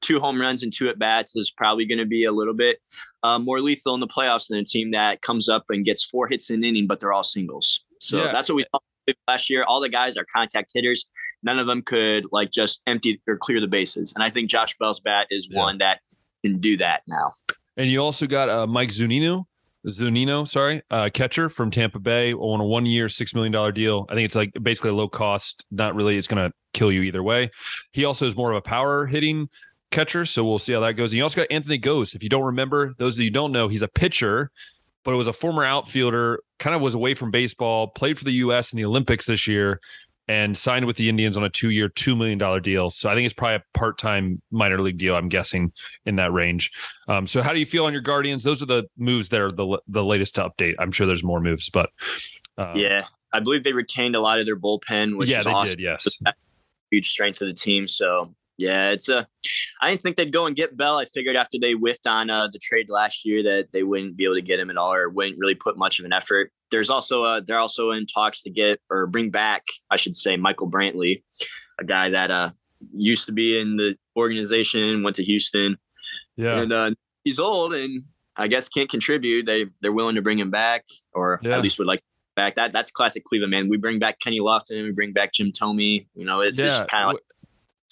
two 0.02 0.20
home 0.20 0.40
runs 0.40 0.64
and 0.64 0.74
two 0.74 0.88
at 0.90 0.98
bats 0.98 1.36
is 1.36 1.52
probably 1.52 1.86
going 1.86 2.00
to 2.00 2.06
be 2.06 2.24
a 2.24 2.32
little 2.32 2.54
bit 2.54 2.80
uh, 3.24 3.38
more 3.38 3.60
lethal 3.60 3.94
in 3.94 4.00
the 4.00 4.08
playoffs 4.08 4.48
than 4.48 4.58
a 4.58 4.64
team 4.64 4.92
that 4.92 5.22
comes 5.22 5.50
up 5.50 5.66
and 5.70 5.86
gets 5.86 6.04
four 6.04 6.28
hits 6.28 6.50
in 6.50 6.58
an 6.58 6.64
inning, 6.64 6.88
but 6.88 7.00
they're 7.00 7.14
all 7.14 7.24
singles. 7.24 7.84
So 8.00 8.24
yeah. 8.24 8.32
that's 8.32 8.48
what 8.48 8.56
we 8.56 8.64
saw 8.64 8.80
last 9.28 9.50
year. 9.50 9.64
All 9.64 9.80
the 9.80 9.90
guys 9.90 10.18
are 10.18 10.26
contact 10.34 10.72
hitters. 10.74 11.06
None 11.44 11.60
of 11.60 11.68
them 11.68 11.82
could 11.82 12.26
like 12.32 12.52
just 12.52 12.82
empty 12.88 13.22
or 13.28 13.38
clear 13.38 13.62
the 13.62 13.68
bases. 13.68 14.14
And 14.16 14.24
I 14.24 14.30
think 14.30 14.50
Josh 14.50 14.78
Bell's 14.78 15.00
bat 15.00 15.28
is 15.30 15.48
yeah. 15.50 15.60
one 15.60 15.78
that 15.80 16.00
can 16.44 16.60
do 16.60 16.78
that 16.78 17.02
now. 17.08 17.34
And 17.78 17.90
you 17.90 18.00
also 18.00 18.28
got 18.28 18.50
uh, 18.50 18.68
Mike 18.68 18.90
Zunino, 18.90 19.46
Zunino, 19.88 20.48
sorry, 20.48 20.82
uh, 20.92 21.10
catcher 21.14 21.50
from 21.50 21.72
Tampa 21.72 22.00
Bay 22.00 22.34
on 22.34 22.60
a 22.60 22.66
one 22.66 22.86
year, 22.86 23.08
$6 23.08 23.36
million 23.36 23.74
deal. 23.74 24.06
I 24.10 24.16
think 24.16 24.26
it's 24.26 24.36
like 24.36 24.52
basically 24.62 24.90
a 24.90 24.94
low 24.94 25.08
cost, 25.08 25.66
not 25.72 25.96
really, 25.96 26.18
it's 26.18 26.28
going 26.28 26.50
to 26.50 26.54
kill 26.74 26.92
you 26.92 27.04
either 27.04 27.24
way. 27.24 27.50
He 27.92 28.04
also 28.04 28.26
is 28.26 28.36
more 28.36 28.52
of 28.52 28.58
a 28.58 28.62
power 28.62 29.06
hitting 29.06 29.48
catcher. 29.92 30.26
So 30.26 30.44
we'll 30.44 30.60
see 30.60 30.74
how 30.74 30.82
that 30.82 30.94
goes. 30.94 31.12
And 31.12 31.18
you 31.18 31.24
also 31.24 31.42
got 31.42 31.48
Anthony 31.52 31.80
Gose. 31.80 32.16
If 32.16 32.24
you 32.24 32.30
don't 32.30 32.44
remember, 32.44 32.94
those 32.98 33.16
of 33.16 33.22
you 33.22 33.32
don't 33.32 33.52
know, 33.52 33.68
he's 33.68 33.82
a 33.82 33.88
pitcher, 33.88 34.52
but 35.10 35.16
it 35.16 35.18
was 35.18 35.26
a 35.26 35.34
former 35.34 35.66
outfielder, 35.66 36.40
kind 36.60 36.76
of 36.76 36.84
was 36.84 36.94
away 36.94 37.16
from 37.16 37.32
baseball, 37.32 37.88
played 37.88 38.16
for 38.16 38.26
the 38.26 38.34
U.S. 38.34 38.72
in 38.72 38.78
the 38.78 38.86
Olympics 38.86 39.26
this 39.26 39.48
year, 39.48 39.82
and 40.28 40.56
signed 40.56 40.86
with 40.86 40.98
the 40.98 41.10
Indians 41.10 41.36
on 41.36 41.44
a 41.44 41.50
two 41.50 41.72
year, 41.72 41.90
$2 41.90 42.16
million 42.16 42.62
deal. 42.62 42.92
So 42.92 43.10
I 43.10 43.16
think 43.16 43.26
it's 43.26 43.34
probably 43.34 43.56
a 43.56 43.64
part 43.74 43.98
time 43.98 44.40
minor 44.52 44.80
league 44.80 45.00
deal, 45.00 45.16
I'm 45.16 45.28
guessing, 45.28 45.74
in 46.06 46.18
that 46.18 46.32
range. 46.32 46.72
Um, 47.08 47.26
so 47.26 47.42
how 47.42 47.54
do 47.54 47.60
you 47.60 47.66
feel 47.66 47.86
on 47.86 47.92
your 47.92 48.04
Guardians? 48.04 48.44
Those 48.44 48.62
are 48.62 48.68
the 48.68 48.84
moves 49.00 49.30
that 49.30 49.42
are 49.42 49.50
the, 49.50 49.80
the 49.88 50.04
latest 50.04 50.36
to 50.36 50.48
update. 50.48 50.76
I'm 50.78 50.92
sure 50.92 51.08
there's 51.08 51.24
more 51.24 51.42
moves, 51.42 51.72
but. 51.72 51.90
Uh, 52.56 52.74
yeah, 52.76 53.06
I 53.34 53.40
believe 53.40 53.64
they 53.64 53.74
retained 53.74 54.16
a 54.16 54.20
lot 54.20 54.40
of 54.40 54.46
their 54.46 54.58
bullpen, 54.58 55.18
which 55.18 55.28
yeah, 55.28 55.40
is 55.40 55.46
they 55.46 55.52
awesome. 55.52 55.78
did, 55.78 55.84
yes. 55.84 56.20
Huge 56.92 57.10
strength 57.10 57.42
of 57.42 57.48
the 57.48 57.54
team. 57.56 57.88
So 57.88 58.32
yeah, 58.60 58.90
it's 58.90 59.08
a. 59.08 59.26
I 59.82 59.90
didn't 59.90 60.02
think 60.02 60.18
they'd 60.18 60.34
go 60.34 60.46
and 60.46 60.56
get 60.56 60.76
Bell. 60.76 61.00
I 61.00 61.06
figured 61.06 61.38
after 61.38 61.58
they 61.58 61.74
whiffed 61.74 62.06
on 62.06 62.30
uh, 62.30 62.50
the 62.52 62.60
trade 62.60 62.90
last 62.90 63.26
year 63.26 63.42
that 63.44 63.72
they 63.72 63.84
wouldn't 63.84 64.18
be 64.18 64.26
able 64.26 64.36
to 64.36 64.42
get 64.42 64.60
him 64.60 64.70
at 64.70 64.76
all, 64.76 64.94
or 64.94 65.10
wouldn't 65.10 65.40
really 65.40 65.56
put 65.56 65.78
much 65.78 65.98
of 65.98 66.06
an 66.06 66.12
effort. 66.12 66.52
There's 66.70 66.90
also 66.90 67.24
uh, 67.24 67.40
they're 67.40 67.58
also 67.58 67.92
in 67.92 68.06
talks 68.06 68.44
to 68.44 68.50
get 68.50 68.82
or 68.92 69.08
bring 69.08 69.30
back, 69.30 69.64
I 69.90 69.96
should 69.96 70.16
say, 70.16 70.36
Michael 70.36 70.70
Brantley, 70.70 71.24
a 71.80 71.86
guy 71.86 72.10
that 72.10 72.32
uh, 72.32 72.50
used 72.94 73.26
to 73.28 73.32
be 73.32 73.58
in 73.58 73.78
the 73.78 73.98
organization, 74.18 75.04
went 75.04 75.16
to 75.16 75.24
Houston, 75.24 75.78
yeah, 76.36 76.60
and 76.60 76.74
uh, 76.74 76.92
he's 77.24 77.40
old 77.40 77.74
and 77.74 78.04
I 78.36 78.50
guess 78.50 78.68
can't 78.68 78.90
contribute. 78.90 79.46
They 79.46 79.68
they're 79.82 79.94
willing 79.94 80.16
to 80.16 80.22
bring 80.22 80.38
him 80.38 80.52
back, 80.52 80.84
or 81.14 81.40
yeah. 81.42 81.56
at 81.56 81.64
least 81.64 81.80
would 81.80 81.88
like 81.88 82.02
back. 82.36 82.56
That 82.56 82.74
that's 82.74 82.92
classic 82.92 83.24
Cleveland 83.24 83.52
man. 83.52 83.70
We 83.70 83.78
bring 83.78 84.00
back 84.00 84.20
Kenny 84.20 84.42
Lofton, 84.42 84.84
we 84.84 84.92
bring 84.92 85.14
back 85.14 85.32
Jim 85.32 85.54
Thome. 85.54 86.06
You 86.14 86.26
know, 86.26 86.42
it's, 86.42 86.60
yeah. 86.60 86.66
it's 86.66 86.76
just 86.76 86.90
kind 86.90 87.06
of 87.06 87.14
like 87.14 87.24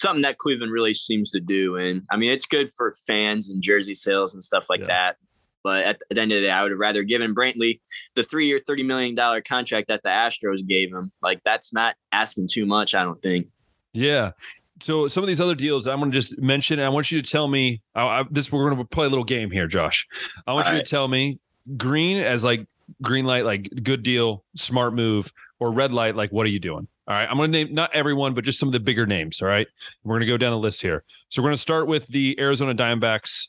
something 0.00 0.22
that 0.22 0.38
Cleveland 0.38 0.72
really 0.72 0.94
seems 0.94 1.30
to 1.32 1.40
do. 1.40 1.76
And 1.76 2.04
I 2.10 2.16
mean, 2.16 2.30
it's 2.30 2.46
good 2.46 2.72
for 2.72 2.94
fans 3.06 3.50
and 3.50 3.62
jersey 3.62 3.94
sales 3.94 4.34
and 4.34 4.42
stuff 4.42 4.66
like 4.68 4.80
yeah. 4.80 4.86
that. 4.86 5.16
But 5.64 5.84
at 5.84 5.98
the 6.08 6.20
end 6.20 6.32
of 6.32 6.40
the 6.40 6.46
day, 6.46 6.50
I 6.50 6.62
would 6.62 6.70
have 6.70 6.78
rather 6.78 7.02
given 7.02 7.34
Brantley 7.34 7.80
the 8.14 8.22
three 8.22 8.46
year, 8.46 8.58
$30 8.58 8.86
million 8.86 9.16
contract 9.42 9.88
that 9.88 10.02
the 10.02 10.08
Astros 10.08 10.66
gave 10.66 10.92
him. 10.92 11.10
Like, 11.20 11.40
that's 11.44 11.72
not 11.74 11.96
asking 12.12 12.48
too 12.50 12.64
much, 12.64 12.94
I 12.94 13.02
don't 13.02 13.20
think. 13.22 13.48
Yeah. 13.92 14.32
So 14.80 15.08
some 15.08 15.24
of 15.24 15.28
these 15.28 15.40
other 15.40 15.56
deals 15.56 15.88
I'm 15.88 15.98
going 15.98 16.12
to 16.12 16.16
just 16.16 16.38
mention. 16.38 16.78
I 16.78 16.88
want 16.88 17.10
you 17.10 17.20
to 17.20 17.28
tell 17.28 17.48
me 17.48 17.82
I, 17.94 18.20
I, 18.20 18.24
this. 18.30 18.52
We're 18.52 18.70
going 18.70 18.78
to 18.78 18.84
play 18.84 19.06
a 19.06 19.08
little 19.08 19.24
game 19.24 19.50
here, 19.50 19.66
Josh. 19.66 20.06
I 20.46 20.52
want 20.52 20.66
All 20.66 20.72
you 20.72 20.78
right. 20.78 20.84
to 20.84 20.90
tell 20.90 21.08
me 21.08 21.40
green 21.76 22.18
as 22.18 22.44
like 22.44 22.66
green 23.02 23.24
light, 23.24 23.44
like 23.44 23.68
good 23.82 24.02
deal, 24.02 24.44
smart 24.54 24.94
move, 24.94 25.32
or 25.58 25.72
red 25.72 25.92
light, 25.92 26.14
like 26.14 26.30
what 26.30 26.46
are 26.46 26.50
you 26.50 26.60
doing? 26.60 26.86
All 27.08 27.14
right. 27.14 27.26
I'm 27.28 27.38
going 27.38 27.50
to 27.50 27.64
name 27.64 27.74
not 27.74 27.94
everyone, 27.94 28.34
but 28.34 28.44
just 28.44 28.58
some 28.58 28.68
of 28.68 28.74
the 28.74 28.80
bigger 28.80 29.06
names. 29.06 29.40
All 29.40 29.48
right. 29.48 29.66
We're 30.04 30.16
going 30.16 30.20
to 30.20 30.26
go 30.26 30.36
down 30.36 30.52
the 30.52 30.58
list 30.58 30.82
here. 30.82 31.04
So 31.30 31.40
we're 31.40 31.48
going 31.48 31.56
to 31.56 31.62
start 31.62 31.86
with 31.86 32.06
the 32.06 32.38
Arizona 32.38 32.74
Diamondbacks. 32.74 33.48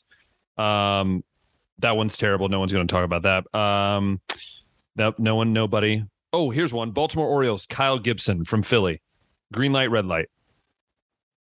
Um, 0.56 1.22
that 1.78 1.96
one's 1.96 2.16
terrible. 2.16 2.48
No 2.48 2.58
one's 2.58 2.72
going 2.72 2.86
to 2.86 2.92
talk 2.92 3.04
about 3.04 3.22
that. 3.22 3.58
Um, 3.58 4.20
no, 4.96 5.14
no 5.18 5.36
one, 5.36 5.52
nobody. 5.52 6.02
Oh, 6.32 6.50
here's 6.50 6.72
one 6.72 6.92
Baltimore 6.92 7.26
Orioles, 7.26 7.66
Kyle 7.66 7.98
Gibson 7.98 8.44
from 8.44 8.62
Philly. 8.62 9.02
Green 9.52 9.72
light, 9.72 9.90
red 9.90 10.06
light. 10.06 10.28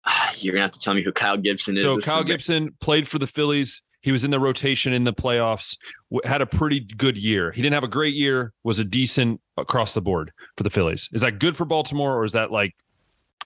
You're 0.35 0.53
going 0.53 0.61
to 0.61 0.65
have 0.65 0.71
to 0.71 0.79
tell 0.79 0.95
me 0.95 1.03
who 1.03 1.11
Kyle 1.11 1.37
Gibson 1.37 1.77
is. 1.77 1.83
So, 1.83 1.99
Kyle 1.99 2.23
Gibson 2.23 2.75
played 2.79 3.07
for 3.07 3.19
the 3.19 3.27
Phillies. 3.27 3.83
He 4.01 4.11
was 4.11 4.23
in 4.23 4.31
the 4.31 4.39
rotation 4.39 4.93
in 4.93 5.03
the 5.03 5.13
playoffs, 5.13 5.77
had 6.23 6.41
a 6.41 6.45
pretty 6.45 6.81
good 6.81 7.17
year. 7.17 7.51
He 7.51 7.61
didn't 7.61 7.73
have 7.73 7.83
a 7.83 7.89
great 7.89 8.15
year, 8.15 8.53
was 8.63 8.79
a 8.79 8.85
decent 8.85 9.41
across 9.57 9.93
the 9.93 10.01
board 10.01 10.31
for 10.55 10.63
the 10.63 10.69
Phillies. 10.69 11.09
Is 11.13 11.21
that 11.21 11.39
good 11.39 11.57
for 11.57 11.65
Baltimore 11.65 12.15
or 12.15 12.23
is 12.23 12.33
that 12.33 12.51
like, 12.51 12.75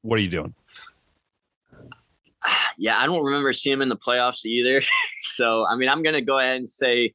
what 0.01 0.17
are 0.17 0.21
you 0.21 0.29
doing? 0.29 0.53
Yeah, 2.77 2.97
I 2.97 3.05
don't 3.05 3.23
remember 3.23 3.53
seeing 3.53 3.73
him 3.73 3.81
in 3.83 3.89
the 3.89 3.97
playoffs 3.97 4.43
either. 4.43 4.81
so, 5.21 5.67
I 5.67 5.75
mean, 5.75 5.87
I'm 5.87 6.01
going 6.01 6.15
to 6.15 6.21
go 6.21 6.39
ahead 6.39 6.55
and 6.55 6.67
say 6.67 7.13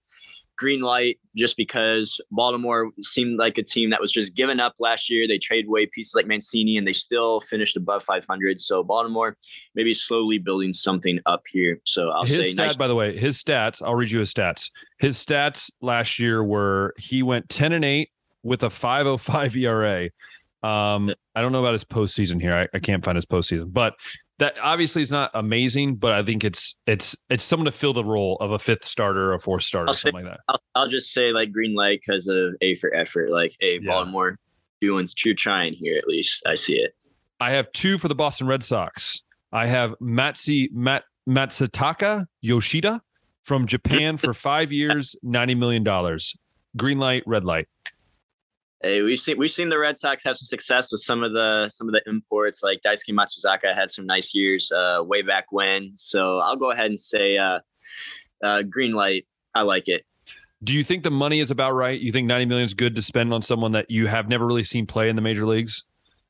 green 0.57 0.81
light 0.81 1.19
just 1.37 1.57
because 1.57 2.21
Baltimore 2.31 2.91
seemed 3.01 3.39
like 3.39 3.59
a 3.59 3.63
team 3.63 3.91
that 3.91 4.01
was 4.01 4.13
just 4.13 4.35
given 4.35 4.61
up 4.61 4.75
last 4.79 5.11
year. 5.11 5.29
They 5.29 5.39
traded 5.39 5.69
away 5.69 5.87
pieces 5.87 6.15
like 6.15 6.27
Mancini 6.27 6.77
and 6.77 6.87
they 6.87 6.93
still 6.93 7.41
finished 7.41 7.77
above 7.77 8.03
500. 8.05 8.59
So 8.61 8.83
Baltimore 8.83 9.37
maybe 9.75 9.93
slowly 9.93 10.39
building 10.39 10.73
something 10.73 11.21
up 11.27 11.43
here. 11.49 11.81
So 11.85 12.11
I'll 12.11 12.25
his 12.25 12.37
say 12.37 12.43
stat, 12.43 12.67
nice. 12.69 12.77
by 12.77 12.89
the 12.89 12.95
way, 12.95 13.17
his 13.17 13.43
stats, 13.43 13.83
I'll 13.85 13.95
read 13.95 14.11
you 14.11 14.21
his 14.21 14.33
stats. 14.33 14.71
His 14.99 15.23
stats 15.23 15.71
last 15.81 16.19
year 16.19 16.43
were 16.43 16.95
he 16.99 17.23
went 17.23 17.49
10 17.49 17.73
and 17.73 17.85
8 17.85 18.11
with 18.43 18.63
a 18.63 18.71
505 18.71 19.57
ERA. 19.57 20.05
Um, 20.63 21.13
I 21.35 21.43
don't 21.43 21.53
know 21.53 21.61
about 21.61 21.75
his 21.75 21.85
postseason 21.85 22.41
here. 22.41 22.55
I, 22.55 22.77
I 22.77 22.81
can't 22.81 23.05
find 23.05 23.17
his 23.17 23.27
postseason, 23.27 23.73
but 23.73 23.95
that 24.39 24.57
obviously 24.63 25.03
is 25.03 25.11
not 25.11 25.31
amazing, 25.35 25.97
but 25.97 26.13
I 26.13 26.23
think 26.23 26.45
it's 26.45 26.75
it's 26.87 27.17
it's 27.31 27.45
someone 27.45 27.65
to 27.65 27.73
fill 27.73 27.93
the 27.93 28.05
role 28.05 28.37
of 28.41 28.53
a 28.53 28.59
fifth 28.59 28.85
starter, 28.85 29.31
or 29.31 29.35
a 29.35 29.41
fourth 29.41 29.63
starter, 29.63 29.89
I'll 29.89 29.95
something 29.95 30.25
say, 30.25 30.29
like 30.29 30.37
that. 30.37 30.41
I'll, 30.49 30.61
I'll, 30.75 30.89
just 30.89 31.13
say 31.13 31.33
like 31.33 31.53
green 31.53 31.75
light 31.75 32.01
because 32.07 32.29
of 32.29 32.55
A 32.61 32.75
for 32.75 32.95
effort. 32.95 33.31
Like, 33.31 33.53
hey, 33.61 33.79
yeah. 33.81 33.91
Baltimore 33.91 34.39
doing 34.81 35.09
true 35.17 35.35
trying 35.35 35.73
here. 35.75 35.97
At 35.97 36.07
least 36.07 36.43
I 36.47 36.55
see 36.55 36.75
it. 36.75 36.95
I 37.41 37.51
have 37.53 37.71
two 37.73 37.99
for 37.99 38.09
the 38.09 38.15
Boston 38.15 38.47
Red 38.47 38.63
Sox. 38.63 39.23
I 39.53 39.67
have 39.67 39.95
Matsi 40.01 40.71
Mat 40.73 41.05
Masataka 41.29 42.27
Yoshida 42.41 43.01
from 43.43 43.67
Japan 43.67 44.17
for 44.17 44.35
five 44.35 44.73
years, 44.73 45.17
ninety 45.23 45.55
million 45.55 45.83
dollars. 45.83 46.37
Green 46.77 46.99
light, 46.99 47.23
red 47.27 47.45
light. 47.45 47.69
Hey, 48.87 49.03
we've 49.03 49.19
seen 49.19 49.37
we've 49.37 49.51
seen 49.51 49.69
the 49.69 49.79
Red 49.79 49.99
Sox 49.99 50.23
have 50.23 50.37
some 50.37 50.47
success 50.47 50.93
with 50.93 51.01
some 51.01 51.25
of 51.25 51.33
the 51.33 51.69
some 51.69 51.89
of 51.89 51.93
the 51.93 52.03
imports. 52.07 52.63
Like 52.63 52.83
Daisuke 52.87 53.13
Matsuzaka 53.13 53.75
had 53.75 53.91
some 53.91 54.07
nice 54.07 54.33
years 54.33 54.71
uh, 54.71 55.03
way 55.03 55.23
back 55.23 55.47
when. 55.51 55.91
So 55.97 56.39
I'll 56.39 56.55
go 56.55 56.71
ahead 56.71 56.87
and 56.87 57.01
say 57.01 57.37
uh, 57.37 57.59
uh, 58.45 58.63
green 58.63 58.93
light. 58.93 59.27
I 59.57 59.63
like 59.63 59.89
it. 59.89 60.07
Do 60.63 60.73
you 60.73 60.85
think 60.85 61.03
the 61.03 61.11
money 61.11 61.41
is 61.41 61.51
about 61.51 61.73
right? 61.73 61.99
You 61.99 62.13
think 62.13 62.29
ninety 62.29 62.45
million 62.45 62.65
is 62.65 62.75
good 62.75 62.95
to 62.95 63.03
spend 63.03 63.35
on 63.35 63.43
someone 63.43 63.73
that 63.73 63.91
you 63.91 64.07
have 64.07 64.29
never 64.29 64.47
really 64.47 64.63
seen 64.63 64.87
play 64.87 65.09
in 65.09 65.17
the 65.17 65.23
major 65.23 65.47
leagues? 65.47 65.85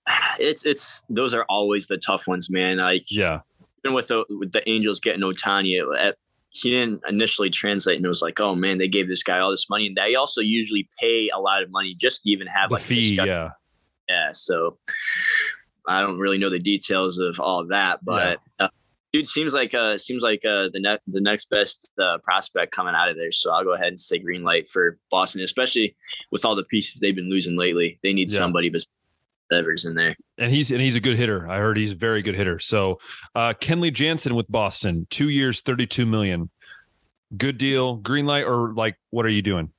It's 0.38 0.64
it's 0.64 1.02
those 1.10 1.34
are 1.34 1.44
always 1.48 1.88
the 1.88 1.98
tough 1.98 2.26
ones, 2.26 2.48
man. 2.48 2.78
Like 2.78 3.04
yeah, 3.10 3.40
even 3.84 3.94
with 3.94 4.08
the 4.08 4.24
with 4.30 4.52
the 4.52 4.66
Angels 4.68 5.00
getting 5.00 5.22
Ohtani 5.22 5.76
at 5.98 6.16
he 6.56 6.70
didn't 6.70 7.02
initially 7.08 7.50
translate 7.50 7.96
and 7.96 8.06
it 8.06 8.08
was 8.08 8.22
like, 8.22 8.40
oh 8.40 8.54
man, 8.54 8.78
they 8.78 8.88
gave 8.88 9.08
this 9.08 9.22
guy 9.22 9.38
all 9.38 9.50
this 9.50 9.68
money. 9.68 9.88
And 9.88 9.96
they 9.96 10.14
also 10.14 10.40
usually 10.40 10.88
pay 10.98 11.28
a 11.28 11.38
lot 11.38 11.62
of 11.62 11.70
money 11.70 11.94
just 11.94 12.22
to 12.22 12.30
even 12.30 12.46
have 12.46 12.70
the 12.70 12.74
like 12.74 12.82
fee. 12.82 13.14
Yeah. 13.14 13.50
Yeah. 14.08 14.30
So 14.32 14.78
I 15.86 16.00
don't 16.00 16.18
really 16.18 16.38
know 16.38 16.48
the 16.48 16.58
details 16.58 17.18
of 17.18 17.38
all 17.40 17.66
that, 17.66 18.04
but 18.04 18.40
yeah. 18.58 18.66
uh, 18.66 18.68
dude 19.12 19.28
seems 19.28 19.54
like 19.54 19.74
uh 19.74 19.98
seems 19.98 20.22
like 20.22 20.44
uh 20.44 20.68
the 20.72 20.80
next 20.80 21.02
the 21.06 21.20
next 21.20 21.50
best 21.50 21.90
uh, 21.98 22.18
prospect 22.24 22.72
coming 22.72 22.94
out 22.94 23.08
of 23.08 23.16
there. 23.16 23.32
So 23.32 23.52
I'll 23.52 23.64
go 23.64 23.74
ahead 23.74 23.88
and 23.88 24.00
say 24.00 24.18
green 24.18 24.42
light 24.42 24.70
for 24.70 24.98
Boston, 25.10 25.42
especially 25.42 25.94
with 26.32 26.44
all 26.44 26.54
the 26.54 26.64
pieces 26.64 27.00
they've 27.00 27.14
been 27.14 27.30
losing 27.30 27.56
lately. 27.56 27.98
They 28.02 28.14
need 28.14 28.30
yeah. 28.30 28.38
somebody 28.38 28.70
besides 28.70 28.95
Devers 29.50 29.84
in 29.84 29.94
there. 29.94 30.16
And 30.38 30.52
he's 30.52 30.70
and 30.70 30.80
he's 30.80 30.96
a 30.96 31.00
good 31.00 31.16
hitter. 31.16 31.48
I 31.48 31.58
heard 31.58 31.76
he's 31.76 31.92
a 31.92 31.96
very 31.96 32.22
good 32.22 32.34
hitter. 32.34 32.58
So 32.58 32.98
uh 33.34 33.54
Kenley 33.60 33.92
Jansen 33.92 34.34
with 34.34 34.50
Boston, 34.50 35.06
two 35.10 35.28
years, 35.28 35.60
32 35.60 36.06
million. 36.06 36.50
Good 37.36 37.58
deal. 37.58 37.96
Green 37.96 38.26
light 38.26 38.44
or 38.44 38.72
like 38.74 38.96
what 39.10 39.26
are 39.26 39.30
you 39.30 39.42
doing? 39.42 39.70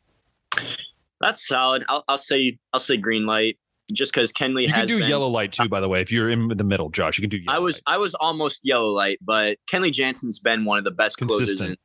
That's 1.22 1.48
solid. 1.48 1.84
I'll, 1.90 2.04
I'll 2.08 2.18
say 2.18 2.58
I'll 2.74 2.80
say 2.80 2.98
green 2.98 3.26
light 3.26 3.58
just 3.92 4.14
because 4.14 4.32
Kenley 4.34 4.64
you 4.64 4.70
has. 4.70 4.80
can 4.80 4.88
do 4.88 5.00
been, 5.00 5.10
yellow 5.10 5.28
light 5.28 5.54
too, 5.54 5.70
by 5.70 5.80
the 5.80 5.88
way. 5.90 6.02
If 6.02 6.12
you're 6.12 6.30
in 6.30 6.50
the 6.50 6.64
middle, 6.64 6.90
Josh, 6.90 7.18
you 7.18 7.28
can 7.28 7.30
do. 7.30 7.44
I 7.48 7.60
was 7.60 7.76
light. 7.76 7.96
I 7.96 7.98
was 7.98 8.14
almost 8.16 8.62
yellow 8.64 8.90
light, 8.90 9.18
but 9.22 9.58
Kenley 9.72 9.92
Jansen's 9.92 10.40
been 10.40 10.66
one 10.66 10.78
of 10.78 10.84
the 10.84 10.92
best 10.92 11.18
Consistent. 11.18 11.58
closers 11.58 11.62
in 11.72 11.78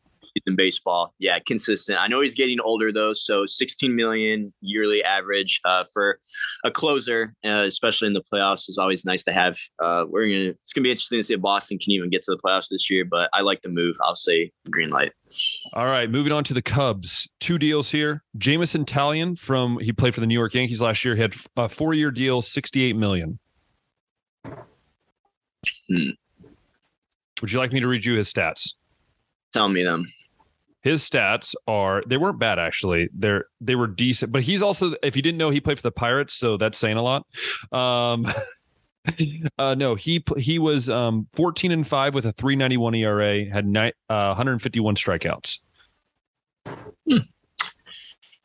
in 0.46 0.57
baseball. 0.57 1.14
Yeah, 1.18 1.38
consistent. 1.40 1.98
I 1.98 2.09
know 2.09 2.20
he's 2.20 2.35
getting 2.35 2.61
older 2.61 2.92
though, 2.92 3.12
so 3.12 3.46
16 3.46 3.94
million 3.94 4.52
yearly 4.61 5.02
average 5.05 5.61
uh, 5.64 5.85
for 5.92 6.18
a 6.64 6.70
closer, 6.70 7.35
uh, 7.44 7.64
especially 7.66 8.09
in 8.09 8.14
the 8.14 8.22
playoffs, 8.33 8.68
is 8.68 8.78
always 8.78 9.05
nice 9.05 9.24
to 9.24 9.33
have. 9.33 9.57
Uh, 9.83 10.05
we're 10.09 10.26
gonna. 10.26 10.50
It's 10.50 10.72
gonna 10.72 10.85
be 10.85 10.90
interesting 10.90 11.18
to 11.18 11.22
see 11.22 11.35
if 11.35 11.40
Boston 11.40 11.78
can 11.78 11.92
even 11.92 12.11
get 12.11 12.22
to 12.22 12.31
the 12.31 12.38
playoffs 12.38 12.68
this 12.70 12.90
year, 12.90 13.05
but 13.05 13.28
I 13.33 13.42
like 13.42 13.62
the 13.62 13.68
move. 13.68 13.96
I'll 14.02 14.16
say 14.16 14.50
green 14.70 14.90
light. 14.90 15.12
All 15.72 15.87
right, 15.87 16.11
moving 16.11 16.33
on 16.33 16.44
to 16.44 16.55
the 16.55 16.62
Cubs. 16.62 17.28
Two 17.40 17.59
deals 17.59 17.90
here. 17.90 18.22
Jameson 18.37 18.85
Taillon 18.85 19.38
from 19.38 19.78
he 19.78 19.92
played 19.92 20.14
for 20.14 20.20
the 20.20 20.26
New 20.26 20.38
York 20.38 20.55
Yankees 20.55 20.81
last 20.81 21.05
year. 21.05 21.14
He 21.14 21.22
had 21.22 21.35
a 21.57 21.68
four-year 21.68 22.11
deal, 22.11 22.42
68 22.42 22.96
million. 22.96 23.38
Hmm. 24.44 26.11
Would 27.40 27.52
you 27.52 27.59
like 27.59 27.72
me 27.72 27.81
to 27.81 27.88
read 27.88 28.05
you 28.05 28.14
his 28.14 28.33
stats? 28.33 28.74
Tell 29.52 29.68
me 29.68 29.83
them. 29.83 30.11
His 30.82 31.08
stats 31.08 31.54
are 31.68 32.02
they 32.06 32.16
weren't 32.16 32.38
bad 32.38 32.58
actually. 32.58 33.08
They're 33.14 33.46
they 33.60 33.76
were 33.76 33.86
decent, 33.86 34.32
but 34.32 34.42
he's 34.42 34.62
also 34.62 34.94
if 35.02 35.14
you 35.14 35.22
didn't 35.22 35.38
know 35.38 35.50
he 35.50 35.60
played 35.60 35.78
for 35.78 35.82
the 35.82 35.92
Pirates, 35.92 36.34
so 36.34 36.56
that's 36.56 36.78
saying 36.78 36.96
a 36.96 37.02
lot. 37.02 37.24
Um 37.70 38.26
uh 39.58 39.74
no, 39.74 39.94
he 39.94 40.24
he 40.36 40.58
was 40.58 40.90
um 40.90 41.28
14 41.34 41.70
and 41.70 41.86
5 41.86 42.14
with 42.14 42.26
a 42.26 42.32
391 42.32 42.94
ERA, 42.96 43.44
had 43.50 43.66
ni- 43.66 43.92
uh, 44.08 44.34
151 44.34 44.96
strikeouts. 44.96 45.60
Hmm. 46.66 47.18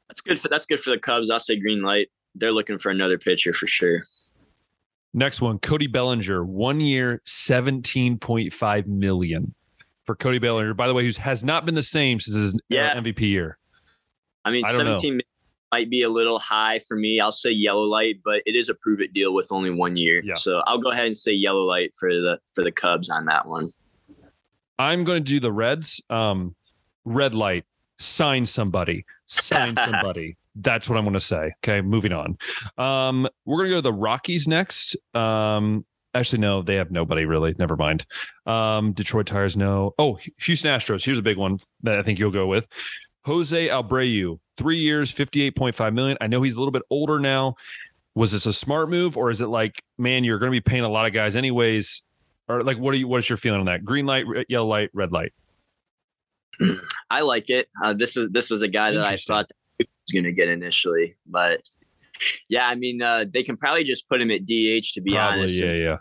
That's 0.07 0.21
good 0.21 0.39
for 0.39 0.47
that's 0.47 0.65
good 0.67 0.79
for 0.79 0.91
the 0.91 0.99
Cubs. 0.99 1.31
I'll 1.31 1.39
say 1.39 1.59
green 1.59 1.81
light. 1.81 2.09
They're 2.35 2.51
looking 2.51 2.77
for 2.77 2.91
another 2.91 3.17
pitcher 3.17 3.51
for 3.51 3.65
sure. 3.65 4.03
Next 5.13 5.41
one, 5.41 5.57
Cody 5.57 5.87
Bellinger, 5.87 6.45
one 6.45 6.79
year, 6.79 7.23
17.5 7.25 8.85
million 8.85 9.55
for 10.07 10.15
Cody 10.15 10.39
Bellinger. 10.39 10.73
By 10.73 10.87
the 10.87 10.95
way, 10.95 11.05
who 11.05 11.11
has 11.21 11.43
not 11.43 11.65
been 11.65 11.75
the 11.75 11.83
same 11.83 12.19
since 12.19 12.35
his 12.35 12.55
uh, 12.55 12.59
yeah. 12.69 12.95
MVP 12.95 13.21
year. 13.21 13.59
I 14.43 14.51
mean, 14.51 14.65
I 14.65 14.75
17 14.75 15.21
might 15.71 15.89
be 15.89 16.01
a 16.01 16.09
little 16.09 16.39
high 16.39 16.79
for 16.79 16.95
me. 16.95 17.19
I'll 17.19 17.31
say 17.31 17.51
yellow 17.51 17.83
light, 17.83 18.21
but 18.23 18.41
it 18.45 18.55
is 18.55 18.69
a 18.69 18.73
prove 18.75 19.01
it 19.01 19.13
deal 19.13 19.33
with 19.33 19.51
only 19.51 19.69
one 19.69 19.97
year. 19.97 20.21
Yeah. 20.23 20.35
So 20.35 20.61
I'll 20.65 20.77
go 20.77 20.91
ahead 20.91 21.05
and 21.05 21.15
say 21.15 21.33
yellow 21.33 21.63
light 21.63 21.93
for 21.99 22.09
the 22.09 22.39
for 22.55 22.63
the 22.63 22.71
Cubs 22.71 23.09
on 23.09 23.25
that 23.25 23.45
one. 23.45 23.71
I'm 24.79 25.03
going 25.03 25.23
to 25.23 25.29
do 25.29 25.39
the 25.39 25.51
Reds. 25.51 26.01
Um, 26.09 26.55
red 27.03 27.35
light. 27.35 27.65
Sign 27.99 28.45
somebody. 28.45 29.05
Sign 29.25 29.75
somebody. 29.83 30.37
That's 30.55 30.89
what 30.89 30.97
I'm 30.97 31.03
going 31.03 31.13
to 31.13 31.19
say. 31.19 31.51
Okay, 31.63 31.81
moving 31.81 32.13
on. 32.13 32.37
Um, 32.77 33.27
we're 33.45 33.57
going 33.57 33.69
to 33.69 33.71
go 33.71 33.77
to 33.77 33.81
the 33.81 33.93
Rockies 33.93 34.47
next. 34.47 34.95
Um, 35.13 35.85
Actually, 36.17 36.39
no, 36.39 36.63
they 36.63 36.75
have 36.75 36.89
nobody 36.89 37.25
really. 37.25 37.53
Never 37.59 37.75
mind. 37.75 38.05
Um, 38.47 38.91
Detroit 38.93 39.27
Tigers, 39.27 39.55
no. 39.55 39.93
Oh, 39.99 40.17
Houston 40.39 40.75
Astros. 40.75 41.05
Here's 41.05 41.19
a 41.19 41.23
big 41.23 41.37
one 41.37 41.59
that 41.83 41.99
I 41.99 42.01
think 42.01 42.17
you'll 42.17 42.31
go 42.31 42.47
with. 42.47 42.67
Jose 43.25 43.67
Abreu, 43.67 44.39
three 44.55 44.79
years, 44.79 45.13
58.5 45.13 45.93
million. 45.93 46.17
I 46.19 46.27
know 46.27 46.41
he's 46.41 46.55
a 46.55 46.59
little 46.59 46.71
bit 46.71 46.81
older 46.89 47.19
now. 47.19 47.55
Was 48.15 48.31
this 48.31 48.47
a 48.47 48.53
smart 48.53 48.89
move, 48.89 49.15
or 49.15 49.29
is 49.29 49.41
it 49.41 49.47
like, 49.47 49.83
man, 49.99 50.23
you're 50.23 50.39
going 50.39 50.51
to 50.51 50.55
be 50.55 50.61
paying 50.61 50.83
a 50.83 50.89
lot 50.89 51.05
of 51.05 51.13
guys 51.13 51.35
anyways? 51.35 52.01
Or 52.47 52.61
like, 52.61 52.79
what 52.79 52.95
are 52.95 52.97
you? 52.97 53.07
What 53.07 53.19
is 53.19 53.29
your 53.29 53.37
feeling 53.37 53.59
on 53.59 53.67
that? 53.67 53.85
Green 53.85 54.07
light, 54.07 54.25
yellow 54.49 54.65
light, 54.65 54.89
red 54.93 55.11
light. 55.11 55.33
I 57.11 57.21
like 57.21 57.51
it. 57.51 57.67
Uh, 57.83 57.93
this 57.93 58.17
is 58.17 58.29
this 58.31 58.49
was 58.49 58.63
a 58.63 58.67
guy 58.67 58.89
that 58.91 59.05
I 59.05 59.17
thought 59.17 59.51
was 59.77 59.87
going 60.11 60.23
to 60.23 60.31
get 60.31 60.47
initially, 60.47 61.15
but 61.27 61.61
yeah, 62.49 62.67
I 62.67 62.75
mean, 62.75 63.01
uh, 63.01 63.25
they 63.31 63.43
can 63.43 63.57
probably 63.57 63.83
just 63.83 64.09
put 64.09 64.21
him 64.21 64.31
at 64.31 64.45
DH 64.45 64.93
to 64.93 65.01
be 65.01 65.11
probably, 65.11 65.41
honest. 65.41 65.61
Yeah, 65.61 65.73
yeah. 65.73 65.97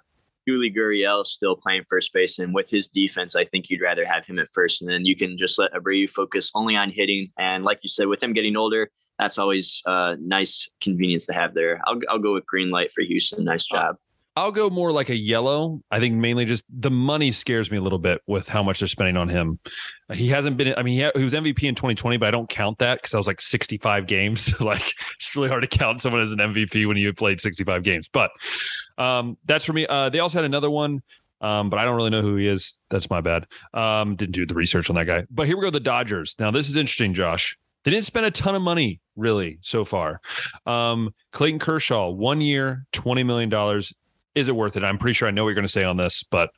Yuli 0.48 0.74
Gurriel 0.74 1.24
still 1.24 1.56
playing 1.56 1.82
first 1.88 2.12
base, 2.12 2.38
and 2.38 2.54
with 2.54 2.70
his 2.70 2.88
defense, 2.88 3.34
I 3.34 3.44
think 3.44 3.68
you'd 3.68 3.82
rather 3.82 4.06
have 4.06 4.24
him 4.26 4.38
at 4.38 4.48
first, 4.52 4.82
and 4.82 4.90
then 4.90 5.04
you 5.04 5.16
can 5.16 5.36
just 5.36 5.58
let 5.58 5.72
Abreu 5.72 6.08
focus 6.08 6.50
only 6.54 6.76
on 6.76 6.90
hitting. 6.90 7.30
And 7.38 7.64
like 7.64 7.80
you 7.82 7.88
said, 7.88 8.06
with 8.06 8.22
him 8.22 8.32
getting 8.32 8.56
older, 8.56 8.90
that's 9.18 9.38
always 9.38 9.82
a 9.86 9.90
uh, 9.90 10.16
nice 10.20 10.68
convenience 10.80 11.26
to 11.26 11.32
have 11.32 11.54
there. 11.54 11.80
I'll 11.86 11.98
I'll 12.08 12.18
go 12.18 12.34
with 12.34 12.46
green 12.46 12.68
light 12.68 12.92
for 12.92 13.02
Houston. 13.02 13.44
Nice 13.44 13.64
job. 13.64 13.96
I'll 14.36 14.52
go 14.52 14.68
more 14.68 14.92
like 14.92 15.08
a 15.08 15.16
yellow. 15.16 15.80
I 15.90 15.98
think 15.98 16.14
mainly 16.14 16.44
just 16.44 16.62
the 16.68 16.90
money 16.90 17.30
scares 17.30 17.70
me 17.70 17.78
a 17.78 17.80
little 17.80 17.98
bit 17.98 18.20
with 18.26 18.48
how 18.48 18.62
much 18.62 18.80
they're 18.80 18.88
spending 18.88 19.16
on 19.16 19.30
him. 19.30 19.58
He 20.12 20.28
hasn't 20.28 20.58
been. 20.58 20.74
I 20.76 20.82
mean, 20.82 20.94
he, 20.94 21.02
ha- 21.02 21.12
he 21.16 21.22
was 21.22 21.32
MVP 21.32 21.64
in 21.64 21.74
2020, 21.74 22.18
but 22.18 22.28
I 22.28 22.30
don't 22.30 22.48
count 22.48 22.78
that 22.78 22.98
because 22.98 23.14
I 23.14 23.16
was 23.16 23.26
like 23.26 23.40
65 23.40 24.06
games. 24.06 24.60
like 24.60 24.92
it's 25.16 25.34
really 25.34 25.48
hard 25.48 25.62
to 25.62 25.68
count 25.68 26.02
someone 26.02 26.20
as 26.20 26.32
an 26.32 26.38
MVP 26.38 26.86
when 26.86 26.98
you 26.98 27.14
played 27.14 27.40
65 27.40 27.82
games. 27.82 28.08
But 28.08 28.30
um, 28.98 29.38
that's 29.46 29.64
for 29.64 29.72
me. 29.72 29.86
Uh, 29.86 30.10
they 30.10 30.18
also 30.18 30.38
had 30.38 30.44
another 30.44 30.70
one. 30.70 31.02
Um, 31.40 31.68
but 31.68 31.78
I 31.78 31.84
don't 31.84 31.96
really 31.96 32.10
know 32.10 32.22
who 32.22 32.36
he 32.36 32.46
is. 32.46 32.78
That's 32.90 33.10
my 33.10 33.20
bad. 33.20 33.46
Um, 33.74 34.16
didn't 34.16 34.32
do 34.34 34.46
the 34.46 34.54
research 34.54 34.88
on 34.88 34.96
that 34.96 35.04
guy. 35.04 35.24
But 35.30 35.46
here 35.46 35.56
we 35.56 35.62
go, 35.62 35.70
the 35.70 35.80
Dodgers. 35.80 36.34
Now 36.38 36.50
this 36.50 36.68
is 36.68 36.76
interesting, 36.76 37.14
Josh. 37.14 37.58
They 37.84 37.90
didn't 37.90 38.06
spend 38.06 38.26
a 38.26 38.30
ton 38.30 38.54
of 38.54 38.62
money 38.62 39.00
really 39.16 39.58
so 39.60 39.84
far. 39.84 40.20
Um, 40.66 41.14
Clayton 41.32 41.58
Kershaw, 41.58 42.10
one 42.10 42.40
year, 42.40 42.86
twenty 42.92 43.22
million 43.22 43.48
dollars 43.48 43.94
is 44.36 44.48
it 44.48 44.54
worth 44.54 44.76
it? 44.76 44.84
I'm 44.84 44.98
pretty 44.98 45.14
sure 45.14 45.26
I 45.26 45.32
know 45.32 45.42
what 45.42 45.48
you're 45.48 45.54
going 45.56 45.66
to 45.66 45.72
say 45.72 45.82
on 45.82 45.96
this, 45.96 46.22
but 46.22 46.50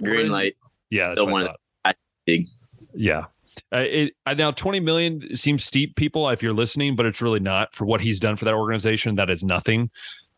green 0.00 0.28
light. 0.28 0.56
Yeah, 0.90 1.08
that's 1.08 1.22
Don't 1.22 1.32
what 1.32 1.56
I 1.84 1.94
big. 2.26 2.46
Yeah. 2.94 3.24
Uh, 3.72 3.84
it 3.86 4.12
uh, 4.26 4.34
now 4.34 4.50
20 4.50 4.80
million 4.80 5.34
seems 5.34 5.64
steep 5.64 5.94
people 5.94 6.28
if 6.28 6.42
you're 6.42 6.52
listening 6.52 6.96
but 6.96 7.06
it's 7.06 7.22
really 7.22 7.38
not 7.38 7.72
for 7.72 7.86
what 7.86 8.00
he's 8.00 8.18
done 8.18 8.34
for 8.34 8.44
that 8.44 8.54
organization 8.54 9.14
that 9.14 9.30
is 9.30 9.44
nothing 9.44 9.88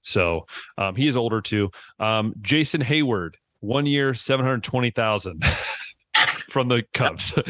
so 0.02 0.44
um, 0.76 0.94
he 0.94 1.06
is 1.06 1.16
older 1.16 1.40
too 1.40 1.70
um, 1.98 2.34
jason 2.42 2.82
Heyward, 2.82 3.36
one 3.60 3.86
year 3.86 4.12
720000 4.12 5.44
from 6.50 6.68
the 6.68 6.84
cubs 6.92 7.32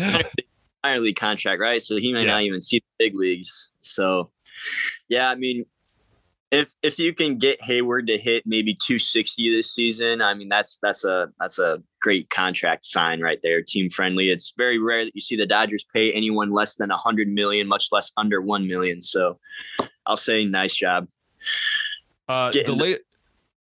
minor 0.84 1.00
league 1.00 1.16
contract 1.16 1.60
right 1.60 1.82
so 1.82 1.96
he 1.96 2.12
may 2.12 2.20
yeah. 2.20 2.34
not 2.34 2.42
even 2.42 2.60
see 2.60 2.78
the 2.78 3.04
big 3.06 3.16
leagues 3.16 3.72
so 3.80 4.30
yeah 5.08 5.28
i 5.28 5.34
mean 5.34 5.66
if 6.50 6.72
if 6.82 6.98
you 6.98 7.12
can 7.12 7.38
get 7.38 7.60
Heyward 7.60 8.06
to 8.06 8.18
hit 8.18 8.44
maybe 8.46 8.74
260 8.74 9.50
this 9.50 9.70
season, 9.70 10.22
I 10.22 10.34
mean 10.34 10.48
that's 10.48 10.78
that's 10.80 11.04
a 11.04 11.28
that's 11.40 11.58
a 11.58 11.82
great 12.00 12.30
contract 12.30 12.84
sign 12.84 13.20
right 13.20 13.38
there. 13.42 13.62
Team 13.62 13.90
friendly. 13.90 14.30
It's 14.30 14.54
very 14.56 14.78
rare 14.78 15.04
that 15.04 15.14
you 15.14 15.20
see 15.20 15.36
the 15.36 15.46
Dodgers 15.46 15.84
pay 15.92 16.12
anyone 16.12 16.50
less 16.50 16.76
than 16.76 16.90
100 16.90 17.28
million, 17.28 17.66
much 17.66 17.88
less 17.90 18.12
under 18.16 18.40
1 18.40 18.66
million. 18.68 19.02
So 19.02 19.38
I'll 20.06 20.16
say 20.16 20.44
nice 20.44 20.76
job. 20.76 21.08
Uh, 22.28 22.52
the 22.52 22.72
late 22.72 23.00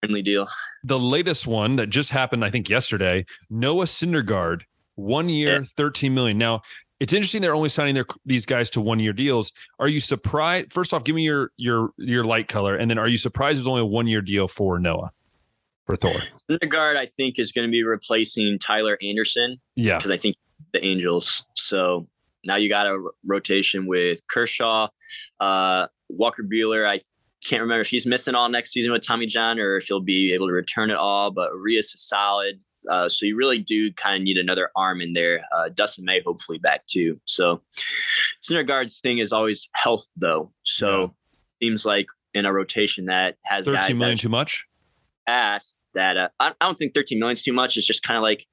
friendly 0.02 0.22
deal. 0.22 0.48
The 0.84 1.00
latest 1.00 1.48
one 1.48 1.78
that 1.78 1.88
just 1.88 2.12
happened, 2.12 2.46
I 2.46 2.52
think 2.52 2.70
yesterday, 2.70 3.26
Noah 3.50 3.86
Syndergaard, 3.86 4.62
one 4.94 5.30
year, 5.30 5.62
yeah. 5.62 5.68
13 5.76 6.14
million. 6.14 6.38
Now 6.38 6.62
it's 7.00 7.14
interesting 7.14 7.42
they're 7.42 7.56
only 7.56 7.70
signing 7.70 7.96
their 7.96 8.06
these 8.26 8.46
guys 8.46 8.70
to 8.72 8.82
one 8.82 9.00
year 9.00 9.14
deals. 9.14 9.52
Are 9.80 9.88
you 9.88 10.00
surprised? 10.00 10.72
First 10.72 10.94
off, 10.94 11.04
give 11.04 11.16
me 11.16 11.24
your 11.24 11.52
your 11.58 11.90
your 11.98 12.26
light 12.26 12.48
color, 12.48 12.76
and 12.76 12.90
then 12.90 12.98
are 12.98 13.08
you 13.08 13.18
surprised 13.18 13.60
there's 13.60 13.68
only 13.68 13.82
a 13.82 13.86
one 13.86 14.08
year 14.08 14.22
deal 14.22 14.48
for 14.48 14.80
Noah 14.80 15.12
for 15.86 15.96
Thor? 15.96 16.14
Syndergaard, 16.50 16.96
I 16.96 17.06
think, 17.06 17.38
is 17.38 17.52
going 17.52 17.68
to 17.68 17.72
be 17.72 17.84
replacing 17.84 18.60
Tyler 18.60 18.98
Anderson. 19.02 19.58
Yeah, 19.76 19.98
because 19.98 20.12
I 20.12 20.18
think 20.18 20.36
the 20.74 20.84
Angels. 20.84 21.46
So 21.56 22.08
now 22.46 22.56
you 22.56 22.70
got 22.70 22.88
a 22.88 23.02
rotation 23.26 23.88
with 23.88 24.26
Kershaw, 24.28 24.88
uh, 25.40 25.88
Walker 26.10 26.44
Buehler. 26.44 26.88
I 26.88 27.02
can't 27.46 27.62
remember 27.62 27.82
if 27.82 27.88
he's 27.88 28.06
missing 28.06 28.36
all 28.36 28.50
next 28.50 28.72
season 28.72 28.92
with 28.92 29.06
Tommy 29.06 29.26
John 29.26 29.60
or 29.60 29.78
if 29.78 29.86
he'll 29.86 30.00
be 30.00 30.34
able 30.34 30.48
to 30.48 30.54
return 30.54 30.92
it 30.92 30.98
all. 30.98 31.32
But 31.32 31.52
Urias 31.52 31.94
is 31.94 32.08
solid. 32.08 32.60
Uh, 32.90 33.10
so 33.10 33.26
you 33.26 33.36
really 33.36 33.60
do 33.60 33.92
kind 33.94 34.18
of 34.18 34.24
need 34.24 34.38
another 34.38 34.70
arm 34.76 35.02
in 35.02 35.14
there. 35.14 35.42
Uh, 35.54 35.70
Dustin 35.70 36.06
May 36.06 36.22
hopefully 36.26 36.58
back 36.58 36.86
too. 36.88 37.20
So 37.26 37.62
Syndergaard's 38.42 39.00
thing 39.00 39.20
is 39.20 39.32
always 39.32 39.70
health 39.74 40.08
though. 40.18 40.52
So 40.64 41.02
yeah. 41.02 41.08
seems 41.68 41.86
like 41.86 42.08
in 42.34 42.46
a 42.46 42.54
rotation 42.54 43.06
that 43.06 43.38
has 43.46 43.66
13 43.66 43.82
guys 43.82 44.00
million 44.00 44.18
too 44.18 44.30
much. 44.30 44.66
Asked 45.28 45.80
that 45.94 46.18
uh, 46.18 46.30
I, 46.40 46.50
I 46.50 46.66
don't 46.66 46.76
think 46.76 46.94
13 46.94 47.20
million 47.20 47.34
is 47.34 47.44
too 47.44 47.54
much. 47.54 47.78
It's 47.78 47.88
just 47.88 48.04
kind 48.04 48.18
of 48.18 48.24
like 48.24 48.46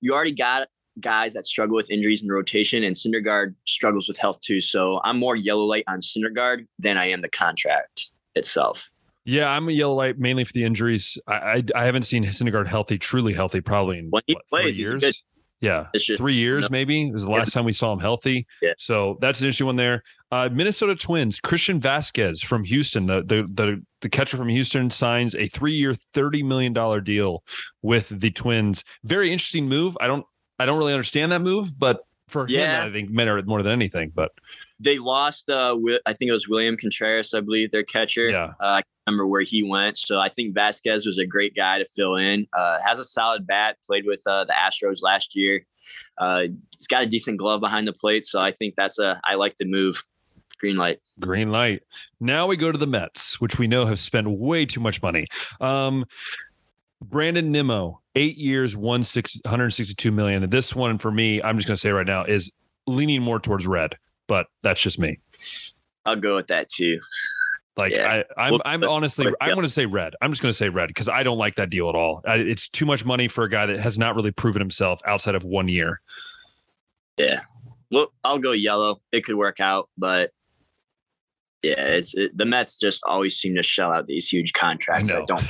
you 0.00 0.14
already 0.14 0.32
got 0.32 0.68
guys 1.00 1.34
that 1.34 1.46
struggle 1.46 1.76
with 1.76 1.90
injuries 1.90 2.22
in 2.22 2.28
rotation, 2.28 2.82
and 2.82 2.96
Syndergaard 2.96 3.54
struggles 3.66 4.08
with 4.08 4.16
health 4.16 4.40
too. 4.40 4.60
So 4.60 5.00
I'm 5.04 5.18
more 5.18 5.36
yellow 5.36 5.64
light 5.64 5.84
on 5.88 6.00
Syndergaard 6.00 6.66
than 6.78 6.96
I 6.96 7.08
am 7.08 7.20
the 7.20 7.28
contract 7.28 8.10
itself. 8.34 8.88
Yeah, 9.26 9.48
I'm 9.48 9.68
a 9.68 9.72
yellow 9.72 9.94
light 9.94 10.18
mainly 10.18 10.44
for 10.44 10.52
the 10.52 10.64
injuries. 10.64 11.18
I 11.26 11.34
I, 11.34 11.64
I 11.74 11.84
haven't 11.84 12.04
seen 12.04 12.24
Syndergaard 12.24 12.68
healthy, 12.68 12.96
truly 12.96 13.34
healthy, 13.34 13.60
probably 13.60 13.98
in 13.98 14.06
what, 14.08 14.24
plays, 14.48 14.78
years. 14.78 15.24
Yeah, 15.60 15.86
just, 15.94 16.18
three 16.18 16.34
years 16.34 16.64
you 16.64 16.68
know, 16.68 16.72
maybe 16.72 17.08
is 17.08 17.24
the 17.24 17.30
last 17.30 17.52
time 17.52 17.64
we 17.64 17.72
saw 17.72 17.92
him 17.92 17.98
healthy. 17.98 18.46
Yeah. 18.60 18.74
So 18.76 19.16
that's 19.22 19.40
an 19.40 19.48
issue 19.48 19.64
one 19.64 19.76
there. 19.76 20.02
Uh, 20.30 20.50
Minnesota 20.52 20.94
Twins, 20.94 21.40
Christian 21.40 21.80
Vázquez 21.80 22.44
from 22.44 22.62
Houston, 22.64 23.06
the 23.06 23.22
the 23.22 23.48
the, 23.52 23.82
the 24.02 24.08
catcher 24.08 24.36
from 24.36 24.48
Houston 24.48 24.90
signs 24.90 25.34
a 25.34 25.46
three-year, 25.48 25.94
thirty 25.94 26.42
million 26.42 26.72
dollar 26.74 27.00
deal 27.00 27.42
with 27.82 28.08
the 28.20 28.30
Twins. 28.30 28.84
Very 29.04 29.32
interesting 29.32 29.66
move. 29.66 29.96
I 30.00 30.06
don't 30.06 30.26
I 30.58 30.66
don't 30.66 30.78
really 30.78 30.92
understand 30.92 31.32
that 31.32 31.40
move, 31.40 31.78
but 31.78 32.00
for 32.28 32.46
Yeah. 32.48 32.82
him. 32.82 32.90
I 32.90 32.92
think 32.92 33.10
matter 33.10 33.42
more 33.46 33.62
than 33.62 33.72
anything, 33.72 34.12
but 34.14 34.32
They 34.78 34.98
lost. 34.98 35.48
Uh, 35.48 35.76
I 36.04 36.12
think 36.12 36.28
it 36.28 36.32
was 36.32 36.48
William 36.48 36.76
Contreras, 36.76 37.32
I 37.34 37.40
believe, 37.40 37.70
their 37.70 37.82
catcher. 37.82 38.28
yeah, 38.28 38.52
Uh, 38.60 38.66
I 38.66 38.74
can't 38.82 38.86
remember 39.06 39.26
where 39.26 39.40
he 39.42 39.62
went. 39.62 39.96
So 39.96 40.18
I 40.20 40.28
think 40.28 40.54
Vázquez 40.54 41.06
was 41.06 41.16
a 41.18 41.24
great 41.26 41.54
guy 41.56 41.78
to 41.78 41.84
fill 41.86 42.16
in. 42.16 42.46
Uh, 42.52 42.78
has 42.86 42.98
a 42.98 43.04
solid 43.04 43.46
bat. 43.46 43.76
Played 43.86 44.04
with 44.06 44.22
uh, 44.26 44.44
the 44.44 44.52
Astros 44.52 45.02
last 45.02 45.34
year. 45.34 45.64
Uh, 46.18 46.44
he's 46.76 46.86
got 46.88 47.02
a 47.02 47.06
decent 47.06 47.38
glove 47.38 47.60
behind 47.60 47.88
the 47.88 47.92
plate. 47.94 48.24
So 48.24 48.40
I 48.40 48.52
think 48.52 48.74
that's 48.76 48.98
a. 48.98 49.18
I 49.24 49.36
like 49.36 49.56
the 49.56 49.64
move. 49.64 50.02
Green 50.58 50.76
light. 50.76 51.00
green 51.20 51.50
light. 51.50 51.82
Now 52.18 52.46
we 52.46 52.56
go 52.56 52.72
to 52.72 52.78
the 52.78 52.86
Mets, 52.86 53.38
which 53.42 53.58
we 53.58 53.66
know 53.66 53.84
have 53.84 53.98
spent 53.98 54.26
way 54.30 54.64
too 54.64 54.80
much 54.80 55.02
money. 55.02 55.26
Um, 55.60 56.06
Brandon 57.02 57.52
Nimmo, 57.52 58.00
eight 58.14 58.38
years, 58.38 58.74
one 58.74 59.02
six, 59.02 59.38
162 59.44 60.10
million. 60.10 60.42
And 60.42 60.50
this 60.52 60.74
one 60.74 60.96
for 60.98 61.10
me, 61.10 61.42
I'm 61.42 61.56
just 61.56 61.68
going 61.68 61.76
to 61.76 61.80
say 61.80 61.90
right 61.90 62.06
now, 62.06 62.24
is 62.24 62.52
leaning 62.86 63.20
more 63.22 63.38
towards 63.38 63.66
red, 63.66 63.96
but 64.26 64.46
that's 64.62 64.80
just 64.80 64.98
me. 64.98 65.18
I'll 66.04 66.16
go 66.16 66.36
with 66.36 66.48
that 66.48 66.68
too. 66.68 67.00
Like 67.76 67.92
Yeah. 67.92 68.22
I, 68.36 68.46
I'm, 68.46 68.52
Well, 68.52 68.62
I'm 68.64 68.84
honestly, 68.84 69.26
I'm 69.40 69.54
going 69.54 69.66
to 69.66 69.72
say 69.72 69.86
red. 69.86 70.14
I'm 70.22 70.30
just 70.30 70.40
going 70.40 70.50
to 70.50 70.56
say 70.56 70.68
red 70.68 70.88
because 70.88 71.08
I 71.08 71.22
don't 71.22 71.38
like 71.38 71.56
that 71.56 71.68
deal 71.68 71.88
at 71.88 71.94
all. 71.94 72.22
I, 72.26 72.36
it's 72.36 72.68
too 72.68 72.86
much 72.86 73.04
money 73.04 73.28
for 73.28 73.44
a 73.44 73.50
guy 73.50 73.66
that 73.66 73.78
has 73.80 73.98
not 73.98 74.14
really 74.14 74.30
proven 74.30 74.60
himself 74.60 75.00
outside 75.06 75.34
of 75.34 75.44
one 75.44 75.68
year. 75.68 76.00
Yeah. 77.18 77.40
Well, 77.90 78.12
I'll 78.24 78.38
go 78.38 78.52
yellow. 78.52 79.00
It 79.12 79.24
could 79.24 79.36
work 79.36 79.60
out, 79.60 79.88
but 79.98 80.30
yeah, 81.62 81.80
it's 81.80 82.14
it, 82.14 82.36
the 82.36 82.44
Mets 82.44 82.78
just 82.78 83.02
always 83.04 83.36
seem 83.36 83.54
to 83.56 83.62
shell 83.62 83.92
out 83.92 84.06
these 84.06 84.28
huge 84.28 84.52
contracts 84.52 85.10
know. 85.10 85.20
that 85.20 85.28
don't. 85.28 85.44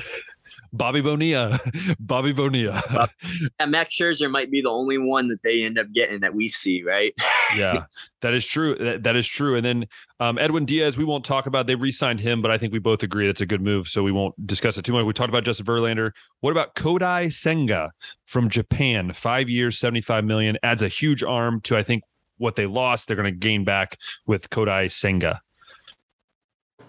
Bobby 0.72 1.00
Bonilla, 1.00 1.58
Bobby 2.00 2.32
Bonilla. 2.32 2.82
Bob- 2.92 3.10
And 3.58 3.70
Max 3.70 3.94
Scherzer 3.94 4.30
might 4.30 4.50
be 4.50 4.60
the 4.60 4.70
only 4.70 4.98
one 4.98 5.28
that 5.28 5.42
they 5.42 5.64
end 5.64 5.78
up 5.78 5.90
getting 5.92 6.20
that 6.20 6.34
we 6.34 6.48
see, 6.48 6.82
right? 6.82 7.12
yeah, 7.56 7.84
that 8.20 8.34
is 8.34 8.46
true. 8.46 8.76
That, 8.76 9.02
that 9.04 9.16
is 9.16 9.26
true. 9.26 9.56
And 9.56 9.64
then 9.64 9.86
um, 10.20 10.38
Edwin 10.38 10.64
Diaz, 10.64 10.98
we 10.98 11.04
won't 11.04 11.24
talk 11.24 11.46
about. 11.46 11.66
They 11.66 11.74
re-signed 11.74 12.20
him, 12.20 12.42
but 12.42 12.50
I 12.50 12.58
think 12.58 12.72
we 12.72 12.78
both 12.78 13.02
agree 13.02 13.26
that's 13.26 13.40
a 13.40 13.46
good 13.46 13.62
move, 13.62 13.88
so 13.88 14.02
we 14.02 14.12
won't 14.12 14.34
discuss 14.46 14.78
it 14.78 14.84
too 14.84 14.92
much. 14.92 15.04
We 15.04 15.12
talked 15.12 15.30
about 15.30 15.44
Justin 15.44 15.66
Verlander. 15.66 16.12
What 16.40 16.50
about 16.50 16.74
Kodai 16.74 17.32
Senga 17.32 17.90
from 18.26 18.48
Japan? 18.50 19.12
Five 19.12 19.48
years, 19.48 19.78
seventy-five 19.78 20.24
million. 20.24 20.58
Adds 20.62 20.82
a 20.82 20.88
huge 20.88 21.22
arm 21.22 21.60
to 21.62 21.76
I 21.76 21.82
think 21.82 22.02
what 22.38 22.56
they 22.56 22.66
lost. 22.66 23.08
They're 23.08 23.16
going 23.16 23.32
to 23.32 23.38
gain 23.38 23.64
back 23.64 23.98
with 24.26 24.50
Kodai 24.50 24.90
Senga. 24.92 25.40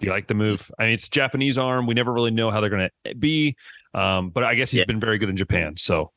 Do 0.00 0.06
you 0.06 0.12
like 0.12 0.26
the 0.28 0.34
move? 0.34 0.70
I 0.78 0.84
mean, 0.84 0.92
it's 0.94 1.08
Japanese 1.08 1.58
arm. 1.58 1.86
We 1.86 1.94
never 1.94 2.12
really 2.12 2.30
know 2.30 2.50
how 2.50 2.60
they're 2.60 2.70
going 2.70 2.88
to 3.06 3.14
be, 3.16 3.56
um, 3.94 4.30
but 4.30 4.44
I 4.44 4.54
guess 4.54 4.70
he's 4.70 4.80
Yeah. 4.80 4.84
been 4.86 5.00
very 5.00 5.18
good 5.18 5.28
in 5.28 5.36
Japan. 5.36 5.76
So 5.76 6.12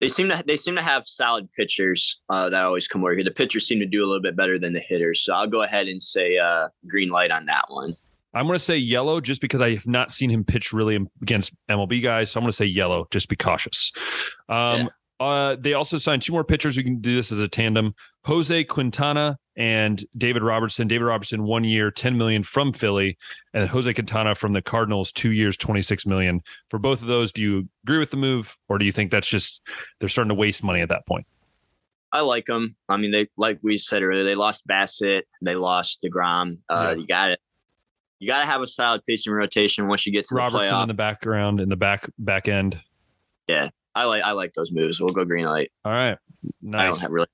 They 0.00 0.08
seem 0.08 0.28
to 0.30 0.42
they 0.46 0.56
seem 0.56 0.76
to 0.76 0.82
have 0.82 1.04
solid 1.04 1.50
pitchers 1.52 2.20
uh, 2.30 2.48
that 2.50 2.62
always 2.64 2.88
come 2.88 3.02
over 3.02 3.14
here. 3.14 3.22
The 3.22 3.30
pitchers 3.30 3.66
seem 3.66 3.80
to 3.80 3.86
do 3.86 4.02
a 4.02 4.06
little 4.06 4.22
bit 4.22 4.34
better 4.34 4.58
than 4.58 4.72
the 4.72 4.80
hitters, 4.80 5.20
so 5.20 5.34
I'll 5.34 5.46
go 5.46 5.62
ahead 5.62 5.88
and 5.88 6.02
say 6.02 6.38
uh, 6.38 6.68
green 6.88 7.10
light 7.10 7.30
on 7.30 7.44
that 7.46 7.66
one. 7.68 7.94
I'm 8.32 8.46
going 8.46 8.58
to 8.58 8.64
say 8.64 8.76
yellow 8.78 9.20
just 9.20 9.40
because 9.42 9.60
I 9.60 9.74
have 9.74 9.86
not 9.88 10.10
seen 10.12 10.30
him 10.30 10.42
pitch 10.44 10.72
really 10.72 10.98
against 11.20 11.52
MLB 11.68 12.00
guys. 12.02 12.30
So 12.30 12.38
I'm 12.40 12.44
going 12.44 12.50
to 12.52 12.56
say 12.56 12.64
yellow. 12.64 13.08
Just 13.10 13.28
be 13.28 13.34
cautious. 13.36 13.92
Um, 14.48 14.88
uh, 15.18 15.56
they 15.60 15.74
also 15.74 15.98
signed 15.98 16.22
two 16.22 16.32
more 16.32 16.44
pitchers 16.44 16.76
who 16.76 16.82
can 16.84 17.00
do 17.00 17.14
this 17.16 17.30
as 17.30 17.40
a 17.40 17.48
tandem: 17.48 17.92
Jose 18.24 18.64
Quintana 18.64 19.36
and 19.56 20.02
David 20.16 20.42
Robertson. 20.42 20.88
David 20.88 21.04
Robertson, 21.04 21.44
one 21.44 21.64
year, 21.64 21.90
10 21.90 22.16
million 22.16 22.42
from 22.42 22.72
Philly, 22.72 23.18
and 23.54 23.68
Jose 23.68 23.92
Quintana 23.92 24.34
from 24.34 24.52
the 24.52 24.62
Cardinals, 24.62 25.12
two 25.12 25.32
years, 25.32 25.56
26 25.56 26.06
million. 26.06 26.40
For 26.68 26.78
both 26.78 27.02
of 27.02 27.08
those, 27.08 27.32
do 27.32 27.42
you 27.42 27.68
agree 27.84 27.98
with 27.98 28.10
the 28.10 28.16
move, 28.16 28.56
or 28.68 28.78
do 28.78 28.84
you 28.84 28.92
think 28.92 29.10
that's 29.10 29.28
just 29.28 29.60
they're 29.98 30.08
starting 30.08 30.30
to 30.30 30.34
waste 30.34 30.62
money 30.64 30.80
at 30.80 30.88
that 30.88 31.06
point? 31.06 31.26
I 32.12 32.22
like 32.22 32.46
them. 32.46 32.74
I 32.88 32.96
mean, 32.96 33.12
they 33.12 33.28
like 33.36 33.60
we 33.62 33.76
said 33.76 34.02
earlier, 34.02 34.24
they 34.24 34.34
lost 34.34 34.66
Bassitt, 34.66 35.22
they 35.42 35.54
lost 35.54 36.02
Degrom. 36.02 36.58
Uh, 36.68 36.94
Yeah. 36.94 37.00
You 37.00 37.06
got 37.06 37.30
it. 37.30 37.40
You 38.18 38.26
got 38.26 38.40
to 38.40 38.46
have 38.46 38.60
a 38.60 38.66
solid 38.66 39.02
pitching 39.06 39.32
rotation 39.32 39.88
once 39.88 40.04
you 40.04 40.12
get 40.12 40.26
to 40.26 40.34
the 40.34 40.38
Robertson 40.38 40.82
in 40.82 40.88
the 40.88 40.94
background, 40.94 41.58
in 41.58 41.70
the 41.70 41.76
back 41.76 42.06
back 42.18 42.48
end. 42.48 42.78
Yeah, 43.48 43.70
I 43.94 44.04
like 44.04 44.22
I 44.22 44.32
like 44.32 44.52
those 44.54 44.72
moves. 44.72 45.00
We'll 45.00 45.08
go 45.14 45.24
green 45.24 45.46
light. 45.46 45.72
All 45.84 45.92
right, 45.92 46.18
nice. 46.60 46.80
I 46.80 46.86
don't 46.86 47.00
have 47.00 47.10
really. 47.10 47.28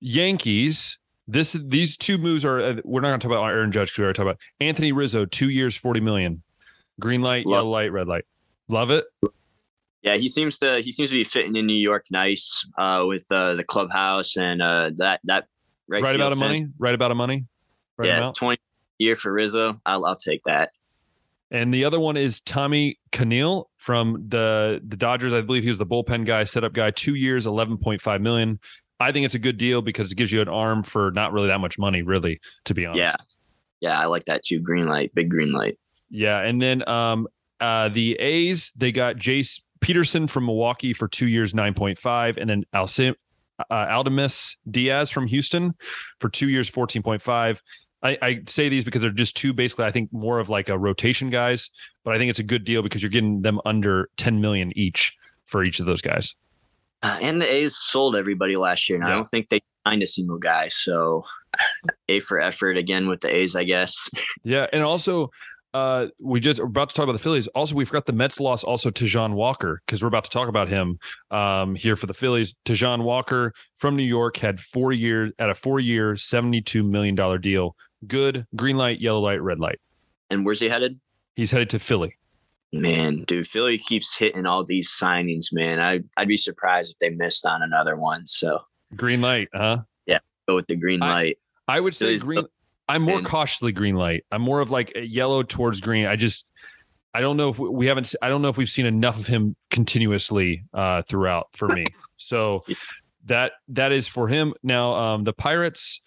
Yankees. 0.00 0.98
This 1.30 1.52
these 1.52 1.96
two 1.96 2.18
moves 2.18 2.44
are. 2.44 2.60
uh, 2.60 2.74
We're 2.84 3.00
not 3.00 3.08
going 3.08 3.20
to 3.20 3.28
talk 3.28 3.36
about 3.36 3.44
Aaron 3.50 3.70
Judge. 3.70 3.96
We 3.96 4.02
already 4.04 4.16
talked 4.16 4.26
about 4.28 4.40
Anthony 4.60 4.90
Rizzo. 4.92 5.24
Two 5.26 5.48
years, 5.48 5.76
forty 5.76 6.00
million. 6.00 6.42
Green 6.98 7.22
light, 7.22 7.46
Love- 7.46 7.58
yellow 7.60 7.70
light, 7.70 7.92
red 7.92 8.08
light. 8.08 8.24
Love 8.68 8.90
it. 8.90 9.04
Yeah, 10.02 10.16
he 10.16 10.28
seems 10.28 10.58
to 10.58 10.80
he 10.82 10.90
seems 10.92 11.10
to 11.10 11.16
be 11.16 11.24
fitting 11.24 11.56
in 11.56 11.66
New 11.66 11.74
York 11.76 12.06
nice 12.10 12.66
uh, 12.78 13.04
with 13.06 13.26
uh, 13.30 13.54
the 13.54 13.64
clubhouse 13.64 14.36
and 14.36 14.60
uh, 14.62 14.90
that 14.96 15.20
that 15.24 15.46
right, 15.88 16.02
Right, 16.02 16.16
about 16.16 16.32
a 16.32 16.36
money. 16.36 16.66
Right 16.78 16.94
about 16.94 17.10
a 17.10 17.14
money. 17.14 17.46
Right 17.96 18.08
yeah, 18.08 18.16
amount. 18.18 18.36
twenty 18.36 18.60
year 18.98 19.14
for 19.14 19.32
Rizzo. 19.32 19.80
I'll 19.86 20.04
I'll 20.06 20.16
take 20.16 20.42
that. 20.46 20.70
And 21.52 21.74
the 21.74 21.84
other 21.84 21.98
one 22.00 22.16
is 22.16 22.40
Tommy 22.40 22.98
Kahnle 23.12 23.64
from 23.76 24.24
the 24.28 24.80
the 24.86 24.96
Dodgers. 24.96 25.32
I 25.34 25.42
believe 25.42 25.62
he 25.64 25.68
was 25.68 25.78
the 25.78 25.86
bullpen 25.86 26.24
guy, 26.24 26.44
setup 26.44 26.72
guy. 26.72 26.90
Two 26.92 27.14
years, 27.14 27.46
eleven 27.46 27.76
point 27.76 28.00
five 28.00 28.20
million. 28.20 28.58
I 29.00 29.12
think 29.12 29.24
it's 29.24 29.34
a 29.34 29.40
good 29.40 29.56
deal 29.56 29.80
because 29.80 30.12
it 30.12 30.16
gives 30.16 30.30
you 30.30 30.40
an 30.42 30.48
arm 30.48 30.82
for 30.82 31.10
not 31.12 31.32
really 31.32 31.48
that 31.48 31.58
much 31.58 31.78
money, 31.78 32.02
really, 32.02 32.40
to 32.66 32.74
be 32.74 32.84
honest. 32.86 33.00
Yeah, 33.80 33.90
yeah, 33.90 34.00
I 34.00 34.04
like 34.06 34.24
that 34.24 34.44
too. 34.44 34.60
Green 34.60 34.86
light, 34.86 35.14
big 35.14 35.30
green 35.30 35.52
light. 35.52 35.78
Yeah, 36.10 36.40
and 36.40 36.60
then 36.60 36.86
um, 36.88 37.26
uh, 37.60 37.88
the 37.88 38.14
A's 38.14 38.72
they 38.76 38.92
got 38.92 39.16
Jace 39.16 39.62
Peterson 39.80 40.26
from 40.26 40.46
Milwaukee 40.46 40.92
for 40.92 41.08
two 41.08 41.28
years, 41.28 41.54
nine 41.54 41.74
point 41.74 41.98
five, 41.98 42.36
and 42.36 42.48
then 42.48 42.64
Alcim, 42.74 43.14
uh, 43.58 43.86
Aledmys 43.86 44.56
Diaz 44.70 45.10
from 45.10 45.26
Houston 45.26 45.74
for 46.20 46.28
two 46.28 46.48
years, 46.48 46.68
fourteen 46.68 47.02
point 47.02 47.22
five. 47.22 47.62
I, 48.02 48.18
I 48.22 48.40
say 48.46 48.68
these 48.68 48.84
because 48.84 49.02
they're 49.02 49.10
just 49.10 49.36
two, 49.36 49.52
basically. 49.52 49.84
I 49.84 49.90
think 49.90 50.12
more 50.12 50.38
of 50.38 50.48
like 50.48 50.68
a 50.68 50.78
rotation 50.78 51.28
guys, 51.30 51.70
but 52.04 52.14
I 52.14 52.18
think 52.18 52.30
it's 52.30 52.38
a 52.38 52.44
good 52.44 52.64
deal 52.64 52.82
because 52.82 53.02
you're 53.02 53.10
getting 53.10 53.42
them 53.42 53.60
under 53.64 54.08
ten 54.16 54.40
million 54.40 54.76
each 54.76 55.14
for 55.46 55.64
each 55.64 55.80
of 55.80 55.86
those 55.86 56.00
guys. 56.00 56.34
Uh, 57.02 57.18
and 57.22 57.40
the 57.40 57.50
A's 57.50 57.76
sold 57.76 58.14
everybody 58.14 58.56
last 58.56 58.88
year, 58.88 58.98
and 58.98 59.06
I 59.06 59.10
don't 59.10 59.24
think 59.24 59.48
they 59.48 59.60
signed 59.86 60.02
a 60.02 60.06
single 60.06 60.38
guy. 60.38 60.68
So, 60.68 61.24
A 62.08 62.20
for 62.20 62.40
effort 62.40 62.76
again 62.76 63.08
with 63.08 63.20
the 63.20 63.34
A's, 63.34 63.56
I 63.56 63.64
guess. 63.64 64.10
Yeah, 64.44 64.66
and 64.72 64.82
also 64.82 65.30
uh, 65.72 66.06
we 66.20 66.40
just 66.40 66.58
we're 66.58 66.66
about 66.66 66.88
to 66.88 66.94
talk 66.94 67.04
about 67.04 67.12
the 67.12 67.18
Phillies. 67.18 67.46
Also, 67.48 67.74
we 67.74 67.84
forgot 67.84 68.06
the 68.06 68.12
Mets 68.12 68.40
loss 68.40 68.64
also 68.64 68.90
Taijuan 68.90 69.34
Walker 69.34 69.80
because 69.86 70.02
we're 70.02 70.08
about 70.08 70.24
to 70.24 70.30
talk 70.30 70.48
about 70.48 70.68
him 70.68 70.98
um, 71.30 71.74
here 71.74 71.96
for 71.96 72.06
the 72.06 72.14
Phillies. 72.14 72.54
Taijuan 72.64 73.02
Walker 73.02 73.52
from 73.76 73.96
New 73.96 74.02
York 74.02 74.36
had 74.36 74.60
four 74.60 74.92
years 74.92 75.32
at 75.38 75.50
a 75.50 75.54
four 75.54 75.78
year, 75.78 76.16
seventy 76.16 76.60
two 76.60 76.82
million 76.82 77.14
dollar 77.14 77.38
deal. 77.38 77.76
Good 78.06 78.46
green 78.56 78.76
light, 78.76 79.00
yellow 79.00 79.20
light, 79.20 79.42
red 79.42 79.60
light. 79.60 79.78
And 80.30 80.44
where's 80.44 80.60
he 80.60 80.68
headed? 80.68 81.00
He's 81.36 81.50
headed 81.50 81.70
to 81.70 81.78
Philly. 81.78 82.16
Man, 82.72 83.24
dude, 83.24 83.46
Philly 83.46 83.78
keeps 83.78 84.16
hitting 84.16 84.46
all 84.46 84.64
these 84.64 84.88
signings. 84.90 85.46
Man, 85.52 85.80
I 85.80 86.00
I'd 86.16 86.28
be 86.28 86.36
surprised 86.36 86.92
if 86.92 86.98
they 86.98 87.10
missed 87.10 87.44
on 87.44 87.62
another 87.62 87.96
one. 87.96 88.26
So 88.26 88.60
Green 88.96 89.20
light, 89.20 89.48
huh? 89.52 89.78
Yeah, 90.06 90.18
go 90.48 90.56
with 90.56 90.66
the 90.66 90.76
green 90.76 91.00
light. 91.00 91.38
I 91.68 91.80
would 91.80 91.94
say 91.94 92.16
green. 92.18 92.44
I'm 92.88 93.02
more 93.02 93.18
and- 93.18 93.26
cautiously 93.26 93.72
green 93.72 93.94
light. 93.94 94.24
I'm 94.32 94.42
more 94.42 94.60
of 94.60 94.70
like 94.70 94.92
a 94.96 95.00
yellow 95.06 95.42
towards 95.42 95.80
green. 95.80 96.06
I 96.06 96.16
just 96.16 96.50
I 97.14 97.20
don't 97.20 97.36
know 97.36 97.48
if 97.48 97.58
we, 97.58 97.68
we 97.68 97.86
haven't. 97.86 98.14
I 98.22 98.28
don't 98.28 98.42
know 98.42 98.48
if 98.48 98.56
we've 98.56 98.68
seen 98.70 98.86
enough 98.86 99.18
of 99.18 99.26
him 99.26 99.56
continuously 99.70 100.64
uh, 100.72 101.02
throughout 101.08 101.48
for 101.52 101.68
me. 101.68 101.84
So 102.22 102.60
that 103.24 103.52
that 103.68 103.92
is 103.92 104.06
for 104.06 104.28
him. 104.28 104.52
Now 104.62 104.92
um, 104.92 105.24
the 105.24 105.32
Pirates. 105.32 106.02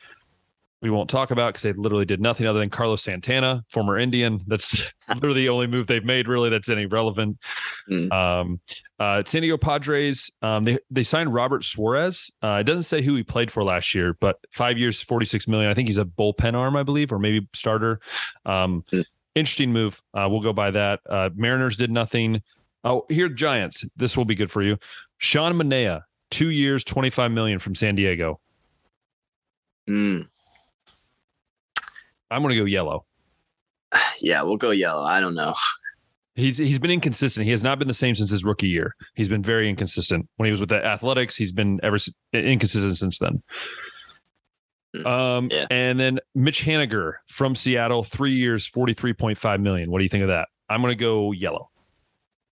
We 0.83 0.89
won't 0.89 1.09
talk 1.09 1.31
about 1.31 1.53
because 1.53 1.63
they 1.63 1.73
literally 1.73 2.05
did 2.05 2.21
nothing 2.21 2.45
other 2.45 2.59
than 2.59 2.69
Carlos 2.69 3.01
Santana, 3.01 3.63
former 3.69 3.97
Indian. 3.97 4.41
That's 4.47 4.91
literally 5.09 5.41
the 5.41 5.49
only 5.49 5.65
move 5.65 5.87
they've 5.87 6.03
made, 6.03 6.27
really, 6.27 6.49
that's 6.49 6.69
any 6.69 6.85
relevant. 6.85 7.39
Hmm. 7.87 8.11
Um, 8.11 8.61
uh, 8.99 9.23
San 9.25 9.41
Diego 9.41 9.57
Padres, 9.57 10.29
um, 10.41 10.65
they 10.65 10.77
they 10.91 11.03
signed 11.03 11.33
Robert 11.33 11.63
Suarez. 11.63 12.29
Uh, 12.41 12.57
it 12.59 12.65
doesn't 12.65 12.83
say 12.83 13.01
who 13.01 13.15
he 13.15 13.23
played 13.23 13.51
for 13.51 13.63
last 13.63 13.95
year, 13.95 14.15
but 14.19 14.37
five 14.51 14.77
years, 14.77 15.01
forty 15.01 15.25
six 15.25 15.47
million. 15.47 15.71
I 15.71 15.73
think 15.73 15.87
he's 15.87 15.97
a 15.97 16.05
bullpen 16.05 16.53
arm, 16.53 16.75
I 16.75 16.83
believe, 16.83 17.11
or 17.11 17.17
maybe 17.19 17.47
starter. 17.53 17.99
Um, 18.45 18.83
Hmm. 18.91 19.01
Interesting 19.35 19.73
move. 19.73 19.99
Uh, 20.13 20.27
we'll 20.29 20.41
go 20.41 20.53
by 20.53 20.69
that. 20.69 20.99
Uh, 21.09 21.29
Mariners 21.33 21.75
did 21.75 21.89
nothing. 21.89 22.43
Oh, 22.83 23.05
here 23.09 23.29
Giants. 23.29 23.83
This 23.95 24.15
will 24.15 24.25
be 24.25 24.35
good 24.35 24.51
for 24.51 24.61
you. 24.61 24.77
Sean 25.17 25.53
Manaea, 25.53 26.01
two 26.29 26.49
years, 26.49 26.83
twenty 26.83 27.09
five 27.09 27.31
million 27.31 27.57
from 27.57 27.73
San 27.73 27.95
Diego. 27.95 28.39
Mm, 29.89 30.27
I'm 32.33 32.41
going 32.41 32.53
to 32.55 32.59
go 32.59 32.65
yellow. 32.65 33.05
yeah, 34.19 34.41
we'll 34.43 34.57
go 34.57 34.71
yellow. 34.71 35.03
I 35.03 35.19
don't 35.19 35.35
know. 35.35 35.55
He's 36.35 36.57
he's 36.57 36.79
been 36.79 36.89
inconsistent. 36.89 37.43
He 37.43 37.51
has 37.51 37.61
not 37.63 37.77
been 37.77 37.87
the 37.87 37.93
same 37.93 38.15
since 38.15 38.31
his 38.31 38.43
rookie 38.43 38.67
year. 38.67 38.95
He's 39.13 39.29
been 39.29 39.43
very 39.43 39.69
inconsistent. 39.69 40.27
When 40.37 40.45
he 40.47 40.51
was 40.51 40.59
with 40.59 40.69
the 40.69 40.83
Athletics, 40.83 41.35
he's 41.35 41.51
been 41.51 41.79
ever 41.83 41.97
inconsistent 42.33 42.97
since 42.97 43.19
then. 43.19 43.43
Mm, 44.95 45.05
Um, 45.05 45.47
yeah. 45.51 45.67
and 45.69 45.99
then 45.99 46.19
Mitch 46.33 46.63
Haniger 46.63 47.13
from 47.27 47.55
Seattle, 47.55 48.03
three 48.03 48.33
years, 48.33 48.65
forty 48.65 48.93
three 48.95 49.13
point 49.13 49.37
five 49.37 49.59
million. 49.61 49.91
What 49.91 49.99
do 49.99 50.03
you 50.05 50.09
think 50.09 50.23
of 50.23 50.29
that? 50.29 50.47
I'm 50.69 50.81
gonna 50.81 50.95
go 50.95 51.31
yellow. 51.33 51.69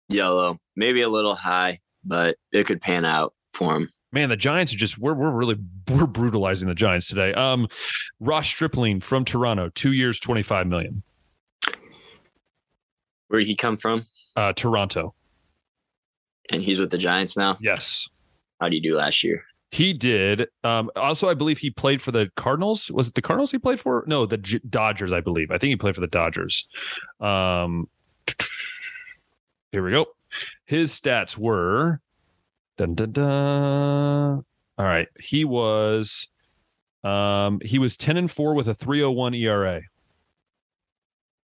Yellow, 0.09 0.59
maybe 0.77 1.01
a 1.03 1.09
little 1.09 1.35
high, 1.35 1.81
but 2.05 2.37
it 2.53 2.67
could 2.67 2.81
pan 2.81 3.05
out 3.05 3.35
for 3.53 3.75
him. 3.75 3.89
Man, 4.15 4.29
the 4.29 4.37
Giants 4.37 4.73
are 4.73 4.77
just 4.77 4.97
we're 4.97 5.13
we're 5.13 5.33
really 5.33 5.57
we're 5.91 6.07
brutalizing 6.07 6.69
the 6.69 6.75
Giants 6.75 7.09
today. 7.09 7.35
Um, 7.35 7.67
Ross 8.21 8.47
Stripling 8.47 9.01
from 9.01 9.25
Toronto, 9.25 9.71
two 9.71 9.93
years, 9.93 10.21
twenty 10.21 10.43
five 10.43 10.69
million. 10.69 11.03
Where 13.27 13.41
did 13.41 13.49
he 13.49 13.57
come 13.57 13.77
from? 13.77 14.05
Uh, 14.37 14.53
Toronto. 14.53 15.17
And 16.53 16.63
he's 16.63 16.79
with 16.79 16.91
the 16.91 16.99
Giants 16.99 17.37
now. 17.37 17.57
Yes. 17.61 18.09
How 18.61 18.69
did 18.69 18.75
he 18.75 18.81
do 18.89 18.95
last 18.95 19.25
year? 19.25 19.43
He 19.73 19.93
did. 19.93 20.47
Um, 20.63 20.93
also, 20.95 21.29
I 21.29 21.35
believe 21.35 21.59
he 21.59 21.71
played 21.71 22.01
for 22.01 22.13
the 22.13 22.31
Cardinals. 22.37 22.93
Was 22.93 23.09
it 23.09 23.15
the 23.15 23.23
Cardinals 23.23 23.51
he 23.51 23.59
played 23.59 23.81
for? 23.81 24.05
No, 24.07 24.27
the 24.27 24.39
J- 24.39 24.61
Dodgers. 24.71 25.13
I 25.13 25.21
believe. 25.21 25.51
I 25.51 25.59
think 25.59 25.71
he 25.71 25.77
played 25.77 25.97
for 25.97 26.01
the 26.01 26.07
Dodgers. 26.07 26.69
Um, 27.19 27.89
here 29.73 29.83
we 29.83 29.91
go. 29.91 30.07
His 30.67 30.93
stats 30.93 31.37
were. 31.37 32.01
Dun, 32.77 32.95
dun, 32.95 33.13
dun. 33.13 34.45
All 34.77 34.85
right, 34.85 35.09
he 35.21 35.45
was. 35.45 36.29
Um, 37.05 37.61
he 37.63 37.79
was 37.79 37.97
ten 37.97 38.17
and 38.17 38.31
four 38.31 38.55
with 38.55 38.69
a 38.69 38.75
three 38.75 39.01
hundred 39.01 39.13
one 39.13 39.35
ERA. 39.35 39.83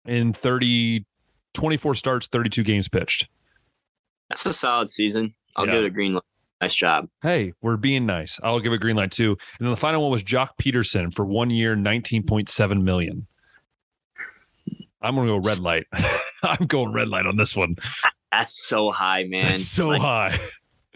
In 0.06 0.34
30, 0.34 1.06
24 1.54 1.94
starts, 1.94 2.26
thirty 2.26 2.50
two 2.50 2.62
games 2.62 2.88
pitched. 2.88 3.28
That's 4.28 4.44
a 4.44 4.52
solid 4.52 4.90
season. 4.90 5.34
I'll 5.56 5.66
yeah. 5.66 5.72
give 5.72 5.84
it 5.84 5.86
a 5.86 5.90
green 5.90 6.14
light. 6.14 6.22
Nice 6.60 6.74
job. 6.74 7.08
Hey, 7.22 7.52
we're 7.62 7.76
being 7.76 8.06
nice. 8.06 8.40
I'll 8.42 8.60
give 8.60 8.72
a 8.72 8.78
green 8.78 8.96
light 8.96 9.12
too. 9.12 9.30
And 9.30 9.66
then 9.66 9.70
the 9.70 9.76
final 9.76 10.02
one 10.02 10.10
was 10.10 10.22
Joc 10.22 10.50
Pederson 10.60 11.12
for 11.12 11.24
one 11.24 11.50
year, 11.50 11.76
19.7 11.76 12.82
million. 12.82 13.26
I'm 15.02 15.14
gonna 15.14 15.28
go 15.28 15.36
red 15.36 15.60
light. 15.60 15.86
I'm 16.42 16.66
going 16.66 16.92
red 16.92 17.08
light 17.08 17.26
on 17.26 17.36
this 17.36 17.56
one. 17.56 17.76
That's 18.32 18.66
so 18.66 18.90
high, 18.90 19.24
man. 19.24 19.46
That's 19.46 19.66
so 19.66 19.88
like, 19.88 20.00
high. 20.00 20.38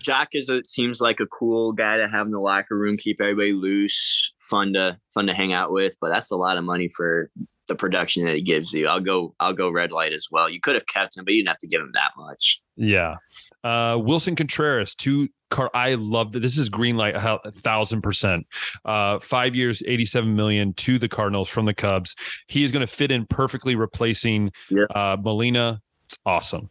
Joc 0.03 0.29
is 0.33 0.49
it 0.49 0.67
seems 0.67 1.01
like 1.01 1.21
a 1.21 1.27
cool 1.27 1.73
guy 1.73 1.97
to 1.97 2.09
have 2.09 2.27
in 2.27 2.33
the 2.33 2.41
locker 2.41 2.77
room, 2.77 2.97
keep 2.97 3.21
everybody 3.21 3.53
loose, 3.53 4.33
fun 4.39 4.73
to 4.75 4.99
fun 5.13 5.27
to 5.27 5.35
hang 5.35 5.53
out 5.53 5.73
with. 5.73 5.97
But 6.01 6.11
that's 6.11 6.31
a 6.31 6.37
lot 6.37 6.57
of 6.57 6.65
money 6.65 6.89
for 6.89 7.31
the 7.69 7.75
production 7.75 8.25
that 8.25 8.35
he 8.35 8.43
gives 8.43 8.73
you. 8.73 8.89
I'll 8.89 9.01
go 9.01 9.35
I'll 9.39 9.53
go 9.53 9.71
red 9.71 9.93
light 9.93 10.13
as 10.13 10.29
well. 10.31 10.49
You 10.49 10.61
could 10.61 10.75
have 10.75 10.87
kept 10.87 11.17
him, 11.17 11.25
but 11.25 11.35
you 11.35 11.41
didn't 11.41 11.51
have 11.51 11.59
to 11.59 11.69
give 11.69 11.81
him 11.81 11.93
that 11.95 12.13
much. 12.17 12.61
Yeah. 12.77 13.17
Uh, 13.63 13.97
Willson 13.97 14.37
Contreras, 14.37 14.95
two 14.95 15.29
car. 15.51 15.71
I 15.75 15.95
love 15.95 16.33
that. 16.33 16.41
This 16.41 16.59
is 16.59 16.69
green 16.69 16.97
light 16.97 17.15
a 17.15 17.51
thousand 17.51 18.03
percent. 18.03 18.47
Uh, 18.85 19.19
five 19.21 19.55
years, 19.55 19.83
87 19.87 20.35
million 20.35 20.75
to 20.75 20.99
the 20.99 21.09
Cardinals 21.09 21.49
from 21.49 21.67
the 21.67 21.75
Cubs. 21.75 22.17
He 22.47 22.65
is 22.65 22.73
going 22.73 22.87
to 22.87 22.93
fit 22.93 23.11
in 23.11 23.27
perfectly 23.27 23.77
replacing 23.77 24.53
yeah. 24.71 24.85
uh, 24.95 25.17
Molina. 25.21 25.81
It's 26.07 26.19
awesome. 26.25 26.71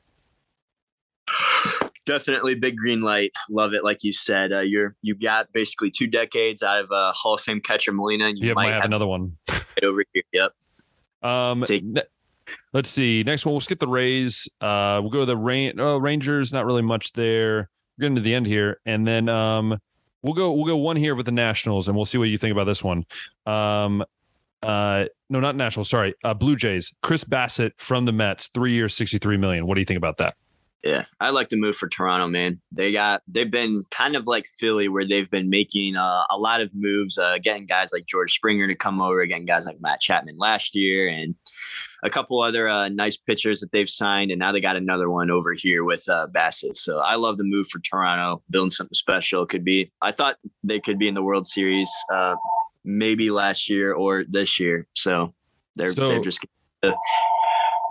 Definitely 2.08 2.56
big 2.56 2.78
green 2.78 3.02
light. 3.02 3.34
Love 3.50 3.74
it. 3.74 3.84
Like 3.84 4.02
you 4.02 4.14
said, 4.14 4.54
uh, 4.54 4.62
you're 4.62 4.96
you 5.02 5.14
got 5.14 5.52
basically 5.52 5.92
two 5.92 6.08
decades 6.08 6.64
out 6.64 6.86
of 6.86 6.92
uh, 6.92 7.12
Hall 7.12 7.36
of 7.36 7.42
Fame 7.42 7.60
catcher 7.60 7.92
Molina, 7.92 8.28
and 8.28 8.38
you, 8.40 8.56
might, 8.56 8.70
might, 8.70 8.76
have, 8.76 8.86
another 8.86 9.06
one 9.06 9.38
over 9.84 10.04
here. 10.14 10.24
Yep. 10.32 10.52
Um, 11.22 11.66
ne- 11.70 12.02
let's 12.72 12.90
see. 12.90 13.24
Next 13.24 13.46
one, 13.46 13.54
we'll 13.54 13.60
skip 13.60 13.80
the 13.80 13.90
Rays. 13.90 14.48
Uh, 14.62 15.00
we'll 15.02 15.12
go 15.12 15.20
to 15.20 15.26
the 15.26 15.36
Rain. 15.36 15.80
Oh, 15.80 15.98
Rangers. 15.98 16.54
Not 16.54 16.66
really 16.66 16.82
much 16.82 17.12
there. 17.12 17.70
We're 17.98 18.04
getting 18.04 18.16
to 18.16 18.22
the 18.22 18.34
end 18.34 18.46
here, 18.46 18.80
and 18.86 19.06
then 19.06 19.28
um, 19.28 19.78
we'll 20.24 20.34
go. 20.34 20.54
We'll 20.54 20.66
go 20.66 20.78
one 20.78 20.96
here 20.96 21.14
with 21.14 21.26
the 21.26 21.34
Nationals, 21.34 21.90
and 21.90 21.96
we'll 21.98 22.06
see 22.06 22.18
what 22.18 22.30
you 22.30 22.38
think 22.38 22.54
about 22.54 22.64
this 22.64 22.84
one. 22.86 23.06
Um, 23.46 24.02
uh, 24.64 25.06
no, 25.30 25.42
not 25.42 25.58
Nationals. 25.58 25.90
Sorry, 25.90 26.16
uh, 26.24 26.34
Blue 26.34 26.56
Jays. 26.56 26.94
Chris 27.04 27.26
Bassitt 27.26 27.74
from 27.76 28.06
the 28.06 28.14
Mets, 28.14 28.48
three 28.54 28.72
years, 28.72 28.96
sixty-three 28.96 29.36
million. 29.36 29.68
What 29.68 29.76
do 29.76 29.82
you 29.82 29.86
think 29.86 29.98
about 29.98 30.18
that? 30.20 30.36
Yeah, 30.84 31.06
I 31.20 31.32
like 31.32 31.50
to 31.50 31.58
move 31.58 31.76
for 31.76 31.90
Toronto, 31.90 32.28
man. 32.28 32.62
They 32.72 32.92
got 32.92 33.24
they've 33.28 33.50
been 33.50 33.82
kind 33.90 34.16
of 34.16 34.28
like 34.28 34.46
Philly, 34.46 34.88
where 34.88 35.04
they've 35.04 35.30
been 35.30 35.50
making 35.50 35.96
uh, 35.96 36.24
a 36.30 36.38
lot 36.38 36.62
of 36.62 36.74
moves, 36.76 37.18
uh, 37.18 37.40
getting 37.42 37.66
guys 37.66 37.92
like 37.92 38.06
George 38.06 38.32
Springer 38.34 38.68
to 38.68 38.76
come 38.76 39.02
over, 39.02 39.26
getting 39.26 39.48
guys 39.48 39.66
like 39.66 39.82
Matt 39.82 40.00
Chapman 40.00 40.38
last 40.38 40.76
year, 40.76 41.10
and 41.10 41.34
a 42.04 42.10
couple 42.12 42.40
other 42.42 42.68
uh, 42.68 42.90
nice 42.90 43.18
pitchers 43.18 43.60
that 43.60 43.72
they've 43.72 43.90
signed, 43.90 44.30
and 44.30 44.40
now 44.40 44.52
they 44.52 44.62
got 44.62 44.76
another 44.76 45.10
one 45.10 45.32
over 45.32 45.54
here 45.54 45.84
with 45.84 46.08
uh, 46.08 46.28
Bassitt. 46.32 46.78
So 46.78 47.00
I 47.00 47.16
love 47.16 47.38
the 47.38 47.44
move 47.44 47.68
for 47.68 47.80
Toronto, 47.80 48.44
building 48.52 48.70
something 48.70 48.94
special. 48.94 49.48
Could 49.48 49.66
be, 49.66 49.92
I 50.02 50.12
thought 50.12 50.38
they 50.64 50.80
could 50.80 51.00
be 51.00 51.08
in 51.08 51.16
the 51.16 51.24
World 51.24 51.48
Series, 51.48 51.92
uh, 52.14 52.36
maybe 52.86 53.32
last 53.32 53.68
year 53.68 53.94
or 53.94 54.26
this 54.30 54.60
year. 54.60 54.86
So 54.96 55.34
they're 55.76 55.90
so, 55.90 56.08
they're 56.08 56.22
just 56.22 56.46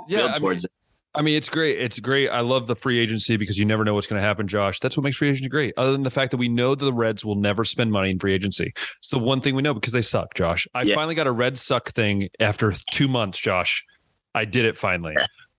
yeah, 0.08 0.34
towards 0.36 0.40
I 0.40 0.40
mean, 0.40 0.54
it. 0.64 0.70
I 1.16 1.22
mean, 1.22 1.34
it's 1.34 1.48
great. 1.48 1.80
It's 1.80 1.98
great. 1.98 2.28
I 2.28 2.40
love 2.40 2.66
the 2.66 2.74
free 2.74 2.98
agency 2.98 3.36
because 3.36 3.58
you 3.58 3.64
never 3.64 3.84
know 3.84 3.94
what's 3.94 4.06
going 4.06 4.20
to 4.20 4.26
happen, 4.26 4.46
Josh. 4.46 4.80
That's 4.80 4.96
what 4.96 5.04
makes 5.04 5.16
free 5.16 5.30
agency 5.30 5.48
great. 5.48 5.72
Other 5.76 5.92
than 5.92 6.02
the 6.02 6.10
fact 6.10 6.30
that 6.32 6.36
we 6.36 6.48
know 6.48 6.74
that 6.74 6.84
the 6.84 6.92
Reds 6.92 7.24
will 7.24 7.36
never 7.36 7.64
spend 7.64 7.90
money 7.90 8.10
in 8.10 8.18
free 8.18 8.34
agency. 8.34 8.72
It's 8.98 9.10
the 9.10 9.18
one 9.18 9.40
thing 9.40 9.54
we 9.54 9.62
know 9.62 9.72
because 9.72 9.92
they 9.92 10.02
suck, 10.02 10.34
Josh. 10.34 10.68
I 10.74 10.82
yeah. 10.82 10.94
finally 10.94 11.14
got 11.14 11.26
a 11.26 11.32
Red 11.32 11.58
suck 11.58 11.90
thing 11.92 12.28
after 12.38 12.72
two 12.92 13.08
months, 13.08 13.38
Josh. 13.38 13.84
I 14.34 14.44
did 14.44 14.66
it 14.66 14.76
finally. 14.76 15.14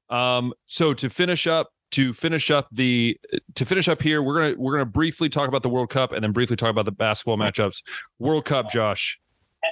Um, 0.10 0.54
so 0.68 0.94
to 0.94 1.10
finish 1.10 1.48
up, 1.48 1.70
to 1.92 2.14
finish 2.14 2.52
up 2.52 2.68
the 2.72 3.18
to 3.56 3.66
finish 3.66 3.88
up 3.88 4.02
here, 4.02 4.22
we're 4.22 4.36
gonna 4.36 4.56
we're 4.62 4.74
gonna 4.74 4.86
briefly 4.86 5.30
talk 5.30 5.48
about 5.48 5.64
the 5.64 5.70
World 5.70 5.90
Cup 5.90 6.12
and 6.12 6.24
then 6.24 6.32
briefly 6.32 6.56
talk 6.56 6.70
about 6.70 6.86
the 6.86 6.92
basketball 6.92 7.38
matchups. 7.38 7.82
World 8.20 8.46
Cup, 8.46 8.70
Josh. 8.70 9.20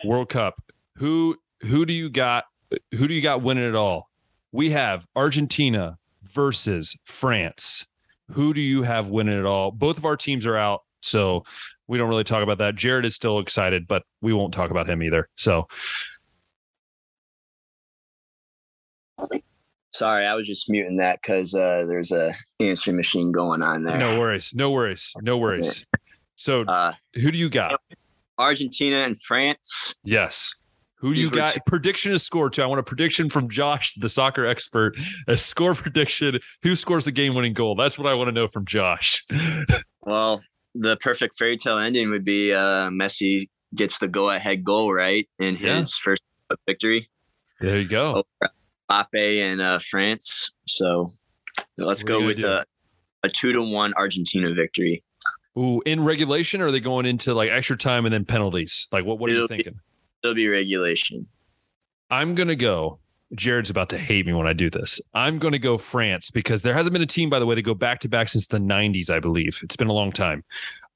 World 0.03 0.29
Cup. 0.29 0.55
Who 0.95 1.35
who 1.61 1.85
do 1.85 1.93
you 1.93 2.09
got? 2.09 2.45
Who 2.95 3.07
do 3.07 3.13
you 3.13 3.21
got 3.21 3.43
winning 3.43 3.67
it 3.67 3.75
all? 3.75 4.09
We 4.55 4.69
have 4.69 5.05
Argentina 5.17 5.97
versus 6.23 6.95
France. 7.03 7.85
Who 8.31 8.53
do 8.53 8.61
you 8.61 8.83
have 8.83 9.09
winning 9.09 9.37
it 9.37 9.45
all? 9.45 9.69
Both 9.69 9.97
of 9.97 10.05
our 10.05 10.15
teams 10.15 10.45
are 10.45 10.55
out, 10.55 10.83
so 11.01 11.43
we 11.87 11.97
don't 11.97 12.07
really 12.07 12.23
talk 12.23 12.41
about 12.41 12.57
that. 12.59 12.75
Jared 12.75 13.03
is 13.03 13.13
still 13.13 13.39
excited, 13.39 13.85
but 13.85 14.03
we 14.21 14.31
won't 14.31 14.53
talk 14.53 14.71
about 14.71 14.89
him 14.89 15.03
either. 15.03 15.27
So 15.35 15.67
Sorry, 19.93 20.25
I 20.25 20.35
was 20.35 20.47
just 20.47 20.69
muting 20.69 20.97
that 20.97 21.21
because 21.21 21.53
uh, 21.53 21.85
there's 21.87 22.11
a 22.11 22.33
answering 22.59 22.97
machine 22.97 23.31
going 23.31 23.61
on 23.61 23.83
there. 23.83 23.97
No 23.97 24.19
worries, 24.19 24.53
no 24.55 24.71
worries, 24.71 25.13
no 25.21 25.37
worries. 25.37 25.85
So, 26.37 26.63
uh, 26.63 26.93
who 27.13 27.31
do 27.31 27.37
you 27.37 27.49
got? 27.49 27.79
Argentina 28.37 28.97
and 28.97 29.21
France. 29.21 29.95
Yes. 30.03 30.55
Who 30.99 31.13
do 31.13 31.19
you 31.19 31.29
got? 31.29 31.53
T- 31.53 31.61
prediction 31.65 32.11
is 32.11 32.23
score 32.23 32.49
too. 32.49 32.63
I 32.63 32.65
want 32.65 32.79
a 32.79 32.83
prediction 32.83 33.29
from 33.29 33.49
Josh, 33.49 33.93
the 33.95 34.09
soccer 34.09 34.45
expert. 34.45 34.95
A 35.27 35.37
score 35.37 35.75
prediction. 35.75 36.39
Who 36.63 36.75
scores 36.75 37.05
the 37.05 37.11
game-winning 37.11 37.53
goal? 37.53 37.75
That's 37.75 37.99
what 37.99 38.07
I 38.07 38.13
want 38.13 38.29
to 38.29 38.31
know 38.31 38.47
from 38.47 38.65
Josh. 38.65 39.25
well, 40.01 40.41
the 40.73 40.97
perfect 40.97 41.37
fairy 41.37 41.57
tale 41.57 41.77
ending 41.77 42.09
would 42.09 42.23
be 42.23 42.53
uh, 42.53 42.89
Messi 42.89 43.49
gets 43.75 43.99
the 43.99 44.07
go-ahead 44.07 44.63
goal 44.63 44.93
right 44.93 45.27
in 45.39 45.55
his 45.55 45.65
yeah. 45.65 45.83
first 46.03 46.23
victory. 46.65 47.07
There 47.59 47.79
you 47.79 47.87
go. 47.87 48.23
Mbappe 48.89 49.05
in 49.13 49.59
uh, 49.59 49.79
France. 49.79 50.51
So 50.67 51.09
let's 51.77 52.03
what 52.03 52.07
go 52.07 52.25
with 52.25 52.39
a, 52.39 52.65
a 53.23 53.29
two 53.29 53.53
to 53.53 53.61
one 53.61 53.93
Argentina 53.95 54.53
victory. 54.53 55.03
Ooh, 55.57 55.81
in 55.85 56.03
regulation, 56.03 56.61
or 56.61 56.67
are 56.67 56.71
they 56.71 56.81
going 56.81 57.05
into 57.05 57.33
like 57.33 57.49
extra 57.49 57.77
time 57.77 58.05
and 58.05 58.13
then 58.13 58.25
penalties? 58.25 58.87
Like, 58.91 59.05
what? 59.05 59.19
What 59.19 59.29
It'll 59.29 59.41
are 59.41 59.43
you 59.43 59.47
thinking? 59.47 59.79
Still 60.25 60.33
be 60.33 60.47
regulation. 60.47 61.27
I'm 62.09 62.33
gonna 62.33 62.55
go. 62.55 62.99
Jared's 63.35 63.69
about 63.69 63.89
to 63.89 63.97
hate 63.97 64.25
me 64.25 64.33
when 64.33 64.47
I 64.47 64.53
do 64.53 64.69
this. 64.69 64.99
I'm 65.13 65.39
going 65.39 65.51
to 65.51 65.59
go 65.59 65.77
France 65.77 66.29
because 66.29 66.61
there 66.61 66.73
hasn't 66.75 66.93
been 66.93 67.01
a 67.01 67.07
team, 67.07 67.29
by 67.29 67.39
the 67.39 67.45
way, 67.45 67.55
to 67.55 67.61
go 67.61 67.73
back 67.73 67.99
to 68.01 68.07
back 68.07 68.29
since 68.29 68.45
the 68.47 68.59
90s, 68.59 69.09
I 69.09 69.19
believe. 69.19 69.59
It's 69.63 69.75
been 69.75 69.87
a 69.87 69.93
long 69.93 70.11
time. 70.11 70.43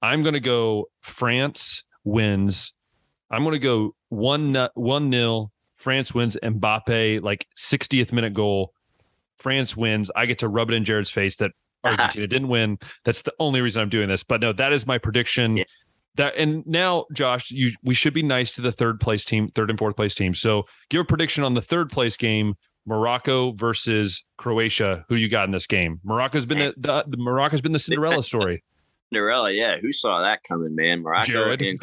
I'm 0.04 0.22
going 0.22 0.36
to 0.36 0.40
go 0.40 0.90
France 1.02 1.84
wins. 2.04 2.74
I'm 3.32 3.44
going 3.44 3.54
to 3.54 3.60
go 3.60 3.96
one 4.10 4.70
one 4.76 5.10
nil. 5.10 5.52
France 5.76 6.14
wins. 6.14 6.38
Mbappe 6.42 7.22
like 7.24 7.48
60th 7.58 8.12
minute 8.12 8.34
goal. 8.34 8.74
France 9.38 9.76
wins. 9.76 10.12
I 10.16 10.26
get 10.26 10.40
to 10.40 10.48
rub 10.48 10.70
it 10.70 10.76
in 10.76 10.86
Jared's 10.86 11.12
face 11.12 11.36
that 11.38 11.52
Argentina 11.84 12.28
didn't 12.28 12.50
win. 12.50 12.78
That's 13.06 13.24
the 13.24 13.34
only 13.40 13.62
reason 13.62 13.82
I'm 13.82 13.90
doing 13.90 14.08
this. 14.08 14.24
But 14.24 14.42
no, 14.42 14.54
that 14.54 14.72
is 14.72 14.86
my 14.86 14.98
prediction. 14.98 15.58
Yeah. 15.58 15.64
That 16.16 16.36
and 16.36 16.66
now, 16.66 17.06
Josh, 17.14 17.52
you 17.52 17.72
we 17.84 17.94
should 17.94 18.14
be 18.14 18.24
nice 18.24 18.54
to 18.56 18.62
the 18.62 18.72
third 18.72 19.00
place 19.00 19.24
team, 19.24 19.48
third 19.48 19.70
and 19.70 19.80
fourth 19.80 19.96
place 19.96 20.16
team. 20.16 20.34
So 20.34 20.66
give 20.90 21.02
a 21.02 21.06
prediction 21.06 21.44
on 21.44 21.54
the 21.54 21.62
third 21.62 21.90
place 21.90 22.18
game, 22.18 22.56
Morocco 22.86 23.54
versus 23.54 24.24
Croatia. 24.38 25.06
Who 25.08 25.16
you 25.16 25.30
got 25.30 25.46
in 25.46 25.52
this 25.52 25.68
game? 25.68 26.00
Morocco's 26.04 26.46
been 26.46 26.60
the, 26.60 26.74
the, 26.78 27.06
the 27.08 27.18
Morocco's 27.18 27.62
been 27.62 27.72
the 27.72 27.80
Cinderella 27.80 28.24
story. 28.24 28.64
Cinderella, 29.14 29.52
yeah. 29.52 29.78
Who 29.78 29.92
saw 29.92 30.22
that 30.22 30.44
coming, 30.44 30.76
man? 30.76 31.02
Morocco. 31.02 31.32
Jared. 31.32 31.62
And, 31.62 31.80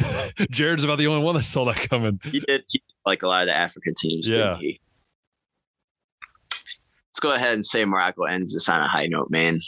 Jared's 0.50 0.84
about 0.84 0.98
the 0.98 1.06
only 1.06 1.24
one 1.24 1.34
that 1.34 1.44
saw 1.44 1.64
that 1.64 1.88
coming. 1.88 2.20
He 2.24 2.40
did, 2.40 2.64
he 2.68 2.82
like 3.04 3.22
a 3.22 3.28
lot 3.28 3.42
of 3.42 3.48
the 3.48 3.56
African 3.56 3.94
teams. 3.96 4.28
Yeah. 4.28 4.58
Let's 4.60 4.78
go 7.20 7.30
ahead 7.30 7.54
and 7.54 7.64
say 7.64 7.84
Morocco 7.84 8.24
ends 8.24 8.52
this 8.52 8.68
on 8.68 8.80
a 8.80 8.88
high 8.88 9.06
note, 9.06 9.30
man. 9.30 9.60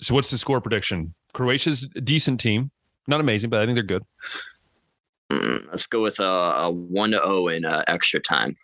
so, 0.00 0.14
what's 0.14 0.30
the 0.30 0.38
score 0.38 0.60
prediction? 0.60 1.14
Croatia's 1.32 1.88
a 1.96 2.00
decent 2.00 2.40
team. 2.40 2.70
Not 3.06 3.20
amazing, 3.20 3.50
but 3.50 3.60
I 3.60 3.66
think 3.66 3.76
they're 3.76 3.82
good. 3.82 4.04
Mm, 5.30 5.66
let's 5.68 5.86
go 5.86 6.02
with 6.02 6.20
a, 6.20 6.24
a 6.24 6.70
one 6.70 7.10
to 7.12 7.18
zero 7.18 7.48
in 7.48 7.64
uh, 7.64 7.84
extra 7.86 8.20
time. 8.20 8.56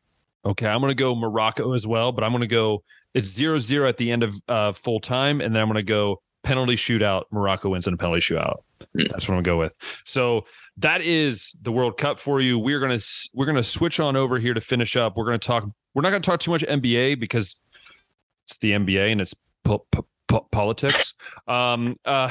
Okay, 0.44 0.66
I'm 0.66 0.80
going 0.80 0.90
to 0.90 0.94
go 0.94 1.14
Morocco 1.14 1.72
as 1.72 1.86
well, 1.86 2.12
but 2.12 2.24
I'm 2.24 2.32
going 2.32 2.40
to 2.40 2.46
go 2.46 2.82
it's 3.14 3.28
zero 3.28 3.58
zero 3.58 3.88
at 3.88 3.96
the 3.96 4.10
end 4.10 4.22
of 4.22 4.34
uh, 4.48 4.72
full 4.72 5.00
time, 5.00 5.40
and 5.40 5.54
then 5.54 5.62
I'm 5.62 5.68
going 5.68 5.76
to 5.76 5.82
go 5.82 6.20
penalty 6.42 6.74
shootout. 6.74 7.24
Morocco 7.30 7.70
wins 7.70 7.86
in 7.86 7.94
a 7.94 7.96
penalty 7.96 8.20
shootout. 8.20 8.62
Mm. 8.96 9.08
That's 9.10 9.28
what 9.28 9.36
I'm 9.36 9.42
gonna 9.42 9.54
go 9.54 9.58
with. 9.58 9.74
So 10.04 10.44
that 10.78 11.00
is 11.02 11.56
the 11.62 11.72
World 11.72 11.96
Cup 11.98 12.18
for 12.18 12.40
you. 12.40 12.58
We're 12.58 12.80
gonna 12.80 12.98
we're 13.34 13.46
gonna 13.46 13.62
switch 13.62 14.00
on 14.00 14.16
over 14.16 14.38
here 14.38 14.54
to 14.54 14.60
finish 14.60 14.96
up. 14.96 15.16
We're 15.16 15.24
gonna 15.24 15.38
talk. 15.38 15.68
We're 15.94 16.02
not 16.02 16.10
gonna 16.10 16.20
talk 16.20 16.40
too 16.40 16.50
much 16.50 16.62
NBA 16.62 17.20
because 17.20 17.60
it's 18.44 18.56
the 18.58 18.72
NBA 18.72 19.12
and 19.12 19.20
it's 19.20 19.34
po- 20.32 20.48
politics. 20.50 21.14
Um, 21.46 21.96
uh, 22.04 22.30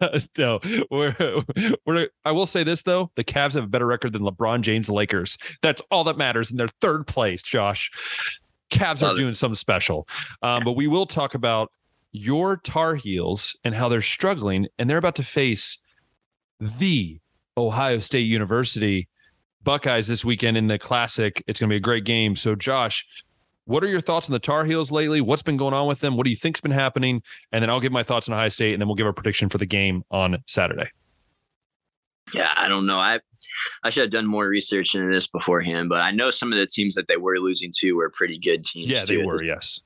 no, 0.38 0.60
we're, 0.90 1.42
we're. 1.86 2.08
I 2.24 2.32
will 2.32 2.46
say 2.46 2.64
this 2.64 2.82
though: 2.82 3.10
the 3.16 3.24
Cavs 3.24 3.54
have 3.54 3.64
a 3.64 3.68
better 3.68 3.86
record 3.86 4.12
than 4.12 4.22
LeBron 4.22 4.62
James 4.62 4.88
Lakers. 4.88 5.38
That's 5.62 5.82
all 5.90 6.04
that 6.04 6.16
matters, 6.16 6.50
and 6.50 6.58
they're 6.58 6.68
third 6.80 7.06
place. 7.06 7.42
Josh, 7.42 7.90
Cavs 8.70 9.06
are 9.06 9.14
doing 9.14 9.34
something 9.34 9.56
special. 9.56 10.08
Um, 10.42 10.64
but 10.64 10.72
we 10.72 10.86
will 10.86 11.06
talk 11.06 11.34
about 11.34 11.70
your 12.12 12.56
Tar 12.56 12.94
Heels 12.94 13.56
and 13.64 13.74
how 13.74 13.88
they're 13.88 14.00
struggling, 14.00 14.66
and 14.78 14.88
they're 14.88 14.98
about 14.98 15.16
to 15.16 15.24
face 15.24 15.78
the 16.60 17.18
Ohio 17.56 17.98
State 17.98 18.26
University 18.26 19.08
Buckeyes 19.64 20.06
this 20.06 20.24
weekend 20.24 20.56
in 20.56 20.66
the 20.66 20.78
Classic. 20.78 21.42
It's 21.46 21.60
going 21.60 21.68
to 21.68 21.72
be 21.72 21.76
a 21.76 21.80
great 21.80 22.04
game. 22.04 22.36
So, 22.36 22.54
Josh, 22.54 23.06
what 23.68 23.84
are 23.84 23.88
your 23.88 24.00
thoughts 24.00 24.30
on 24.30 24.32
the 24.32 24.38
Tar 24.38 24.64
Heels 24.64 24.90
lately? 24.90 25.20
What's 25.20 25.42
been 25.42 25.58
going 25.58 25.74
on 25.74 25.86
with 25.86 26.00
them? 26.00 26.16
What 26.16 26.24
do 26.24 26.30
you 26.30 26.36
think's 26.36 26.60
been 26.60 26.70
happening? 26.70 27.22
And 27.52 27.62
then 27.62 27.68
I'll 27.68 27.80
give 27.80 27.92
my 27.92 28.02
thoughts 28.02 28.26
on 28.26 28.34
Ohio 28.34 28.48
State, 28.48 28.72
and 28.72 28.80
then 28.80 28.88
we'll 28.88 28.94
give 28.94 29.06
our 29.06 29.12
prediction 29.12 29.50
for 29.50 29.58
the 29.58 29.66
game 29.66 30.04
on 30.10 30.42
Saturday. 30.46 30.90
Yeah, 32.32 32.50
I 32.56 32.66
don't 32.68 32.86
know. 32.86 32.98
I 32.98 33.20
I 33.84 33.90
should 33.90 34.04
have 34.04 34.10
done 34.10 34.26
more 34.26 34.48
research 34.48 34.94
into 34.94 35.12
this 35.12 35.26
beforehand, 35.26 35.90
but 35.90 36.00
I 36.00 36.12
know 36.12 36.30
some 36.30 36.50
of 36.50 36.58
the 36.58 36.66
teams 36.66 36.94
that 36.94 37.08
they 37.08 37.18
were 37.18 37.38
losing 37.38 37.70
to 37.76 37.92
were 37.92 38.08
pretty 38.08 38.38
good 38.38 38.64
teams. 38.64 38.88
Yeah, 38.88 39.04
they 39.04 39.18
were. 39.18 39.42
Yes. 39.44 39.80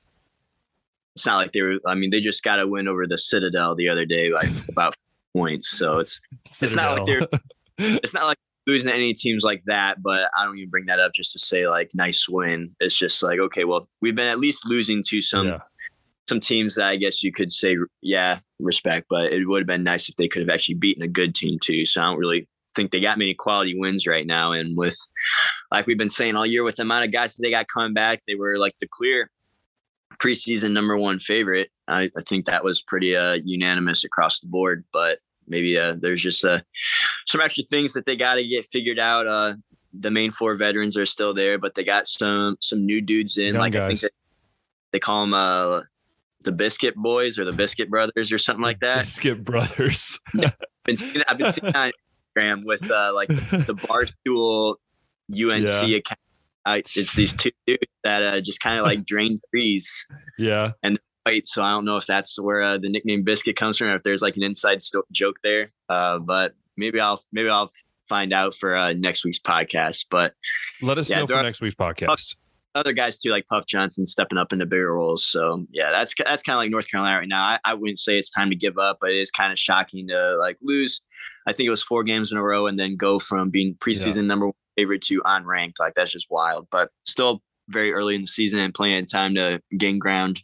It's 1.17 1.25
not 1.25 1.37
like 1.37 1.51
they 1.51 1.61
were. 1.61 1.75
I 1.85 1.95
mean, 1.95 2.09
they 2.09 2.21
just 2.21 2.41
got 2.41 2.61
a 2.61 2.67
win 2.67 2.87
over 2.87 3.05
the 3.05 3.17
Citadel 3.17 3.75
the 3.75 3.89
other 3.89 4.05
day 4.05 4.31
by 4.31 4.47
about 4.69 4.95
points. 5.35 5.69
So 5.69 5.99
it's 5.99 6.21
Citadel. 6.45 6.69
it's 6.71 6.75
not 6.75 6.97
like 6.97 7.05
they're 7.05 7.39
it's 7.97 8.13
not 8.13 8.27
like 8.27 8.37
losing 8.65 8.89
to 8.89 8.95
any 8.95 9.13
teams 9.13 9.43
like 9.43 9.63
that. 9.65 10.01
But 10.01 10.29
I 10.37 10.45
don't 10.45 10.57
even 10.57 10.69
bring 10.69 10.85
that 10.87 10.99
up 10.99 11.13
just 11.13 11.33
to 11.33 11.39
say 11.39 11.67
like 11.67 11.91
nice 11.93 12.27
win. 12.27 12.73
It's 12.79 12.97
just 12.97 13.21
like 13.23 13.39
okay, 13.39 13.63
well, 13.63 13.87
we've 14.01 14.15
been 14.15 14.27
at 14.27 14.39
least 14.39 14.65
losing 14.65 15.03
to 15.07 15.21
some. 15.21 15.47
Yeah. 15.47 15.59
Some 16.29 16.39
teams 16.39 16.75
that 16.75 16.87
I 16.87 16.95
guess 16.95 17.21
you 17.21 17.33
could 17.33 17.51
say, 17.51 17.75
yeah, 18.01 18.39
respect, 18.57 19.07
but 19.09 19.33
it 19.33 19.45
would 19.45 19.59
have 19.59 19.67
been 19.67 19.83
nice 19.83 20.07
if 20.07 20.15
they 20.15 20.29
could 20.29 20.41
have 20.41 20.49
actually 20.49 20.75
beaten 20.75 21.03
a 21.03 21.07
good 21.07 21.35
team 21.35 21.59
too. 21.61 21.85
So 21.85 21.99
I 21.99 22.05
don't 22.05 22.17
really 22.17 22.47
think 22.75 22.91
they 22.91 22.99
got 22.99 23.17
many 23.17 23.33
quality 23.33 23.77
wins 23.77 24.07
right 24.07 24.25
now. 24.25 24.51
And 24.51 24.77
with, 24.77 24.97
like 25.71 25.85
we've 25.85 25.97
been 25.97 26.09
saying 26.09 26.35
all 26.35 26.45
year, 26.45 26.63
with 26.63 26.77
the 26.77 26.83
amount 26.83 27.05
of 27.05 27.11
guys 27.11 27.35
that 27.35 27.41
they 27.41 27.51
got 27.51 27.67
coming 27.67 27.93
back, 27.93 28.19
they 28.27 28.35
were 28.35 28.57
like 28.57 28.73
the 28.79 28.87
clear 28.87 29.29
preseason 30.19 30.71
number 30.71 30.97
one 30.97 31.19
favorite. 31.19 31.69
I, 31.87 32.03
I 32.17 32.21
think 32.27 32.45
that 32.45 32.63
was 32.63 32.81
pretty 32.81 33.15
uh, 33.15 33.39
unanimous 33.43 34.03
across 34.03 34.39
the 34.39 34.47
board. 34.47 34.85
But 34.93 35.19
maybe 35.47 35.77
uh, 35.77 35.95
there's 35.99 36.21
just 36.21 36.43
uh, 36.45 36.59
some 37.27 37.41
extra 37.41 37.63
things 37.63 37.93
that 37.93 38.05
they 38.05 38.15
got 38.15 38.35
to 38.35 38.43
get 38.45 38.65
figured 38.65 38.99
out. 38.99 39.27
Uh, 39.27 39.53
the 39.93 40.11
main 40.11 40.31
four 40.31 40.55
veterans 40.55 40.97
are 40.97 41.05
still 41.05 41.33
there, 41.33 41.57
but 41.59 41.75
they 41.75 41.83
got 41.83 42.07
some 42.07 42.57
some 42.59 42.85
new 42.85 43.01
dudes 43.01 43.37
in. 43.37 43.53
Young 43.53 43.57
like 43.57 43.73
guys. 43.73 43.81
I 43.83 43.87
think 43.87 44.01
they, 44.01 44.09
they 44.93 44.99
call 44.99 45.21
them 45.21 45.33
uh, 45.33 45.81
the 46.43 46.51
Biscuit 46.51 46.95
Boys 46.95 47.37
or 47.39 47.45
the 47.45 47.51
Biscuit 47.51 47.89
Brothers 47.89 48.31
or 48.31 48.37
something 48.37 48.63
like 48.63 48.79
that. 48.81 48.99
Biscuit 48.99 49.43
Brothers. 49.43 50.19
I've 50.35 50.53
been 50.85 50.95
seeing, 50.95 51.23
I've 51.27 51.37
been 51.37 51.53
seeing 51.53 51.75
on 51.75 51.91
Instagram 52.35 52.65
with 52.65 52.89
uh, 52.89 53.13
like 53.13 53.27
the 53.29 53.75
Barstool 53.75 54.75
UNC 55.31 55.67
yeah. 55.67 55.97
account. 55.97 56.19
I, 56.65 56.83
it's 56.95 57.15
these 57.15 57.35
two 57.35 57.51
dudes 57.67 57.83
that 58.03 58.23
uh, 58.23 58.41
just 58.41 58.61
kind 58.61 58.79
of 58.79 58.85
like 58.85 59.05
drain 59.05 59.35
threes. 59.49 60.07
Yeah. 60.37 60.71
And 60.81 60.99
white, 61.25 61.47
so 61.47 61.63
I 61.63 61.71
don't 61.71 61.85
know 61.85 61.97
if 61.97 62.05
that's 62.05 62.39
where 62.39 62.61
uh, 62.61 62.77
the 62.77 62.89
nickname 62.89 63.23
Biscuit 63.23 63.55
comes 63.55 63.77
from, 63.77 63.87
or 63.87 63.95
if 63.95 64.03
there's 64.03 64.21
like 64.21 64.37
an 64.37 64.43
inside 64.43 64.81
sto- 64.81 65.03
joke 65.11 65.37
there. 65.43 65.69
Uh, 65.89 66.19
but 66.19 66.53
maybe 66.77 66.99
I'll 66.99 67.21
maybe 67.31 67.49
I'll 67.49 67.71
find 68.09 68.33
out 68.33 68.55
for 68.55 68.75
uh, 68.75 68.93
next 68.93 69.23
week's 69.23 69.39
podcast. 69.39 70.05
But 70.09 70.33
let 70.81 70.97
us 70.97 71.09
yeah, 71.09 71.19
know 71.19 71.27
for 71.27 71.41
next 71.41 71.61
week's 71.61 71.75
podcast. 71.75 72.35
Other 72.75 72.93
guys 72.93 73.19
too, 73.19 73.29
like 73.29 73.45
Puff 73.45 73.67
Johnson, 73.67 74.07
stepping 74.07 74.39
up 74.39 74.51
into 74.51 74.65
bigger 74.65 74.95
roles. 74.95 75.25
So 75.25 75.65
yeah, 75.71 75.91
that's 75.91 76.13
that's 76.25 76.41
kind 76.41 76.55
of 76.55 76.59
like 76.59 76.71
North 76.71 76.89
Carolina 76.89 77.19
right 77.19 77.27
now. 77.27 77.43
I, 77.43 77.59
I 77.63 77.73
wouldn't 77.75 77.99
say 77.99 78.17
it's 78.17 78.31
time 78.31 78.49
to 78.49 78.55
give 78.55 78.79
up, 78.79 78.97
but 78.99 79.11
it 79.11 79.17
is 79.17 79.29
kind 79.29 79.51
of 79.51 79.59
shocking 79.59 80.07
to 80.07 80.37
like 80.37 80.57
lose. 80.61 80.99
I 81.47 81.53
think 81.53 81.67
it 81.67 81.71
was 81.71 81.83
four 81.83 82.03
games 82.03 82.31
in 82.31 82.37
a 82.37 82.43
row, 82.43 82.65
and 82.65 82.79
then 82.79 82.95
go 82.95 83.19
from 83.19 83.51
being 83.51 83.75
preseason 83.75 84.15
yeah. 84.15 84.21
number 84.23 84.47
one 84.47 84.55
favorite 84.75 85.03
to 85.03 85.21
unranked. 85.21 85.79
Like 85.79 85.93
that's 85.93 86.11
just 86.11 86.31
wild. 86.31 86.67
But 86.71 86.89
still 87.03 87.43
very 87.69 87.93
early 87.93 88.15
in 88.15 88.21
the 88.21 88.27
season 88.27 88.59
and 88.59 88.73
plenty 88.73 88.97
of 88.97 89.09
time 89.09 89.35
to 89.35 89.61
gain 89.77 89.99
ground 89.99 90.41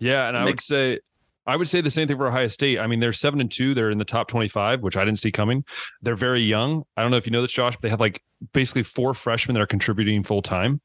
yeah, 0.00 0.26
and 0.26 0.36
I 0.36 0.44
would 0.44 0.60
say 0.60 0.98
I 1.46 1.56
would 1.56 1.68
say 1.68 1.80
the 1.80 1.90
same 1.90 2.06
thing 2.06 2.16
for 2.16 2.28
Ohio 2.28 2.46
State. 2.46 2.78
I 2.78 2.86
mean, 2.86 3.00
they're 3.00 3.12
seven 3.12 3.40
and 3.40 3.50
two. 3.50 3.74
They're 3.74 3.90
in 3.90 3.98
the 3.98 4.04
top 4.04 4.28
twenty-five, 4.28 4.82
which 4.82 4.96
I 4.96 5.04
didn't 5.04 5.18
see 5.18 5.32
coming. 5.32 5.64
They're 6.02 6.14
very 6.14 6.42
young. 6.42 6.84
I 6.96 7.02
don't 7.02 7.10
know 7.10 7.16
if 7.16 7.26
you 7.26 7.32
know 7.32 7.42
this, 7.42 7.52
Josh, 7.52 7.74
but 7.74 7.82
they 7.82 7.88
have 7.88 8.00
like 8.00 8.22
basically 8.52 8.82
four 8.82 9.14
freshmen 9.14 9.54
that 9.54 9.60
are 9.60 9.66
contributing 9.66 10.22
full 10.22 10.42
time. 10.42 10.80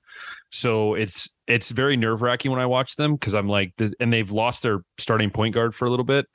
So 0.51 0.93
it's 0.93 1.29
it's 1.47 1.71
very 1.71 1.97
nerve 1.97 2.21
wracking 2.21 2.51
when 2.51 2.59
I 2.59 2.65
watch 2.65 2.95
them 2.95 3.15
because 3.15 3.35
I'm 3.35 3.49
like, 3.49 3.73
and 3.99 4.11
they've 4.11 4.31
lost 4.31 4.63
their 4.63 4.79
starting 4.97 5.29
point 5.29 5.53
guard 5.53 5.75
for 5.75 5.85
a 5.85 5.89
little 5.89 6.05
bit. 6.05 6.25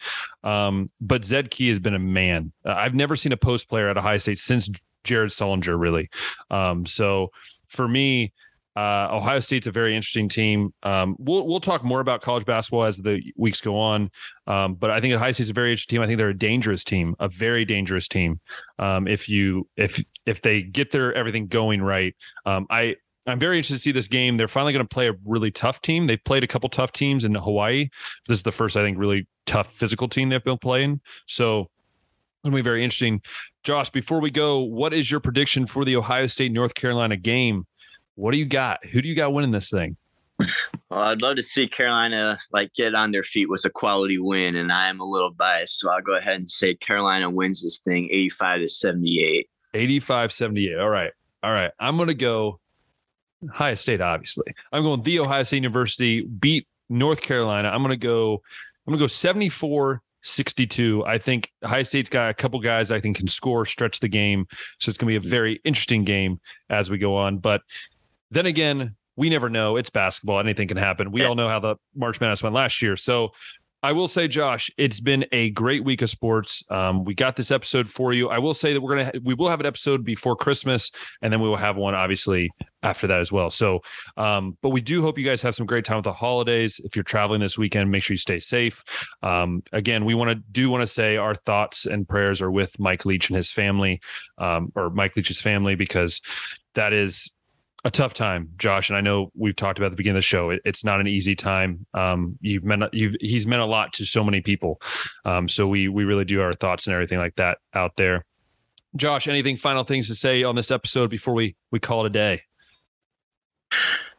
Um, 0.45 0.91
but 1.01 1.25
Zed 1.25 1.51
Key 1.51 1.69
has 1.69 1.79
been 1.79 1.95
a 1.95 1.99
man. 1.99 2.53
Uh, 2.65 2.75
I've 2.75 2.95
never 2.95 3.17
seen 3.17 3.33
a 3.33 3.37
post 3.37 3.69
player 3.69 3.89
at 3.89 3.97
Ohio 3.97 4.19
State 4.19 4.39
since 4.39 4.71
Jared 5.03 5.31
Sullinger, 5.31 5.79
really. 5.81 6.11
Um, 6.51 6.85
so 6.85 7.31
for 7.69 7.89
me, 7.89 8.33
uh, 8.77 9.09
Ohio 9.11 9.41
State's 9.41 9.67
a 9.67 9.73
very 9.73 9.97
interesting 9.97 10.29
team. 10.29 10.73
Um, 10.83 11.17
we'll 11.19 11.47
we'll 11.47 11.61
talk 11.61 11.85
more 11.85 12.01
about 12.01 12.23
college 12.23 12.45
basketball 12.45 12.85
as 12.85 12.99
the 12.99 13.21
weeks 13.37 13.61
go 13.61 13.79
on. 13.79 14.11
Um, 14.47 14.75
but 14.75 14.91
I 14.91 15.01
think 15.01 15.15
Ohio 15.15 15.33
State's 15.33 15.51
a 15.51 15.55
very 15.55 15.71
interesting 15.71 15.97
team. 15.97 16.03
I 16.03 16.07
think 16.07 16.19
they're 16.19 16.29
a 16.29 16.39
dangerous 16.39 16.85
team, 16.85 17.15
a 17.19 17.29
very 17.29 17.65
dangerous 17.65 18.09
team. 18.09 18.41
Um, 18.79 19.09
if 19.09 19.29
you 19.29 19.69
if 19.77 20.03
if 20.27 20.43
they 20.43 20.63
get 20.63 20.93
their 20.93 21.13
everything 21.15 21.47
going 21.49 21.83
right, 21.83 22.15
um, 22.47 22.67
I 22.71 22.97
I'm 23.27 23.39
very 23.39 23.57
interested 23.57 23.77
to 23.77 23.83
see 23.83 23.93
this 23.93 24.09
game. 24.09 24.37
They're 24.37 24.49
finally 24.49 24.73
going 24.73 24.87
to 24.87 24.95
play 24.95 25.09
a 25.09 25.15
really 25.25 25.51
tough 25.51 25.83
team. 25.83 26.07
They've 26.07 26.23
played 26.23 26.45
a 26.45 26.47
couple 26.47 26.69
tough 26.69 26.93
teams 26.93 27.25
in 27.25 27.35
Hawaii. 27.35 27.89
This 28.27 28.39
is 28.39 28.43
the 28.43 28.53
first, 28.53 28.77
I 28.77 28.83
think, 28.83 28.99
really 28.99 29.27
tough 29.47 29.73
physical 29.73 30.09
team 30.09 30.29
they've 30.29 30.43
been 30.43 30.59
playing. 30.59 31.01
So 31.27 31.69
to 32.45 32.51
be 32.51 32.63
very 32.63 32.83
interesting. 32.83 33.21
Josh, 33.63 33.91
before 33.91 34.21
we 34.21 34.31
go, 34.31 34.61
what 34.61 34.95
is 34.95 35.11
your 35.11 35.21
prediction 35.21 35.67
for 35.67 35.85
the 35.85 35.97
Ohio 35.97 36.27
State 36.27 36.53
North 36.53 36.75
Carolina 36.75 37.17
game? 37.17 37.67
What 38.21 38.33
do 38.33 38.37
you 38.37 38.45
got? 38.45 38.85
Who 38.85 39.01
do 39.01 39.09
you 39.09 39.15
got 39.15 39.33
winning 39.33 39.51
this 39.51 39.71
thing? 39.71 39.97
Well, 40.91 41.01
I'd 41.01 41.23
love 41.23 41.37
to 41.37 41.43
see 41.43 41.67
Carolina 41.67 42.39
like 42.53 42.75
get 42.75 42.95
on 42.95 43.13
their 43.13 43.23
feet 43.23 43.49
with 43.49 43.65
a 43.65 43.71
quality 43.71 44.19
win, 44.19 44.57
and 44.57 44.71
I 44.71 44.91
am 44.91 45.01
a 45.01 45.05
little 45.05 45.31
biased, 45.31 45.79
so 45.79 45.91
I'll 45.91 46.03
go 46.03 46.17
ahead 46.17 46.35
and 46.35 46.51
say 46.51 46.75
Carolina 46.75 47.31
wins 47.31 47.63
this 47.63 47.79
thing 47.79 48.09
85 48.11 48.61
to 48.61 48.69
78. 48.69 49.49
85 49.73 50.33
78. 50.33 50.79
All 50.79 50.91
right. 50.91 51.13
All 51.43 51.53
right. 51.53 51.71
I'm 51.79 51.97
going 51.97 52.09
to 52.09 52.15
go 52.15 52.61
Ohio 53.49 53.75
State, 53.75 54.03
obviously. 54.03 54.53
I'm 54.73 54.83
going 54.83 55.03
the 55.03 55.21
Ohio 55.21 55.43
State 55.43 55.59
University 55.59 56.23
beat 56.23 56.67
North 56.91 57.23
Carolina. 57.23 57.69
I'm 57.69 57.83
going 57.83 57.99
to 57.99 58.07
go, 58.07 58.43
I'm 58.87 58.93
going 58.93 58.99
to 58.99 59.03
go 59.03 59.07
74 59.07 60.03
62. 60.23 61.05
I 61.07 61.19
think 61.19 61.53
Ohio 61.65 61.83
State's 61.83 62.11
got 62.11 62.31
a 62.31 62.35
couple 62.35 62.61
guys 62.61 62.91
I 62.91 63.01
think 63.01 63.17
can 63.17 63.27
score, 63.27 63.65
stretch 63.65 64.01
the 64.01 64.09
game. 64.09 64.47
So 64.79 64.91
it's 64.91 64.99
going 64.99 65.13
to 65.13 65.21
be 65.21 65.27
a 65.27 65.31
very 65.31 65.61
interesting 65.65 66.05
game 66.05 66.41
as 66.69 66.91
we 66.91 66.99
go 66.99 67.17
on. 67.17 67.39
But 67.39 67.63
then 68.31 68.47
again, 68.47 68.97
we 69.17 69.29
never 69.29 69.51
know. 69.51 69.77
It's 69.77 69.91
basketball. 69.91 70.41
Anything 70.41 70.69
can 70.69 70.77
happen. 70.77 71.13
We 71.13 71.25
all 71.25 71.35
know 71.35 71.49
how 71.49 71.61
the 71.61 71.77
March 71.95 72.21
Madness 72.21 72.43
went 72.43 72.55
last 72.55 72.81
year. 72.81 72.97
So 72.97 73.33
I 73.83 73.93
will 73.93 74.09
say, 74.09 74.29
Josh, 74.29 74.71
it's 74.77 75.01
been 75.01 75.25
a 75.33 75.51
great 75.51 75.85
week 75.85 76.03
of 76.03 76.11
sports. 76.11 76.63
Um, 76.69 77.05
we 77.05 77.15
got 77.15 77.35
this 77.35 77.51
episode 77.51 77.89
for 77.89 78.13
you. 78.13 78.29
I 78.29 78.39
will 78.39 78.53
say 78.53 78.75
that 78.75 78.81
we're 78.81 78.97
gonna 78.97 79.13
we 79.25 79.33
will 79.33 79.49
have 79.49 79.61
an 79.61 79.67
episode 79.67 80.05
before 80.05 80.37
Christmas, 80.37 80.91
and 81.23 81.33
then 81.33 81.41
we 81.41 81.49
will 81.49 81.57
have 81.57 81.77
one 81.77 81.95
obviously 81.95 82.51
after 82.83 83.07
that 83.07 83.21
as 83.21 83.33
well. 83.33 83.49
So, 83.49 83.81
um, 84.19 84.59
but 84.61 84.69
we 84.69 84.83
do 84.83 85.01
hope 85.01 85.19
you 85.19 85.25
guys 85.25 85.41
have 85.43 85.55
some 85.55 85.67
great 85.67 85.87
time 85.87 85.97
with 85.97 86.05
the 86.05 86.13
holidays. 86.13 86.79
If 86.85 86.95
you're 86.95 87.03
traveling 87.03 87.41
this 87.41 87.57
weekend, 87.57 87.91
make 87.91 88.03
sure 88.03 88.13
you 88.15 88.19
stay 88.19 88.39
safe. 88.39 88.85
Um, 89.23 89.63
again, 89.73 90.05
we 90.05 90.15
want 90.15 90.31
to 90.31 90.35
do 90.35 90.69
want 90.69 90.83
to 90.83 90.87
say 90.87 91.17
our 91.17 91.35
thoughts 91.35 91.87
and 91.87 92.07
prayers 92.07 92.43
are 92.43 92.51
with 92.51 92.79
Mike 92.79 93.07
Leach 93.07 93.31
and 93.31 93.37
his 93.37 93.51
family, 93.51 94.01
um, 94.37 94.73
or 94.75 94.91
Mike 94.91 95.17
Leach's 95.17 95.41
family, 95.41 95.75
because 95.75 96.21
that 96.75 96.93
is 96.93 97.33
a 97.85 97.91
tough 97.91 98.13
time, 98.13 98.51
Josh, 98.59 98.91
and 98.91 98.97
I 98.97 99.01
know 99.01 99.31
we've 99.35 99.57
talked 99.57 99.79
about 99.79 99.91
the 99.91 99.97
beginning 99.97 100.17
of 100.17 100.23
the 100.23 100.27
show. 100.27 100.51
It, 100.51 100.61
it's 100.65 100.85
not 100.85 101.01
an 101.01 101.07
easy 101.07 101.35
time. 101.35 101.87
Um, 101.95 102.39
you've 102.41 102.65
meant 102.65 102.83
you've 102.93 103.15
he's 103.21 103.47
meant 103.47 103.63
a 103.63 103.67
lot 103.67 103.93
to 103.95 104.05
so 104.05 104.23
many 104.23 104.41
people. 104.41 104.81
Um, 105.25 105.49
so 105.49 105.67
we 105.67 105.89
we 105.89 106.05
really 106.05 106.25
do 106.25 106.41
our 106.43 106.53
thoughts 106.53 106.87
and 106.87 106.95
everything 106.95 107.19
like 107.19 107.37
that 107.37 107.59
out 107.75 107.93
there. 107.97 108.25
Josh, 108.97 109.29
anything 109.29 109.57
final 109.57 109.85
things 109.85 110.09
to 110.09 110.15
say 110.15 110.43
on 110.43 110.57
this 110.57 110.71
episode 110.71 111.11
before 111.11 111.33
we 111.33 111.57
we 111.71 111.81
call 111.81 112.05
it 112.05 112.09
a 112.09 112.11
day? 112.11 112.43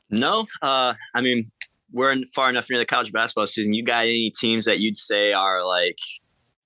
No, 0.10 0.48
uh, 0.62 0.94
I 1.14 1.22
mean 1.22 1.52
we're 1.94 2.16
far 2.34 2.50
enough 2.50 2.68
near 2.70 2.80
the 2.80 2.86
college 2.86 3.12
basketball 3.12 3.46
season. 3.46 3.74
You 3.74 3.84
got 3.84 4.04
any 4.04 4.32
teams 4.32 4.66
that 4.66 4.80
you'd 4.80 4.98
say 4.98 5.34
are 5.34 5.66
like 5.66 5.98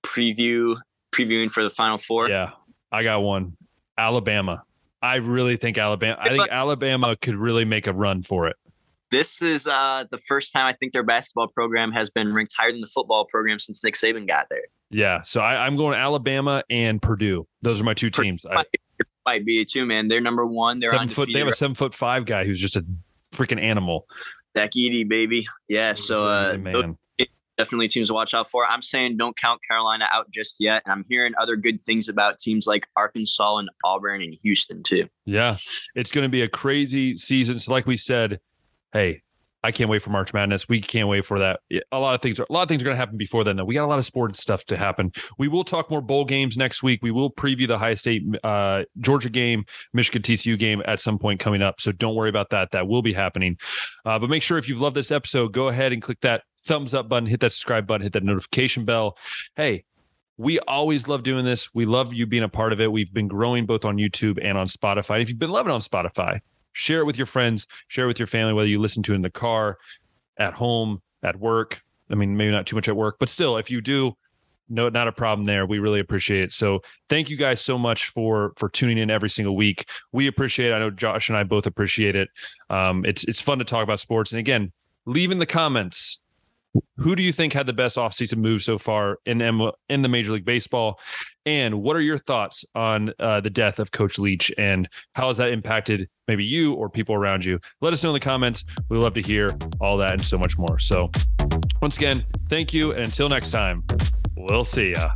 preview 0.02 0.76
previewing 1.12 1.50
for 1.50 1.62
the 1.62 1.70
Final 1.70 1.98
Four? 1.98 2.30
Yeah, 2.30 2.52
I 2.90 3.02
got 3.02 3.18
one. 3.20 3.56
Alabama. 3.98 4.62
I 5.06 5.16
really 5.16 5.56
think 5.56 5.78
Alabama. 5.78 6.16
I 6.20 6.28
think 6.28 6.48
Alabama 6.50 7.16
could 7.16 7.36
really 7.36 7.64
make 7.64 7.86
a 7.86 7.92
run 7.92 8.22
for 8.22 8.48
it. 8.48 8.56
this 9.10 9.40
is 9.40 9.66
uh, 9.66 10.04
the 10.10 10.18
first 10.18 10.52
time 10.52 10.66
I 10.66 10.72
think 10.72 10.92
their 10.92 11.04
basketball 11.04 11.48
program 11.48 11.92
has 11.92 12.10
been 12.10 12.34
ranked 12.34 12.54
higher 12.56 12.72
than 12.72 12.80
the 12.80 12.86
football 12.88 13.24
program 13.24 13.58
since 13.58 13.82
Nick 13.84 13.94
Saban 13.94 14.26
got 14.26 14.48
there. 14.50 14.62
Yeah, 14.90 15.22
so 15.22 15.40
I, 15.40 15.66
am 15.66 15.76
going 15.76 15.98
Alabama 15.98 16.62
and 16.70 17.00
Purdue. 17.00 17.46
Those 17.62 17.80
are 17.80 17.84
my 17.84 17.94
two 17.94 18.10
teams. 18.10 18.44
Might, 18.44 18.66
might 19.24 19.44
be 19.44 19.64
too, 19.64 19.84
man. 19.84 20.08
They're 20.08 20.20
number 20.20 20.46
one. 20.46 20.80
They're 20.80 20.90
seven 20.90 21.08
foot. 21.08 21.28
They 21.32 21.40
have 21.40 21.48
a 21.48 21.52
seven 21.52 21.74
foot 21.74 21.94
five 21.94 22.24
guy 22.24 22.44
who's 22.44 22.60
just 22.60 22.76
a 22.76 22.84
freaking 23.32 23.60
animal. 23.60 24.06
Zach 24.56 24.70
Edey, 24.72 25.06
baby. 25.08 25.48
Yeah. 25.68 25.92
So 25.94 26.26
uh, 26.26 26.56
man. 26.56 26.96
Definitely 27.58 27.88
teams 27.88 28.08
to 28.08 28.14
watch 28.14 28.34
out 28.34 28.50
for. 28.50 28.66
I'm 28.66 28.82
saying 28.82 29.16
don't 29.16 29.36
count 29.36 29.60
Carolina 29.66 30.06
out 30.12 30.30
just 30.30 30.56
yet. 30.60 30.82
And 30.84 30.92
I'm 30.92 31.04
hearing 31.08 31.32
other 31.38 31.56
good 31.56 31.80
things 31.80 32.08
about 32.08 32.38
teams 32.38 32.66
like 32.66 32.86
Arkansas 32.96 33.58
and 33.58 33.70
Auburn 33.84 34.22
and 34.22 34.34
Houston 34.42 34.82
too. 34.82 35.08
Yeah, 35.24 35.56
it's 35.94 36.10
going 36.10 36.24
to 36.24 36.28
be 36.28 36.42
a 36.42 36.48
crazy 36.48 37.16
season. 37.16 37.58
So, 37.58 37.72
like 37.72 37.86
we 37.86 37.96
said, 37.96 38.40
hey, 38.92 39.22
I 39.66 39.72
can't 39.72 39.90
wait 39.90 40.00
for 40.00 40.10
March 40.10 40.32
Madness. 40.32 40.68
We 40.68 40.80
can't 40.80 41.08
wait 41.08 41.24
for 41.24 41.40
that. 41.40 41.58
A 41.90 41.98
lot 41.98 42.14
of 42.14 42.22
things, 42.22 42.38
are 42.38 42.46
a 42.48 42.52
lot 42.52 42.62
of 42.62 42.68
things 42.68 42.82
are 42.82 42.84
going 42.84 42.94
to 42.94 42.98
happen 42.98 43.16
before 43.16 43.42
then. 43.42 43.56
Though 43.56 43.64
we 43.64 43.74
got 43.74 43.84
a 43.84 43.88
lot 43.88 43.98
of 43.98 44.04
sports 44.04 44.40
stuff 44.40 44.64
to 44.66 44.76
happen. 44.76 45.10
We 45.38 45.48
will 45.48 45.64
talk 45.64 45.90
more 45.90 46.00
bowl 46.00 46.24
games 46.24 46.56
next 46.56 46.84
week. 46.84 47.00
We 47.02 47.10
will 47.10 47.32
preview 47.32 47.66
the 47.66 47.74
Ohio 47.74 47.94
State 47.94 48.22
uh, 48.44 48.84
Georgia 49.00 49.28
game, 49.28 49.64
Michigan 49.92 50.22
TCU 50.22 50.56
game 50.56 50.82
at 50.84 51.00
some 51.00 51.18
point 51.18 51.40
coming 51.40 51.62
up. 51.62 51.80
So 51.80 51.90
don't 51.90 52.14
worry 52.14 52.28
about 52.28 52.50
that. 52.50 52.70
That 52.70 52.86
will 52.86 53.02
be 53.02 53.12
happening. 53.12 53.58
Uh, 54.04 54.20
but 54.20 54.30
make 54.30 54.44
sure 54.44 54.56
if 54.56 54.68
you've 54.68 54.80
loved 54.80 54.94
this 54.94 55.10
episode, 55.10 55.52
go 55.52 55.66
ahead 55.66 55.92
and 55.92 56.00
click 56.00 56.20
that 56.20 56.44
thumbs 56.66 56.94
up 56.94 57.08
button, 57.08 57.26
hit 57.26 57.40
that 57.40 57.52
subscribe 57.52 57.86
button, 57.86 58.02
hit 58.02 58.12
that 58.12 58.24
notification 58.24 58.84
bell. 58.84 59.16
Hey, 59.56 59.84
we 60.36 60.58
always 60.60 61.08
love 61.08 61.22
doing 61.22 61.44
this. 61.44 61.74
We 61.74 61.86
love 61.86 62.12
you 62.12 62.26
being 62.26 62.42
a 62.42 62.48
part 62.48 62.72
of 62.72 62.80
it. 62.80 62.92
We've 62.92 63.12
been 63.12 63.28
growing 63.28 63.64
both 63.64 63.84
on 63.84 63.96
YouTube 63.96 64.38
and 64.42 64.58
on 64.58 64.66
Spotify. 64.66 65.22
If 65.22 65.28
you've 65.28 65.38
been 65.38 65.50
loving 65.50 65.72
on 65.72 65.80
Spotify, 65.80 66.40
share 66.72 67.00
it 67.00 67.04
with 67.06 67.16
your 67.16 67.26
friends, 67.26 67.66
share 67.88 68.04
it 68.04 68.08
with 68.08 68.18
your 68.18 68.26
family, 68.26 68.52
whether 68.52 68.68
you 68.68 68.80
listen 68.80 69.02
to 69.04 69.12
it 69.12 69.16
in 69.16 69.22
the 69.22 69.30
car, 69.30 69.78
at 70.36 70.52
home, 70.52 71.00
at 71.22 71.36
work. 71.36 71.82
I 72.10 72.14
mean, 72.14 72.36
maybe 72.36 72.50
not 72.50 72.66
too 72.66 72.76
much 72.76 72.88
at 72.88 72.96
work, 72.96 73.16
but 73.18 73.28
still, 73.28 73.56
if 73.56 73.70
you 73.70 73.80
do, 73.80 74.14
no, 74.68 74.88
not 74.88 75.08
a 75.08 75.12
problem 75.12 75.44
there. 75.44 75.64
We 75.64 75.78
really 75.78 76.00
appreciate 76.00 76.42
it. 76.42 76.52
So 76.52 76.82
thank 77.08 77.30
you 77.30 77.36
guys 77.36 77.60
so 77.60 77.78
much 77.78 78.06
for 78.06 78.52
for 78.56 78.68
tuning 78.68 78.98
in 78.98 79.10
every 79.10 79.30
single 79.30 79.56
week. 79.56 79.88
We 80.12 80.26
appreciate 80.26 80.70
it. 80.70 80.74
I 80.74 80.80
know 80.80 80.90
Josh 80.90 81.28
and 81.28 81.38
I 81.38 81.44
both 81.44 81.66
appreciate 81.66 82.16
it. 82.16 82.28
Um, 82.68 83.04
it's 83.04 83.24
it's 83.24 83.40
fun 83.40 83.58
to 83.58 83.64
talk 83.64 83.84
about 83.84 84.00
sports. 84.00 84.32
And 84.32 84.40
again, 84.40 84.72
leave 85.04 85.30
in 85.30 85.38
the 85.38 85.46
comments 85.46 86.20
who 86.98 87.14
do 87.16 87.22
you 87.22 87.32
think 87.32 87.52
had 87.52 87.66
the 87.66 87.72
best 87.72 87.96
offseason 87.96 88.38
move 88.38 88.62
so 88.62 88.78
far 88.78 89.18
in 89.26 89.40
M- 89.42 89.70
in 89.88 90.02
the 90.02 90.08
Major 90.08 90.32
League 90.32 90.44
Baseball? 90.44 90.98
And 91.44 91.82
what 91.82 91.96
are 91.96 92.00
your 92.00 92.18
thoughts 92.18 92.64
on 92.74 93.12
uh, 93.18 93.40
the 93.40 93.50
death 93.50 93.78
of 93.78 93.92
Coach 93.92 94.18
Leach 94.18 94.52
and 94.58 94.88
how 95.14 95.28
has 95.28 95.36
that 95.36 95.50
impacted 95.50 96.08
maybe 96.26 96.44
you 96.44 96.74
or 96.74 96.88
people 96.88 97.14
around 97.14 97.44
you? 97.44 97.60
Let 97.80 97.92
us 97.92 98.02
know 98.02 98.10
in 98.10 98.14
the 98.14 98.20
comments. 98.20 98.64
We 98.88 98.98
love 98.98 99.14
to 99.14 99.22
hear 99.22 99.56
all 99.80 99.96
that 99.98 100.12
and 100.12 100.24
so 100.24 100.38
much 100.38 100.58
more. 100.58 100.78
So, 100.78 101.10
once 101.80 101.96
again, 101.96 102.24
thank 102.48 102.72
you. 102.72 102.92
And 102.92 103.04
until 103.04 103.28
next 103.28 103.50
time, 103.50 103.84
we'll 104.36 104.64
see 104.64 104.92
ya. 104.92 105.10